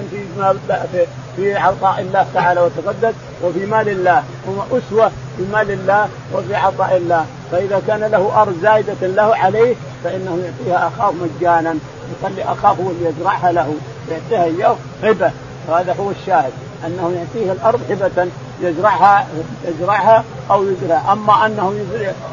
في 1.36 1.55
عطاء 1.55 2.01
الله 2.01 2.26
تعالى 2.34 2.61
وتقدس 2.61 3.13
وفي 3.43 3.65
مال 3.65 3.89
الله. 3.89 4.24
هم 4.47 4.61
أسوة 4.71 5.11
في 5.38 5.43
مال 5.53 5.71
الله 5.71 6.07
وفي 6.34 6.55
عطاء 6.55 6.97
الله. 6.97 7.26
فإذا 7.51 7.82
كان 7.88 7.99
له 7.99 8.41
أرض 8.41 8.55
زايدة 8.61 9.07
له 9.07 9.36
عليه 9.36 9.76
فإنه 10.03 10.39
يعطيها 10.43 10.87
أخاه 10.87 11.11
مجانا 11.11 11.75
يخلي 12.21 12.43
أخاه 12.43 12.69
هو 12.69 12.89
اللي 12.89 13.09
يزرعها 13.09 13.51
له 13.51 13.75
يعطيها 14.11 14.43
إياه 14.43 14.75
هبة 15.03 15.31
وهذا 15.67 15.95
هو 15.99 16.11
الشاهد 16.11 16.51
أنه 16.85 17.13
يعطيه 17.15 17.51
الأرض 17.51 17.79
هبة 17.91 18.27
يزرعها 18.61 19.27
يزرعها 19.67 20.23
أو 20.51 20.63
يزرع. 20.63 21.13
أما 21.13 21.45
أنه 21.45 21.73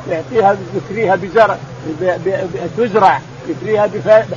يعطيها 0.08 0.56
يكريها 0.74 1.16
بزرع 1.16 1.56
تزرع 2.76 3.20
يكريها 3.48 3.90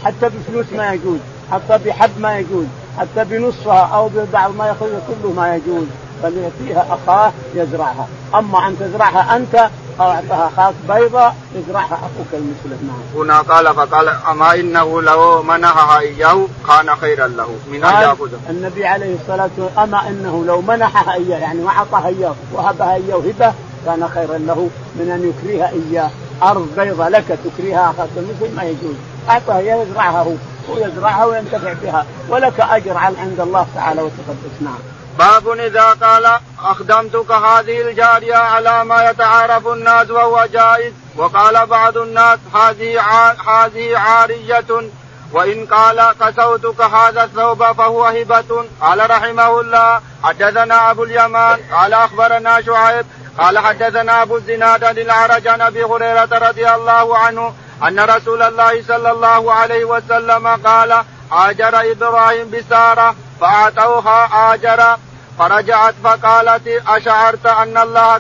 حتى 0.06 0.30
بفلوس 0.30 0.66
ما 0.78 0.94
يجوز 0.94 1.20
حتى 1.52 1.78
بحب 1.86 2.10
ما 2.20 2.40
يجوز 2.40 2.66
حتى 3.00 3.24
بنصفها 3.24 3.90
أو 3.96 4.10
ببعض 4.16 4.56
ما 4.56 4.68
ياخذ 4.68 4.88
كله 4.88 5.32
ما 5.32 5.56
يجوز. 5.56 5.86
بل 6.24 6.38
يعطيها 6.38 6.86
أخاه 6.90 7.32
يزرعها. 7.56 8.08
أما 8.36 8.68
أن 8.68 8.78
تزرعها 8.80 9.36
أنت 9.36 9.70
أو 10.00 10.12
اعطاها 10.12 10.48
اخاك 10.48 10.74
بيضاء 10.90 11.36
يزرعها 11.56 11.94
أخوك 11.94 12.28
المسلم 12.34 12.88
نعم. 12.88 13.22
هنا 13.24 13.42
قال 13.42 13.76
فقال 13.76 14.10
أما 14.10 14.54
إنه 14.56 15.02
لو 15.02 15.44
منحها 15.44 16.00
إياه 16.00 16.48
كان 16.68 16.96
خيرا 16.96 17.28
له 17.28 17.50
من 17.72 17.84
أن 17.84 18.02
ياخذها. 18.02 18.40
النبي 18.50 18.86
عليه 18.86 19.16
الصلاة 19.16 19.50
والسلام 19.58 19.84
أما 19.96 20.10
إنه 20.10 20.46
لو 20.46 20.62
منحها 20.62 21.14
إياه 21.14 21.38
يعني 21.38 21.64
واعطاها 21.64 22.08
إياه 22.08 22.36
وهبها 22.54 22.96
إياه 22.96 23.18
هبه 23.18 23.54
كان 23.86 24.10
خيرا 24.14 24.38
له 24.38 24.70
من 24.96 25.12
أن 25.12 25.30
يكريها 25.30 25.70
إياه 25.70 26.10
أرض 26.44 26.68
بيضاء 26.78 27.10
لك 27.10 27.40
تكريها 27.46 27.90
اخاك 27.90 28.10
المسلم 28.18 28.56
ما 28.56 28.64
يجوز 28.64 28.96
اعطها 29.30 29.60
يزرعها 29.60 30.24
هو 30.24 30.32
هو 30.70 30.78
يزرعها 30.78 31.26
وينتفع 31.26 31.74
بها 31.74 32.06
ولك 32.30 32.60
أجر 32.60 32.98
عند 32.98 33.40
الله 33.40 33.68
تعالى 33.76 34.02
وتقدس 34.02 34.62
نعم. 34.62 34.93
باب 35.20 35.50
إذا 35.50 35.90
قال 35.90 36.40
أخدمتك 36.64 37.32
هذه 37.32 37.82
الجارية 37.82 38.36
على 38.36 38.86
ما 38.86 39.10
يتعارف 39.10 39.68
الناس 39.68 40.10
وهو 40.10 40.46
جائز 40.54 40.94
وقال 41.16 41.66
بعض 41.66 41.98
الناس 41.98 42.40
هذه 42.56 43.02
هذه 43.48 43.98
عارية 43.98 44.90
وإن 45.32 45.66
قال 45.66 46.16
كسوتك 46.20 46.82
هذا 46.82 47.24
الثوب 47.24 47.64
فهو 47.72 48.04
هبة. 48.04 48.66
قال 48.82 49.10
رحمه 49.10 49.62
الله 49.62 50.02
حدثنا 50.24 50.92
أبو 50.92 51.04
اليمان 51.04 51.60
قال 51.72 51.94
أخبرنا 51.94 52.62
شعيب 52.62 53.06
قال 53.40 53.60
حدثنا 53.60 54.22
أبو 54.22 54.38
الزناد 54.38 54.84
عن 54.84 54.98
الأعرج 54.98 55.48
عن 55.48 55.62
أبي 55.62 55.84
هريرة 55.84 56.30
رضي 56.32 56.70
الله 56.70 57.18
عنه 57.18 57.54
أن 57.88 58.00
رسول 58.00 58.42
الله 58.42 58.84
صلى 58.88 59.12
الله 59.12 59.54
عليه 59.54 59.86
وسلم 59.86 60.48
قال 60.48 61.04
هاجر 61.32 61.92
إبراهيم 61.92 62.50
بسارة. 62.50 63.16
فأعطوها 63.42 64.54
آجر 64.54 64.98
فرجعت 65.40 65.94
فقالت 66.04 66.68
أشعرت 66.88 67.46
أن 67.46 67.78
الله 67.78 68.18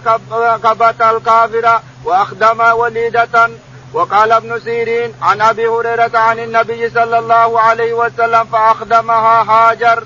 كبت 0.57 1.01
الكافر 1.01 1.79
وأخدم 2.05 2.59
وليدة. 2.59 3.49
وقال 3.93 4.31
ابن 4.31 4.59
سيرين 4.59 5.13
عن 5.21 5.41
أبي 5.41 5.67
هريرة 5.67 6.17
عن 6.17 6.39
النبي 6.39 6.89
صلى 6.89 7.19
الله 7.19 7.59
عليه 7.59 7.93
وسلم 7.93 8.43
فأخدمها 8.43 9.43
هاجر. 9.51 10.03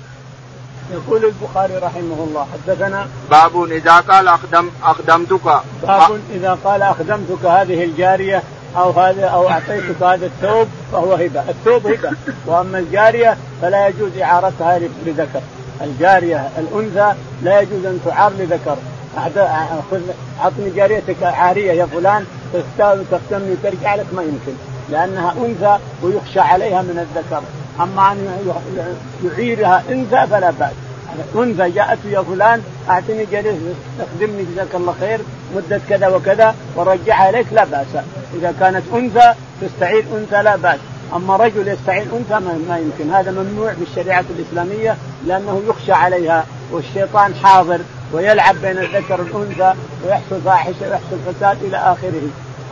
يقول 0.92 1.24
البخاري 1.24 1.76
رحمه 1.76 2.26
الله 2.28 2.46
حدثنا 2.52 3.08
باب 3.30 3.64
إذا 3.64 3.96
قال 4.00 4.28
اخدم 4.28 4.70
أخدمتك. 4.84 5.46
باب 5.82 6.20
إذا 6.30 6.58
قال 6.64 6.82
أخدمتك 6.82 7.44
هذه 7.44 7.84
الجارية 7.84 8.42
أو 8.76 8.90
هذا 8.90 9.24
أو 9.24 9.48
أعطيتك 9.48 10.02
هذا 10.02 10.26
الثوب 10.26 10.68
فهو 10.92 11.14
هبة، 11.14 11.42
الثوب 11.48 11.86
هبة. 11.86 12.10
وأما 12.46 12.78
الجارية 12.78 13.36
فلا 13.62 13.88
يجوز 13.88 14.18
إعارتها 14.22 14.78
لذكر، 15.06 15.40
الجارية 15.80 16.48
الأنثى 16.58 17.12
لا 17.42 17.60
يجوز 17.60 17.84
أن 17.86 18.00
تعار 18.04 18.32
لذكر، 18.32 18.76
أعطني 20.40 20.70
جاريتك 20.76 21.22
عارية 21.22 21.72
يا 21.72 21.86
فلان 21.86 22.24
تختمني 23.10 23.52
وترجع 23.52 23.94
لك 23.94 24.06
ما 24.12 24.22
يمكن. 24.22 24.52
لأنها 24.90 25.34
أنثى 25.46 25.78
ويخشى 26.02 26.40
عليها 26.40 26.82
من 26.82 27.06
الذكر. 27.06 27.42
أما 27.80 28.12
أن 28.12 28.52
يعيرها 29.24 29.82
أنثى 29.90 30.26
فلا 30.30 30.50
بأس. 30.50 30.72
أنثى 31.36 31.70
جاءت 31.70 31.98
يا 32.04 32.22
فلان 32.22 32.62
أعطني 32.90 33.24
جليس 33.32 33.54
تخدمني 33.98 34.44
جزاك 34.52 34.74
الله 34.74 34.94
خير. 35.00 35.20
مدة 35.56 35.80
كذا 35.88 36.08
وكذا 36.08 36.54
ورجعها 36.76 37.30
إليك 37.30 37.46
لا 37.52 37.64
بأس. 37.64 38.04
إذا 38.34 38.54
كانت 38.60 38.82
أنثى 38.94 39.34
تستعير 39.60 40.04
أنثى 40.14 40.42
لا 40.42 40.56
بأس. 40.56 40.78
أما 41.16 41.36
رجل 41.36 41.68
يستعين 41.68 42.08
أنثى 42.12 42.44
ما 42.68 42.78
يمكن. 42.78 43.14
هذا 43.14 43.30
ممنوع 43.30 43.72
في 43.72 43.82
الشريعه 43.82 44.24
الإسلامية 44.38 44.96
لأنه 45.26 45.62
يخشى 45.68 45.92
عليها 45.92 46.44
والشيطان 46.72 47.34
حاضر 47.34 47.80
ويلعب 48.12 48.54
بين 48.62 48.78
الذكر 48.78 49.20
والأنثى 49.20 49.74
ويحصل 50.04 50.40
فاحشة 50.44 50.74
ويحصل 50.80 51.18
فساد 51.26 51.62
إلى 51.62 51.76
آخره. 51.76 52.22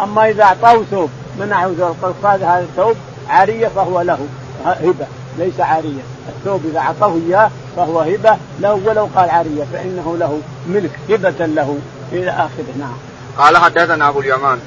أما 0.00 0.28
إذا 0.28 0.42
أعطاه 0.42 0.82
ثوب 0.90 1.10
منعه 1.40 1.94
هذا 2.22 2.66
الثوب 2.70 2.96
عارية 3.28 3.68
فهو 3.68 4.00
له. 4.00 4.18
هبة. 4.64 5.06
ليس 5.38 5.60
عارية. 5.60 6.02
الثوب 6.28 6.60
إذا 6.70 6.78
أعطاه 6.78 7.16
إياه 7.28 7.50
فهو 7.76 8.00
هبة. 8.00 8.36
له 8.60 8.80
ولو 8.86 9.08
قال 9.16 9.30
عارية 9.30 9.64
فإنه 9.72 10.16
له 10.18 10.40
ملك. 10.68 10.90
هبة 11.10 11.46
له. 11.46 11.78
إلى 12.12 12.30
آخره 12.30 12.74
نعم. 12.78 12.96
قال 13.38 13.56
حدثنا 13.56 14.08
أبو 14.08 14.20
اليمان. 14.20 14.58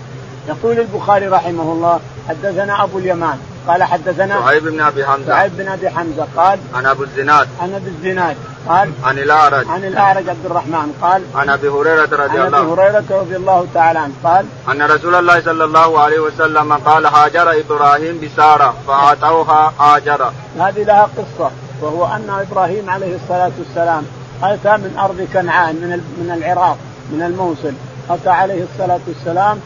يقول 0.48 0.80
البخاري 0.80 1.28
رحمه 1.28 1.64
الله 1.64 2.00
حدثنا 2.30 2.84
أبو 2.84 3.00
اليمان. 3.00 3.38
قال 3.68 3.84
حدثنا 3.84 4.42
شعيب 4.42 4.64
بن 4.64 4.82
أبي 4.82 5.06
حمزة. 5.06 5.28
شعيب 5.28 5.58
بن 5.58 5.68
أبي 5.68 5.90
حمزة 5.90 6.28
قال 6.38 6.60
عن 6.74 6.86
أبو 6.86 7.04
الزناد. 7.04 7.48
عن 7.62 7.74
أبي 7.74 7.88
الزناد 7.88 8.38
قال 8.68 8.92
عن 9.04 9.18
الأعرج. 9.18 9.68
عن 9.68 9.84
الأعرج 9.84 10.30
عبد 10.30 10.46
الرحمن 10.46 10.94
قال 11.02 11.22
عن 11.36 11.50
أبي 11.50 11.70
هريرة 11.70 12.10
رضي 12.12 12.42
الله 12.42 12.58
عن 12.58 12.64
أبي 12.64 12.72
هريرة 12.72 13.04
رضي 13.12 13.36
الله 13.36 13.68
تعالى 13.74 14.00
عنه 14.00 14.14
قال 14.24 14.46
أن 14.72 14.82
رسول 14.82 15.16
الله 15.16 15.42
صلى 15.42 15.64
الله 15.64 16.00
عليه 16.00 16.20
وسلم 16.20 16.74
قال 16.74 17.06
هاجر 17.06 17.60
إبراهيم 17.60 18.20
بسارة 18.24 18.74
فأعطوها 18.88 19.74
هاجر 19.80 20.32
هذه 20.60 20.84
لها 20.84 21.10
قصة 21.18 21.52
وهو 21.82 22.06
أن 22.06 22.46
إبراهيم 22.52 22.90
عليه 22.90 23.16
الصلاة 23.16 23.52
والسلام 23.60 24.04
أتى 24.44 24.78
من 24.78 24.98
أرض 25.00 25.28
كنعان 25.34 25.76
من 25.76 25.90
من 25.90 26.32
العراق. 26.38 26.78
من 27.12 27.22
الموصل. 27.22 27.74
أتى 28.10 28.30
عليه 28.30 28.64
الصلاة 28.64 29.00
والسلام 29.08 29.60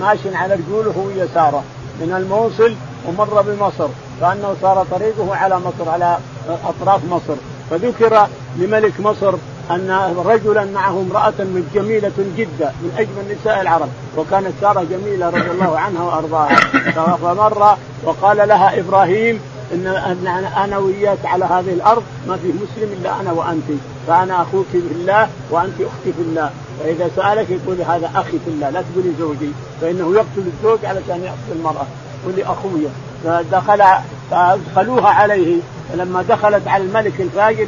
ماشي 0.00 0.36
على 0.36 0.54
رجوله 0.54 0.94
وهي 0.96 1.28
ساره 1.34 1.62
من 2.00 2.14
الموصل 2.16 2.74
ومر 3.08 3.42
بمصر. 3.42 3.88
كأنه 4.20 4.56
صار 4.62 4.86
طريقه 4.90 5.36
على 5.36 5.58
مصر 5.58 5.90
على 5.90 6.18
أطراف 6.48 7.00
مصر. 7.10 7.34
فذكر 7.70 8.28
لملك 8.56 9.00
مصر 9.00 9.34
أن 9.70 10.14
رجلا 10.26 10.64
معه 10.64 10.90
امرأة 10.90 11.38
من 11.38 11.70
جميلة 11.74 12.12
جدا 12.38 12.72
من 12.82 12.92
أجمل 12.98 13.36
نساء 13.36 13.60
العرب. 13.60 13.88
وكانت 14.16 14.52
سارة 14.60 14.86
جميلة 14.90 15.26
رضي 15.26 15.50
الله 15.50 15.78
عنها 15.78 16.02
وأرضاها. 16.02 16.56
فمر 17.16 17.76
وقال 18.04 18.48
لها 18.48 18.80
إبراهيم 18.80 19.40
إن 19.72 19.86
أنا 20.56 20.78
وياك 20.78 21.18
على 21.24 21.44
هذه 21.44 21.72
الأرض 21.72 22.02
ما 22.28 22.36
في 22.36 22.48
مسلم 22.48 22.92
إلا 23.00 23.20
أنا 23.20 23.32
وأنت. 23.32 23.64
فأنا 24.06 24.42
أخوك 24.42 24.66
في 24.72 24.78
الله 24.78 25.28
وأنت 25.50 25.74
أختي 25.80 26.12
في 26.12 26.20
الله. 26.20 26.50
فإذا 26.80 27.10
سألك 27.16 27.50
يقول 27.50 27.76
هذا 27.80 28.10
أخي 28.14 28.38
في 28.44 28.48
الله 28.48 28.70
لا 28.70 28.82
تقولي 28.92 29.12
زوجي. 29.18 29.50
فإنه 29.80 30.14
يقتل 30.14 30.50
الزوج 30.56 30.84
علشان 30.84 31.24
يقتل 31.24 31.58
المرأة. 31.58 31.86
قولي 32.24 32.44
اخويا 32.44 32.90
فدخل 33.24 33.84
فأدخلوها 34.30 35.08
عليه. 35.08 35.56
فلما 35.92 36.22
دخلت 36.22 36.68
على 36.68 36.84
الملك 36.84 37.20
الفاجر 37.20 37.66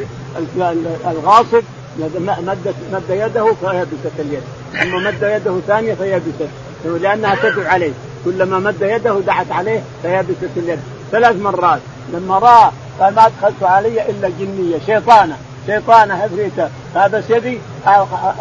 الغاصب 1.07 1.63
مد 1.99 2.75
مد 2.93 3.05
يده 3.11 3.53
فيبست 3.61 4.15
اليد. 4.19 4.43
ثم 4.73 5.05
مد 5.05 5.23
يده 5.23 5.61
ثانية 5.67 5.95
فيبست. 5.95 6.49
لأنها 6.85 7.35
تدعو 7.35 7.67
عليه. 7.67 7.93
كلما 8.25 8.59
مد 8.59 8.83
يده 8.83 9.21
دعت 9.21 9.53
عليه 9.53 9.83
فيبست 10.03 10.57
اليد. 10.57 10.79
ثلاث 11.13 11.37
مرات. 11.37 11.81
لما 12.13 12.39
راى 12.39 12.71
قال 13.01 13.15
ما 13.15 13.29
دخلت 13.29 13.63
علي 13.63 14.11
إلا 14.11 14.29
جنية 14.29 14.79
شيطانة 14.87 15.37
شيطانة 15.67 16.15
عفريته 16.15 16.69
فأيبس 16.95 17.31
يدي 17.31 17.59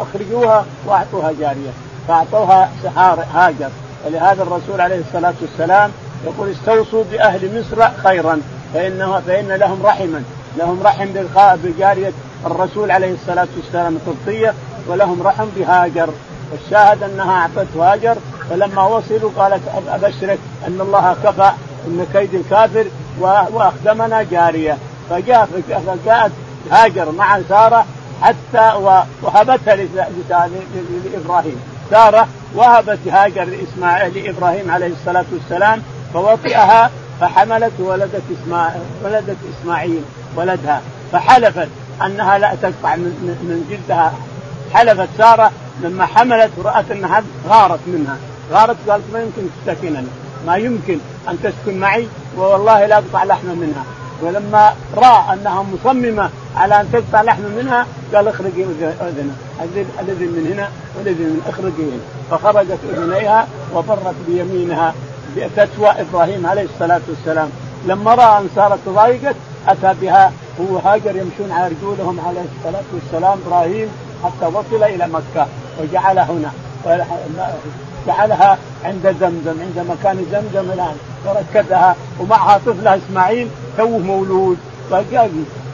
أخرجوها 0.00 0.64
وأعطوها 0.86 1.32
جارية. 1.40 1.70
فأعطوها 2.08 2.70
هاجر. 3.34 3.70
ولهذا 4.06 4.42
الرسول 4.42 4.80
عليه 4.80 5.00
الصلاة 5.08 5.34
والسلام 5.42 5.90
يقول 6.24 6.50
استوصوا 6.50 7.04
بأهل 7.12 7.60
مصر 7.60 7.88
خيرا 8.02 8.40
فانه 8.74 9.20
فإن 9.26 9.48
لهم 9.48 9.86
رحما. 9.86 10.22
لهم 10.58 10.80
رحم 10.84 11.06
بجارية 11.64 12.12
الرسول 12.46 12.90
عليه 12.90 13.14
الصلاة 13.14 13.48
والسلام 13.56 13.96
القبطية 13.96 14.54
ولهم 14.88 15.22
رحم 15.22 15.46
بهاجر. 15.56 16.08
والشاهد 16.52 17.02
أنها 17.02 17.32
اعطته 17.32 17.92
هاجر 17.92 18.16
فلما 18.50 18.82
وصلوا 18.82 19.30
قالت 19.36 19.62
أبشرك 19.88 20.38
أن 20.66 20.80
الله 20.80 21.16
كفى 21.24 21.50
إن 21.86 22.06
كيد 22.12 22.34
الكافر 22.34 22.86
وأخدمنا 23.20 24.22
جارية. 24.22 24.78
فجاء 25.10 25.48
فجاءت 25.86 26.32
هاجر 26.70 27.12
مع 27.12 27.40
سارة 27.48 27.86
حتى 28.22 28.72
وهبتها 29.22 29.76
لإبراهيم. 31.04 31.60
سارة 31.90 32.28
وهبت 32.54 32.98
هاجر 33.08 33.44
لاسماعيل 33.44 34.24
لإبراهيم 34.24 34.70
عليه 34.70 34.92
الصلاة 34.92 35.24
والسلام 35.32 35.82
فوطئها 36.14 36.90
فحملت 37.20 37.72
ولدت 37.78 38.22
اسماعيل 38.32 38.82
ولدت 39.04 39.36
إسماعيل 39.52 40.02
ولدها. 40.36 40.80
فحلفت 41.12 41.68
أنها 42.06 42.38
لا 42.38 42.54
تقطع 42.62 42.96
من, 42.96 43.66
جلدها. 43.70 44.12
حلفت 44.74 45.08
سارة 45.18 45.50
لما 45.82 46.06
حملت 46.06 46.50
ورأت 46.56 46.90
أنها 46.90 47.22
غارت 47.48 47.80
منها. 47.86 48.16
غارت 48.52 48.76
قالت 48.88 49.04
ما 49.12 49.20
يمكن 49.20 49.42
تسكنني 49.66 50.06
ما 50.46 50.56
يمكن 50.56 50.98
أن 51.28 51.38
تسكن 51.42 51.78
معي. 51.80 52.08
والله 52.36 52.86
لا 52.86 52.96
اقطع 52.96 53.24
لحم 53.24 53.46
منها. 53.46 53.84
ولما 54.22 54.74
رأى 54.96 55.34
أنها 55.34 55.62
مصممة 55.62 56.30
على 56.56 56.80
أن 56.80 56.92
تقطع 56.92 57.22
لحم 57.22 57.42
منها 57.42 57.86
قال 58.14 58.28
اخرجي 58.28 58.64
اذنها 58.64 59.34
الأذن 60.00 60.28
من 60.36 60.52
هنا 60.52 60.68
والأذن 60.98 61.22
من 61.22 61.42
اخرجي. 61.48 61.82
هنا 61.82 62.00
فخرجت 62.30 62.78
أذنيها 62.92 63.46
وفرت 63.74 64.14
بيمينها 64.28 64.94
بفتوى 65.36 65.88
إبراهيم 65.88 66.46
عليه 66.46 66.62
الصلاة 66.62 67.00
والسلام. 67.08 67.50
لما 67.86 68.14
رأى 68.14 68.38
أن 68.38 68.48
صارت 68.56 68.88
ضايقت 68.88 69.36
أتى 69.68 69.94
بها. 70.00 70.32
هو 70.60 70.78
هاجر 70.78 71.16
يمشون 71.16 71.52
على 71.52 71.74
رجولهم 71.74 72.20
عليه 72.26 72.44
الصلاة 72.58 72.84
والسلام 72.94 73.38
إبراهيم 73.46 73.88
حتى 74.24 74.46
وصل 74.46 74.82
إلى 74.82 75.08
مكة 75.08 75.46
وجعل 75.80 76.18
هنا. 76.18 76.50
جعلها 78.06 78.58
عند 78.84 79.16
زمزم 79.20 79.60
عند 79.60 79.86
مكان 79.88 80.26
زمزم 80.32 80.70
الآن. 80.72 80.96
وركزها 81.26 81.96
ومعها 82.20 82.58
طفلها 82.58 82.96
إسماعيل 82.96 83.48
توه 83.76 83.98
مولود. 83.98 84.58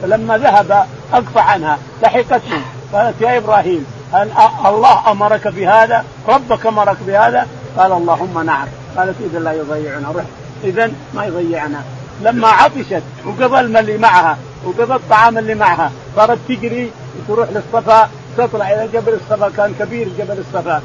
فلما 0.01 0.37
ذهب 0.37 0.85
أقطع 1.13 1.41
عنها 1.41 1.77
لحقته 2.03 2.61
قالت 2.93 3.21
يا 3.21 3.37
إبراهيم 3.37 3.85
هل 4.13 4.29
الله 4.65 5.11
أمرك 5.11 5.47
بهذا؟ 5.47 6.05
ربك 6.27 6.65
أمرك 6.65 6.97
بهذا؟ 7.07 7.47
قال 7.77 7.91
اللهم 7.91 8.45
نعم. 8.45 8.67
قالت 8.97 9.15
اذا 9.21 9.39
لا 9.39 9.53
يضيعنا. 9.53 10.07
روح. 10.11 10.23
اذا 10.63 10.91
ما 11.13 11.25
يضيعنا. 11.25 11.81
لما 12.21 12.47
عطشت 12.47 13.03
وقضى 13.25 13.59
الماء 13.59 13.81
اللي 13.81 13.97
معها 13.97 14.37
وقضى 14.65 14.93
الطعام 14.95 15.37
اللي 15.37 15.55
معها 15.55 15.91
صارت 16.15 16.39
تجري 16.47 16.91
وتروح 17.19 17.49
للصفا 17.49 18.09
تطلع 18.37 18.69
إلى 18.69 18.87
جبل 18.93 19.13
الصفا 19.13 19.49
كان 19.57 19.73
كبير 19.79 20.09
جبل 20.19 20.37
الصفا. 20.39 20.81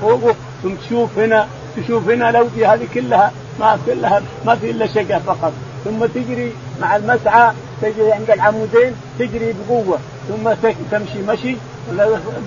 فوقه 0.00 0.34
ثم 0.62 0.74
تشوف 0.74 1.18
هنا 1.18 1.48
تشوف 1.76 2.08
هنا 2.08 2.30
الاوديه 2.30 2.74
هذه 2.74 2.86
كلها 2.94 3.32
ما 3.60 3.78
كلها 3.86 4.22
ما 4.46 4.56
في 4.56 4.70
إلا 4.70 4.86
شقه 4.86 5.18
فقط. 5.18 5.52
ثم 5.84 6.06
تجري 6.06 6.52
مع 6.80 6.96
المسعى 6.96 7.52
تجري 7.82 8.12
عند 8.12 8.30
العمودين 8.30 8.94
تجري 9.18 9.52
بقوة. 9.52 9.98
ثم 10.28 10.52
تمشي 10.90 11.22
مشي 11.28 11.56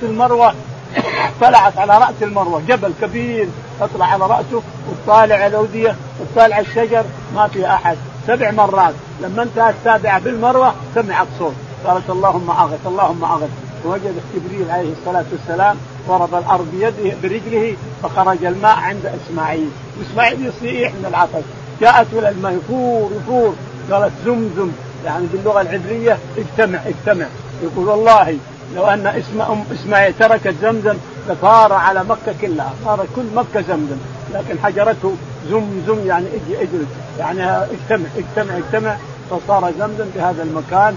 المروة 0.04 0.54
طلعت 1.42 1.78
على 1.78 1.98
رأس 1.98 2.16
المروة. 2.22 2.62
جبل 2.68 2.94
كبير 3.02 3.48
تطلع 3.80 4.06
على 4.06 4.26
رأسه 4.26 4.62
وتطالع 4.90 5.48
الاوديه 5.48 5.96
وتطالع 6.20 6.60
الشجر 6.60 7.04
ما 7.36 7.48
في 7.48 7.68
أحد. 7.68 7.98
سبع 8.28 8.52
مرات. 8.52 8.94
لما 9.22 9.44
انتهت 9.44 9.76
السابعة 9.80 10.20
بالمروة 10.20 10.74
سمعت 10.96 11.28
صوت. 11.40 11.54
قالت 11.86 12.10
اللهم 12.10 12.50
أغث 12.50 12.88
اللهم 12.88 13.24
أغث. 13.24 13.65
ووجد 13.86 14.16
جبريل 14.36 14.72
عليه 14.72 14.92
الصلاة 15.00 15.26
والسلام 15.32 15.78
ضرب 16.08 16.36
الأرض 16.36 16.68
بيده 16.72 17.16
برجله 17.24 17.76
فخرج 18.04 18.46
الماء 18.46 18.76
عند 18.76 19.06
إسماعيل. 19.06 19.70
واسماعيل 20.00 20.46
يصيح 20.46 20.92
من 20.92 21.06
العطش. 21.10 21.46
جاءت 21.82 22.08
إلى 22.14 22.30
الماء 22.30 22.54
يفور 22.54 23.12
يفور. 23.16 23.54
قالت 23.92 24.14
زمزم. 24.26 24.72
يعني 25.06 25.26
باللغة 25.34 25.62
العبرية 25.62 26.18
اجتمع 26.38 26.80
اجتمع. 26.86 27.26
يقول 27.64 27.88
والله 27.88 28.38
لو 28.76 28.86
أن 28.86 29.08
اسم 29.08 29.42
أم 29.42 29.64
إسماعيل 29.74 30.14
تركت 30.20 30.56
زمزم 30.62 30.96
لصار 31.30 31.74
على 31.74 32.04
مكة 32.04 32.36
كلها. 32.42 32.74
صار 32.86 33.06
كل 33.16 33.26
مكة 33.36 33.62
زمزم. 33.62 33.98
لكن 34.34 34.60
حجرته 34.64 35.16
زمزم 35.50 36.08
يعني 36.08 36.26
اجلس 36.62 36.88
يعني 37.20 37.50
اجتمع 37.50 38.08
اجتمع 38.18 38.58
اجتمع. 38.58 38.98
فصار 39.30 39.72
زمزم 39.80 40.06
في 40.14 40.20
هذا 40.20 40.44
المكان. 40.44 40.96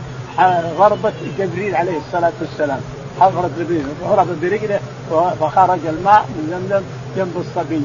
غربت 0.79 1.15
جبريل 1.39 1.77
عليه 1.77 1.99
الصلاة 2.07 2.33
والسلام. 2.41 2.81
حضرت 3.21 3.51
هرب 4.05 4.41
برجله 4.43 4.81
فخرج 5.41 5.79
الماء 5.89 6.25
من 6.29 6.49
زمزم 6.51 6.83
جنب 7.17 7.37
الصبي. 7.37 7.83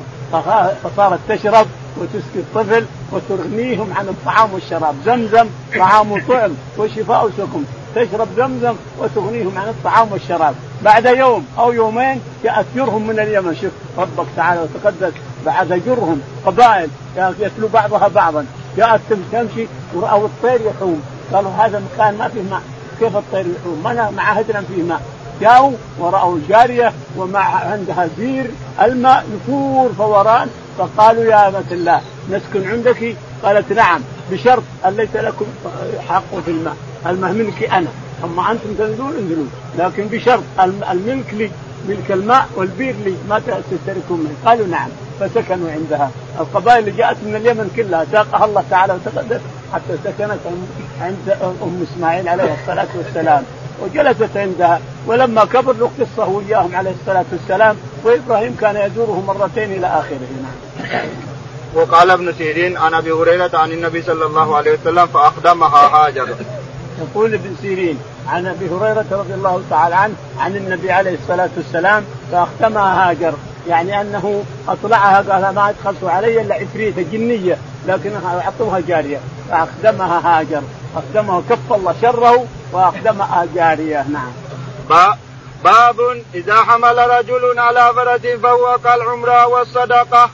فصارت 0.83 1.19
تشرب 1.29 1.67
وتسقي 1.97 2.39
الطفل 2.39 2.85
وتغنيهم 3.11 3.93
عن 3.97 4.07
الطعام 4.07 4.53
والشراب. 4.53 4.95
زمزم 5.05 5.47
طعام 5.77 6.11
وطعم 6.11 6.51
وشفاء 6.77 7.29
سكم 7.37 7.63
تشرب 7.95 8.27
زمزم 8.37 8.75
وتغنيهم 8.99 9.57
عن 9.57 9.67
الطعام 9.67 10.11
والشراب. 10.11 10.55
بعد 10.83 11.05
يوم 11.05 11.45
أو 11.59 11.71
يومين 11.71 12.21
جاءت 12.43 12.65
جرهم 12.75 13.07
من 13.07 13.19
اليمن. 13.19 13.55
شوف 13.55 13.71
ربك 13.97 14.27
تعالى 14.35 14.61
وتقدس 14.61 15.13
بعد 15.45 15.81
جرهم 15.85 16.21
قبائل. 16.45 16.89
يتلو 17.17 17.67
بعضها 17.67 18.07
بعضا. 18.07 18.45
جاءت 18.77 19.01
تمشي 19.31 19.67
ورأوا 19.93 20.27
الطير 20.27 20.61
يحوم. 20.61 21.01
قالوا 21.33 21.51
هذا 21.51 21.81
مكان 21.93 22.17
ما 22.17 22.27
فيه 22.27 22.41
ماء. 22.41 22.61
كيف 22.99 23.15
الطير 23.17 23.45
يحوم؟ 23.55 23.83
ما 24.15 24.21
عهدنا 24.21 24.61
فيه 24.61 24.83
ماء. 24.83 25.01
جاءوا 25.41 25.71
ورأوا 25.99 26.35
الجارية 26.35 26.93
ومع 27.17 27.55
عندها 27.55 28.09
زير 28.17 28.51
الماء 28.81 29.25
يفور 29.35 29.91
فوران. 29.97 30.47
فقالوا 30.77 31.23
يا 31.23 31.47
أمة 31.47 31.71
الله 31.71 32.01
نسكن 32.31 32.69
عندك؟ 32.69 33.15
قالت 33.43 33.73
نعم 33.73 34.01
بشرط 34.31 34.63
أن 34.85 34.95
ليس 34.95 35.15
لكم 35.15 35.45
حق 36.09 36.39
في 36.45 36.51
الماء. 36.51 36.75
الماء 37.07 37.31
ملكي 37.31 37.71
أنا. 37.71 37.89
أما 38.23 38.51
أنتم 38.51 38.73
تنزلون 38.77 39.13
انزلون. 39.15 39.51
لكن 39.77 40.07
بشرط 40.07 40.43
الملك 40.91 41.33
لي 41.33 41.51
ملك 41.87 42.11
الماء 42.11 42.47
والبير 42.55 42.95
لي 43.05 43.15
ما 43.29 43.39
تشتركون 43.39 44.19
منه. 44.19 44.35
قالوا 44.45 44.67
نعم 44.67 44.89
فسكنوا 45.19 45.71
عندها. 45.71 46.11
القبائل 46.39 46.79
اللي 46.79 46.91
جاءت 46.91 47.17
من 47.25 47.35
اليمن 47.35 47.71
كلها 47.75 48.05
ساقها 48.11 48.45
الله 48.45 48.63
تعالى 48.69 48.93
وتقدس 48.93 49.41
حتى 49.73 49.97
سكنت 50.03 50.39
عند 51.03 51.37
أم 51.63 51.85
إسماعيل 51.91 52.27
عليه 52.27 52.53
الصلاة 52.61 52.87
والسلام 52.97 53.43
وجلست 53.81 54.37
عندها 54.37 54.79
ولما 55.07 55.45
كبر 55.45 55.73
له 55.73 55.91
قصه 55.99 56.29
وياهم 56.29 56.75
عليه 56.75 56.91
الصلاة 57.01 57.25
والسلام 57.31 57.75
وإبراهيم 58.03 58.57
كان 58.61 58.75
يزوره 58.75 59.23
مرتين 59.27 59.71
إلى 59.71 59.87
آخره 59.87 60.19
نعم. 60.43 61.05
وقال 61.75 62.11
ابن 62.11 62.33
سيرين 62.37 62.77
عن 62.77 62.93
أبي 62.93 63.11
هريرة 63.11 63.51
عن 63.53 63.71
النبي 63.71 64.01
صلى 64.01 64.25
الله 64.25 64.55
عليه 64.55 64.71
وسلم 64.71 65.05
فاخدمها 65.07 66.07
هاجر. 66.07 66.35
يقول 67.01 67.33
ابن 67.33 67.55
سيرين 67.61 67.99
عن 68.27 68.45
أبي 68.45 68.69
هريرة 68.69 69.05
رضي 69.11 69.33
الله 69.33 69.63
تعالى 69.69 69.95
عنه 69.95 70.13
عن 70.39 70.55
النبي 70.55 70.91
عليه 70.91 71.17
الصلاة 71.23 71.49
والسلام 71.57 72.03
فاختمها 72.31 73.09
هاجر 73.09 73.33
يعني 73.69 74.01
أنه 74.01 74.43
أطلعها 74.67 75.17
قال 75.17 75.55
ما 75.55 75.69
أدخلت 75.69 76.03
علي 76.03 76.41
إلا 76.41 76.55
عفريته 76.55 77.05
جنية 77.11 77.57
لكنها 77.87 78.41
أعطوها 78.41 78.79
جارية 78.79 79.19
فأخدمها 79.49 80.39
هاجر 80.39 80.61
أخدمها 80.95 81.41
كف 81.49 81.73
الله 81.73 81.95
شره 82.01 82.45
وأخدمها 82.71 83.47
جارية 83.55 84.05
نعم. 84.09 84.33
باب 85.63 86.23
إذا 86.33 86.55
حمل 86.55 86.97
رجل 87.09 87.59
على 87.59 87.93
فرس 87.95 88.39
فهو 88.43 88.77
كالعمرة 88.83 89.47
والصدقة. 89.47 90.29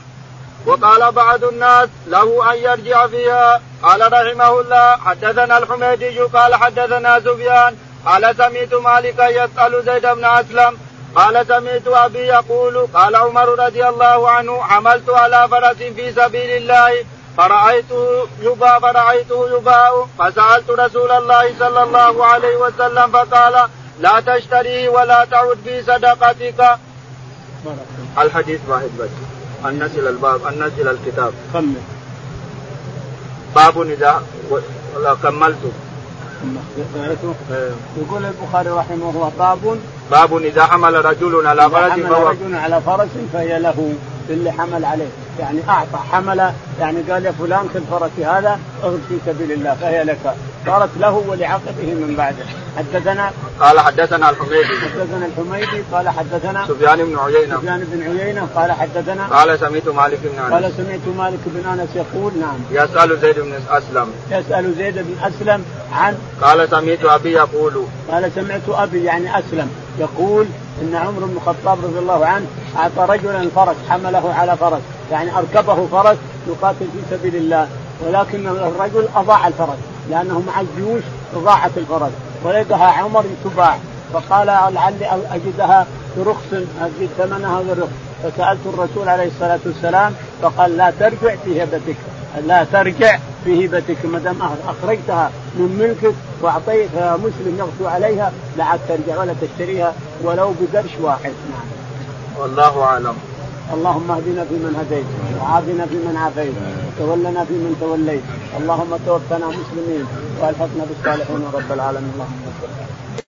وقال 0.66 1.12
بعض 1.12 1.44
الناس 1.44 1.88
له 2.06 2.52
أن 2.52 2.58
يرجع 2.58 3.06
فيها. 3.06 3.60
قال 3.82 4.12
رحمه 4.12 4.60
الله 4.60 4.96
حدثنا 4.96 5.58
الحميدي 5.58 6.20
قال 6.20 6.54
حدثنا 6.54 7.20
سفيان 7.20 7.76
قال 8.06 8.36
سمعت 8.36 8.74
مالكا 8.74 9.28
يسأل 9.28 9.82
زيد 9.84 10.06
بن 10.06 10.24
أسلم. 10.24 10.78
قال 11.14 11.46
سمعت 11.46 11.86
أبي 11.86 12.18
يقول 12.18 12.86
قال 12.94 13.16
عمر 13.16 13.48
رضي 13.66 13.88
الله 13.88 14.30
عنه 14.30 14.62
حملت 14.62 15.10
على 15.10 15.48
فرس 15.50 15.76
في 15.76 16.12
سبيل 16.12 16.50
الله. 16.50 17.04
فرأيته 17.40 18.26
يباع 18.40 18.78
فرأيته 18.78 19.58
يباع 19.58 20.06
فسألت 20.18 20.70
رسول 20.70 21.10
الله 21.10 21.44
صلى 21.58 21.82
الله 21.82 22.26
عليه 22.26 22.56
وسلم 22.56 23.12
فقال 23.12 23.68
لا 24.00 24.20
تشتريه 24.20 24.88
ولا 24.88 25.24
تعد 25.24 25.58
في 25.64 25.82
صدقتك. 25.82 26.78
الحديث 28.18 28.60
واحد 28.68 28.90
بس. 29.00 29.08
أن 29.64 29.82
نزل 29.82 30.08
الباب 30.08 30.46
أن 30.46 30.62
نزل 30.62 30.88
الكتاب. 30.88 31.32
كمل. 31.52 31.74
باب 33.56 33.82
إذا 33.82 34.22
كملت. 35.22 35.72
يقول 37.96 38.24
البخاري 38.24 38.70
رحمه 38.70 39.10
الله 39.10 39.32
باب 39.38 39.78
باب 40.10 40.36
اذا 40.36 40.64
حمل 40.64 41.04
رجل 41.04 41.46
على 41.46 41.70
فرس 41.70 41.92
فهو 41.92 42.28
رجل 42.28 42.54
على 42.54 42.80
فرس 42.80 43.08
فهي 43.32 43.58
له 43.58 43.94
اللي 44.30 44.52
حمل 44.52 44.84
عليه. 44.84 45.08
يعني 45.40 45.60
أعطى 45.68 45.98
حمل 46.12 46.52
يعني 46.80 47.00
قال 47.10 47.24
يا 47.24 47.30
فلان 47.30 47.68
خذ 47.74 47.80
فرسي 47.90 48.24
هذا 48.24 48.58
اغد 48.84 49.00
في 49.08 49.18
سبيل 49.26 49.52
الله 49.52 49.74
فهي 49.74 50.04
لك. 50.04 50.34
صارت 50.66 50.90
له 51.00 51.24
ولعقبه 51.28 51.82
من 51.82 52.14
بعده. 52.18 52.44
حدثنا؟ 52.78 53.30
قال 53.60 53.80
حدثنا 53.80 54.30
الحميدي. 54.30 54.64
حدثنا 54.64 55.26
الحميدي 55.26 55.82
قال 55.92 56.08
حدثنا 56.08 56.66
سفيان 56.66 57.04
بن 57.04 57.18
عيينة. 57.18 57.56
سفيان 57.56 57.86
بن 57.92 58.02
عيينة 58.02 58.48
قال 58.54 58.72
حدثنا؟ 58.72 59.26
قال 59.26 59.58
سمعت 59.58 59.88
مالك 59.88 60.18
بن 60.22 60.38
أنس. 60.38 60.52
قال 60.52 60.72
سمعت 60.76 61.16
مالك 61.18 61.40
بن 61.46 61.68
أنس 61.70 61.88
يقول 61.96 62.32
نعم. 62.40 62.58
يسأل 62.70 63.20
زيد 63.20 63.40
بن 63.40 63.52
أسلم. 63.70 64.12
يسأل 64.30 64.74
زيد 64.74 64.94
بن 64.94 65.14
أسلم 65.22 65.64
عن؟ 65.92 66.18
قال 66.42 66.68
سمعت 66.70 67.04
أبي 67.04 67.32
يقول. 67.32 67.84
قال 68.10 68.32
سمعت 68.34 68.68
أبي 68.68 69.04
يعني 69.04 69.38
أسلم. 69.38 69.70
يقول 69.98 70.46
إن 70.82 70.94
عمر 70.94 71.24
بن 71.24 71.36
الخطاب 71.36 71.78
رضي 71.84 71.98
الله 71.98 72.26
عنه 72.26 72.46
أعطى 72.76 73.12
رجلا 73.12 73.48
فرس 73.56 73.76
حمله 73.88 74.34
على 74.34 74.56
فرس 74.56 74.80
يعني 75.12 75.30
أركبه 75.38 75.86
فرس 75.86 76.16
يقاتل 76.48 76.86
في 76.92 77.16
سبيل 77.16 77.36
الله 77.36 77.68
ولكن 78.06 78.46
الرجل 78.48 79.08
أضاع 79.16 79.46
الفرس 79.48 79.78
لأنه 80.10 80.42
مع 80.46 80.60
الجيوش 80.60 81.02
اضاعت 81.36 81.70
الفرس 81.76 82.10
ولقاها 82.44 82.92
عمر 82.92 83.24
تباع 83.44 83.78
فقال 84.12 84.46
لعلي 84.46 85.20
أجدها 85.30 85.86
برخص 86.16 86.52
أجد 86.80 87.08
ثمنها 87.18 87.62
برخص 87.62 87.90
فسألت 88.22 88.60
الرسول 88.66 89.08
عليه 89.08 89.26
الصلاة 89.26 89.58
والسلام 89.66 90.14
فقال 90.42 90.76
لا 90.76 90.92
ترجع 91.00 91.34
في 91.44 91.62
هبتك 91.62 91.96
لا 92.46 92.64
ترجع 92.72 93.18
في 93.44 93.66
هبتك 93.66 94.06
ما 94.06 94.18
دام 94.18 94.36
أخرجتها 94.68 95.30
من 95.54 95.76
ملكك 95.80 96.14
وأعطيتها 96.42 97.16
مسلم 97.16 97.58
يغدو 97.58 97.86
عليها 97.86 98.32
لا 98.56 98.64
عاد 98.64 98.80
ترجع 98.88 99.20
ولا 99.20 99.34
تشتريها 99.42 99.94
ولو 100.22 100.54
بقرش 100.60 100.90
واحد 101.00 101.32
نعم. 101.50 101.66
والله 102.40 102.82
أعلم. 102.82 103.14
اللهم 103.74 104.10
اهدنا 104.10 104.44
فيمن 104.44 104.74
هديت 104.80 105.04
وعافنا 105.40 105.86
فيمن 105.86 106.16
عافيت 106.16 106.54
وتولنا 106.98 107.44
فيمن 107.44 107.76
توليت 107.80 108.22
اللهم 108.58 108.92
توفنا 109.06 109.46
مسلمين 109.46 110.04
وألحقنا 110.40 110.84
بالصالحين 110.88 111.42
رب 111.54 111.72
العالمين 111.72 112.10
اللهم 112.14 112.42
صل 112.60 112.68